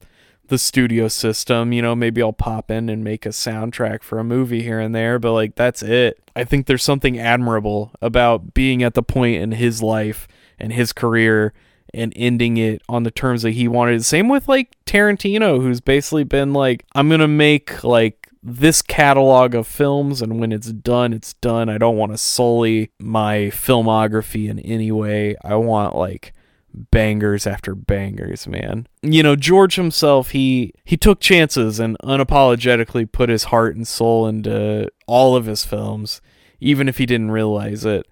the 0.49 0.59
studio 0.59 1.09
system. 1.09 1.72
You 1.72 1.82
know, 1.82 1.95
maybe 1.95 2.22
I'll 2.22 2.32
pop 2.32 2.70
in 2.70 2.89
and 2.89 3.03
make 3.03 3.26
a 3.26 3.30
soundtrack 3.30 4.03
for 4.03 4.18
a 4.18 4.24
movie 4.24 4.62
here 4.62 4.80
and 4.80 4.95
there, 4.95 5.18
but 5.18 5.32
like 5.32 5.55
that's 5.55 5.82
it. 5.82 6.20
I 6.37 6.45
think 6.45 6.66
there's 6.66 6.82
something 6.82 7.18
admirable 7.18 7.93
about 8.01 8.55
being 8.55 8.82
at 8.82 8.95
the 8.95 9.03
point 9.03 9.43
in 9.43 9.53
his 9.53 9.82
life 9.82 10.28
and 10.59 10.72
his 10.72 10.93
career 10.93 11.53
and 11.93 12.12
ending 12.16 12.57
it 12.57 12.82
on 12.89 13.05
the 13.05 13.11
terms 13.11 13.43
that 13.43 13.53
he 13.53 13.68
wanted. 13.68 14.05
Same 14.05 14.28
with 14.28 14.49
like 14.49 14.76
Tarantino, 14.85 15.61
who's 15.61 15.80
basically 15.80 16.24
been 16.24 16.53
like, 16.53 16.85
I'm 16.95 17.09
gonna 17.09 17.28
make 17.28 17.85
like 17.85 18.23
this 18.47 18.82
catalog 18.82 19.55
of 19.55 19.66
films, 19.66 20.20
and 20.20 20.38
when 20.38 20.53
it's 20.53 20.70
done, 20.70 21.14
it's 21.14 21.32
done. 21.34 21.70
I 21.70 21.78
don't 21.78 21.97
want 21.97 22.12
to 22.12 22.18
sully 22.18 22.90
my 23.01 23.51
filmography 23.51 24.51
in 24.51 24.59
any 24.59 24.92
way. 24.92 25.34
I 25.42 25.55
want 25.55 25.97
like 25.97 26.34
bangers 26.74 27.47
after 27.47 27.74
bangers, 27.74 28.47
man. 28.47 28.86
You 29.03 29.22
know, 29.22 29.34
George 29.34 29.76
himself, 29.76 30.30
he 30.30 30.74
he 30.84 30.99
took 30.99 31.20
chances 31.20 31.80
and 31.80 31.97
unapologetically 32.05 33.11
put 33.11 33.30
his 33.30 33.45
heart 33.45 33.76
and 33.76 33.88
soul 33.88 34.26
into 34.26 34.90
all 35.07 35.36
of 35.36 35.47
his 35.47 35.64
films, 35.64 36.20
even 36.61 36.86
if 36.86 36.99
he 36.99 37.07
didn't 37.07 37.30
realize 37.30 37.86
it. 37.86 38.07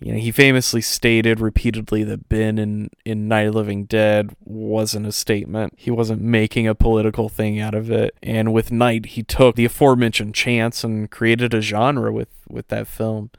You 0.00 0.12
know, 0.12 0.18
he 0.18 0.30
famously 0.30 0.80
stated 0.80 1.40
repeatedly 1.40 2.04
that 2.04 2.28
Ben 2.28 2.58
in, 2.58 2.90
in 3.04 3.26
Night 3.26 3.48
of 3.48 3.54
Living 3.56 3.84
Dead 3.84 4.36
wasn't 4.44 5.06
a 5.06 5.12
statement. 5.12 5.74
He 5.76 5.90
wasn't 5.90 6.22
making 6.22 6.68
a 6.68 6.74
political 6.74 7.28
thing 7.28 7.58
out 7.58 7.74
of 7.74 7.90
it. 7.90 8.14
And 8.22 8.52
with 8.52 8.70
Night, 8.70 9.06
he 9.06 9.24
took 9.24 9.56
the 9.56 9.64
aforementioned 9.64 10.34
chance 10.34 10.84
and 10.84 11.10
created 11.10 11.52
a 11.52 11.60
genre 11.60 12.12
with, 12.12 12.28
with 12.48 12.68
that 12.68 12.86
film. 12.86 13.30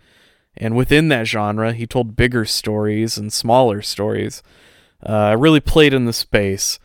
And 0.57 0.75
within 0.75 1.07
that 1.07 1.27
genre, 1.27 1.71
he 1.71 1.87
told 1.87 2.17
bigger 2.17 2.43
stories 2.43 3.17
and 3.17 3.31
smaller 3.31 3.81
stories 3.81 4.43
uh, 5.01 5.37
really 5.39 5.61
played 5.61 5.93
in 5.93 6.05
the 6.05 6.13
space. 6.13 6.77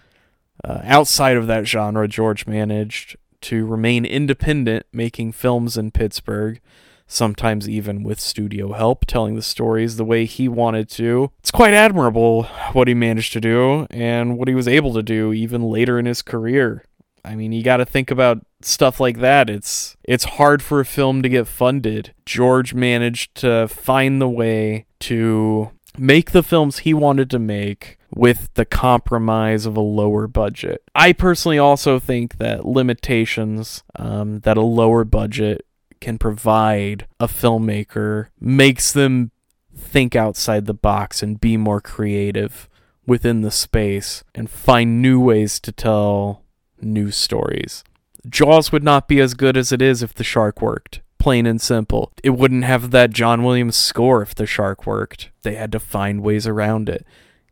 Uh, 0.62 0.80
outside 0.84 1.36
of 1.36 1.48
that 1.48 1.66
genre, 1.66 2.06
George 2.06 2.46
managed 2.46 3.16
to 3.40 3.66
remain 3.66 4.04
independent, 4.04 4.86
making 4.92 5.32
films 5.32 5.76
in 5.76 5.90
Pittsburgh, 5.90 6.60
sometimes 7.06 7.68
even 7.68 8.02
with 8.02 8.20
studio 8.20 8.72
help, 8.72 9.04
telling 9.06 9.34
the 9.34 9.42
stories 9.42 9.96
the 9.96 10.04
way 10.04 10.24
he 10.24 10.48
wanted 10.48 10.88
to. 10.90 11.30
It's 11.38 11.50
quite 11.50 11.74
admirable 11.74 12.44
what 12.72 12.88
he 12.88 12.94
managed 12.94 13.32
to 13.34 13.40
do 13.40 13.86
and 13.90 14.38
what 14.38 14.48
he 14.48 14.54
was 14.54 14.68
able 14.68 14.92
to 14.94 15.02
do 15.02 15.32
even 15.32 15.62
later 15.62 15.98
in 15.98 16.06
his 16.06 16.22
career. 16.22 16.84
I 17.24 17.34
mean, 17.36 17.52
you 17.52 17.62
got 17.62 17.78
to 17.78 17.86
think 17.86 18.10
about 18.10 18.44
stuff 18.60 19.00
like 19.00 19.18
that. 19.20 19.48
It's 19.48 19.96
it's 20.04 20.24
hard 20.24 20.62
for 20.62 20.80
a 20.80 20.84
film 20.84 21.22
to 21.22 21.28
get 21.28 21.46
funded. 21.46 22.14
George 22.26 22.74
managed 22.74 23.34
to 23.36 23.66
find 23.68 24.20
the 24.20 24.28
way 24.28 24.86
to 25.00 25.70
make 25.96 26.32
the 26.32 26.42
films 26.42 26.78
he 26.78 26.92
wanted 26.92 27.30
to 27.30 27.38
make 27.38 27.98
with 28.14 28.52
the 28.54 28.64
compromise 28.64 29.66
of 29.66 29.76
a 29.76 29.80
lower 29.80 30.26
budget. 30.26 30.82
I 30.94 31.12
personally 31.12 31.58
also 31.58 31.98
think 31.98 32.38
that 32.38 32.66
limitations 32.66 33.82
um, 33.96 34.40
that 34.40 34.56
a 34.56 34.62
lower 34.62 35.04
budget 35.04 35.64
can 36.04 36.18
provide 36.18 37.06
a 37.18 37.26
filmmaker 37.26 38.26
makes 38.38 38.92
them 38.92 39.30
think 39.74 40.14
outside 40.14 40.66
the 40.66 40.74
box 40.74 41.22
and 41.22 41.40
be 41.40 41.56
more 41.56 41.80
creative 41.80 42.68
within 43.06 43.40
the 43.40 43.50
space 43.50 44.22
and 44.34 44.50
find 44.50 45.00
new 45.00 45.18
ways 45.18 45.58
to 45.58 45.72
tell 45.72 46.42
new 46.78 47.10
stories. 47.10 47.82
Jaws 48.28 48.70
would 48.70 48.84
not 48.84 49.08
be 49.08 49.18
as 49.18 49.32
good 49.32 49.56
as 49.56 49.72
it 49.72 49.80
is 49.80 50.02
if 50.02 50.12
the 50.12 50.22
shark 50.22 50.60
worked. 50.60 51.00
Plain 51.18 51.46
and 51.46 51.58
simple. 51.58 52.12
It 52.22 52.30
wouldn't 52.30 52.64
have 52.64 52.90
that 52.90 53.10
John 53.10 53.42
Williams 53.42 53.76
score 53.76 54.20
if 54.20 54.34
the 54.34 54.44
shark 54.44 54.86
worked. 54.86 55.30
They 55.40 55.54
had 55.54 55.72
to 55.72 55.80
find 55.80 56.22
ways 56.22 56.46
around 56.46 56.90
it 56.90 57.06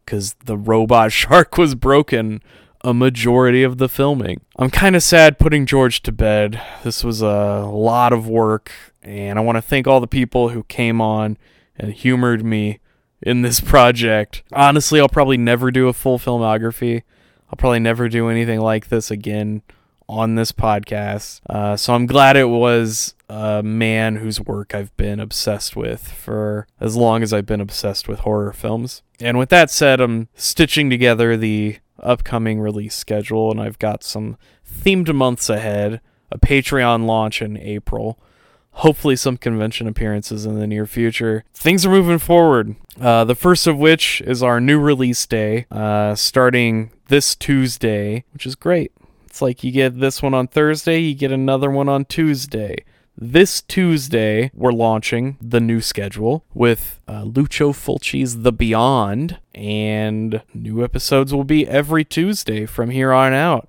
because 0.05 0.35
the 0.45 0.59
robot 0.59 1.11
shark 1.23 1.57
was 1.57 1.75
broken 1.75 2.43
a 2.85 2.95
majority 2.95 3.63
of 3.63 3.79
the 3.79 3.89
filming. 3.89 4.41
I'm 4.57 4.71
kind 4.71 4.97
of 4.97 5.03
sad 5.03 5.39
putting 5.39 5.67
George 5.67 6.03
to 6.03 6.13
bed. 6.13 6.61
This 6.83 7.05
was 7.05 7.23
a 7.23 7.67
lot 7.71 8.13
of 8.13 8.29
work, 8.29 8.73
and 9.03 9.39
I 9.39 9.43
want 9.43 9.57
to 9.57 9.63
thank 9.63 9.87
all 9.87 10.01
the 10.01 10.07
people 10.07 10.51
who 10.51 10.65
came 10.65 11.01
on 11.01 11.39
and 11.77 11.93
humored 11.93 12.45
me 12.45 12.81
in 13.21 13.43
this 13.43 13.61
project. 13.73 14.43
Honestly, 14.53 15.01
I'll 15.01 15.09
probably 15.09 15.37
never 15.37 15.71
do 15.71 15.89
a 15.89 15.93
full 15.93 16.19
filmography. 16.19 17.03
I'll 17.49 17.57
probably 17.57 17.81
never 17.81 18.09
do 18.09 18.29
anything 18.29 18.61
like 18.61 18.89
this 18.89 19.11
again 19.11 19.63
on 20.09 20.35
this 20.35 20.53
podcast. 20.53 21.41
Uh, 21.49 21.77
so 21.77 21.95
I'm 21.95 22.07
glad 22.07 22.37
it 22.37 22.49
was 22.49 23.15
a 23.29 23.63
man 23.63 24.17
whose 24.17 24.41
work 24.41 24.75
I've 24.75 24.95
been 24.97 25.21
obsessed 25.21 25.75
with 25.77 26.07
for 26.09 26.67
as 26.81 26.97
long 26.97 27.23
as 27.23 27.33
I've 27.33 27.47
been 27.47 27.61
obsessed 27.61 28.09
with 28.09 28.21
horror 28.21 28.53
films. 28.53 29.03
And 29.21 29.39
with 29.39 29.49
that 29.51 29.71
said, 29.71 30.01
I'm 30.01 30.29
stitching 30.35 30.91
together 30.91 31.37
the 31.37 31.79
upcoming 32.01 32.61
release 32.61 32.95
schedule, 32.95 33.51
and 33.51 33.61
I've 33.61 33.79
got 33.79 34.03
some 34.03 34.37
themed 34.69 35.15
months 35.15 35.49
ahead, 35.49 36.01
a 36.31 36.39
Patreon 36.39 37.07
launch 37.07 37.43
in 37.43 37.57
April, 37.57 38.19
hopefully 38.73 39.17
some 39.17 39.37
convention 39.37 39.87
appearances 39.87 40.47
in 40.47 40.59
the 40.59 40.67
near 40.67 40.87
future. 40.87 41.45
Things 41.55 41.85
are 41.85 41.91
moving 41.91 42.19
forward. 42.19 42.75
Uh, 43.01 43.25
the 43.25 43.35
first 43.35 43.67
of 43.67 43.79
which 43.79 44.21
is 44.23 44.43
our 44.43 44.61
new 44.61 44.79
release 44.79 45.27
day, 45.27 45.67
uh, 45.71 46.15
starting 46.15 46.91
this 47.09 47.35
Tuesday, 47.35 48.25
which 48.33 48.47
is 48.47 48.55
great. 48.55 48.93
It's 49.27 49.43
like 49.43 49.65
you 49.65 49.73
get 49.73 50.01
this 50.01 50.23
one 50.23 50.35
on 50.35 50.47
Thursday, 50.47 50.99
you 50.99 51.15
get 51.15 51.33
another 51.33 51.71
one 51.71 51.89
on 51.89 52.05
Tuesday. 52.05 52.85
This 53.17 53.61
Tuesday, 53.61 54.51
we're 54.55 54.73
launching 54.73 55.37
the 55.39 55.61
new 55.61 55.83
schedule 55.83 56.47
with 56.55 56.99
uh, 57.07 57.25
Lucio 57.25 57.73
Fulci's 57.73 58.41
The 58.41 58.53
Beyond, 58.53 59.39
and 59.55 60.43
new 60.55 60.83
episodes 60.83 61.35
will 61.35 61.45
be 61.45 61.69
every 61.69 62.07
Tuesday 62.07 62.65
from 62.65 62.89
here 62.89 63.13
on 63.13 63.35
out. 63.35 63.69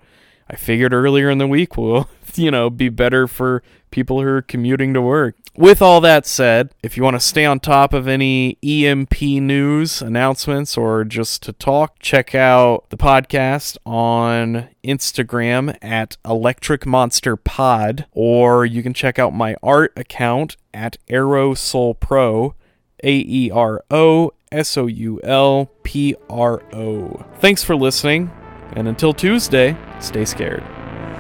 I 0.49 0.55
figured 0.55 0.93
earlier 0.93 1.29
in 1.29 1.39
the 1.39 1.47
week 1.47 1.75
will, 1.75 2.09
you 2.37 2.51
know, 2.51 2.69
be 2.69 2.89
better 2.89 3.27
for 3.27 3.63
people 3.91 4.21
who 4.21 4.27
are 4.27 4.41
commuting 4.41 4.93
to 4.93 5.01
work. 5.01 5.35
With 5.55 5.83
all 5.83 6.01
that 6.01 6.25
said, 6.25 6.73
if 6.81 6.97
you 6.97 7.03
want 7.03 7.15
to 7.15 7.19
stay 7.19 7.45
on 7.45 7.59
top 7.59 7.93
of 7.93 8.07
any 8.07 8.57
EMP 8.63 9.21
news 9.21 10.01
announcements 10.01 10.75
or 10.75 11.03
just 11.03 11.43
to 11.43 11.53
talk, 11.53 11.99
check 11.99 12.33
out 12.33 12.89
the 12.89 12.97
podcast 12.97 13.77
on 13.85 14.69
Instagram 14.83 15.77
at 15.79 16.17
Electric 16.25 16.87
Monster 16.87 17.35
Pod, 17.35 18.07
or 18.11 18.65
you 18.65 18.81
can 18.81 18.95
check 18.95 19.19
out 19.19 19.35
my 19.35 19.55
art 19.61 19.93
account 19.95 20.57
at 20.73 20.97
Aero 21.07 21.53
Soul 21.53 21.93
Pro, 21.93 22.55
A 23.03 23.23
E 23.27 23.51
R 23.51 23.83
O 23.91 24.31
S 24.51 24.75
O 24.75 24.87
U 24.87 25.21
L 25.23 25.69
P 25.83 26.15
R 26.31 26.63
O. 26.73 27.25
Thanks 27.37 27.63
for 27.63 27.75
listening, 27.75 28.31
and 28.75 28.87
until 28.87 29.13
Tuesday, 29.13 29.77
stay 29.99 30.25
scared. 30.25 30.63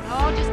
Oh, 0.07 0.52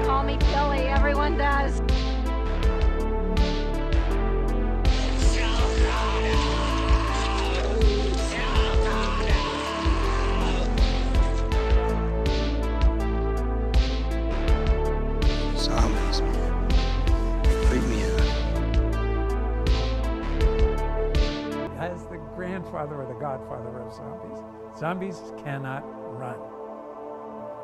zombies, 24.80 25.20
cannot 25.44 25.82
run. 26.18 26.38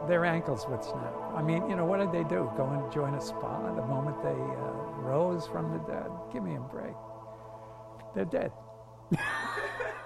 Their 0.06 0.26
ankles 0.26 0.66
would 0.68 0.84
snap. 0.84 1.14
I 1.34 1.42
mean, 1.42 1.68
you 1.68 1.74
know, 1.74 1.86
what 1.86 1.98
did 1.98 2.12
they 2.12 2.28
do? 2.28 2.52
Go 2.56 2.68
and 2.68 2.92
join 2.92 3.14
a 3.14 3.20
spa 3.20 3.74
the 3.74 3.82
moment 3.82 4.22
they 4.22 4.28
uh, 4.28 5.00
rose 5.00 5.46
from 5.46 5.72
the 5.72 5.78
dead? 5.90 6.06
Give 6.32 6.42
me 6.42 6.56
a 6.56 6.60
break. 6.60 6.94
They're 8.14 8.26
dead. 8.26 8.52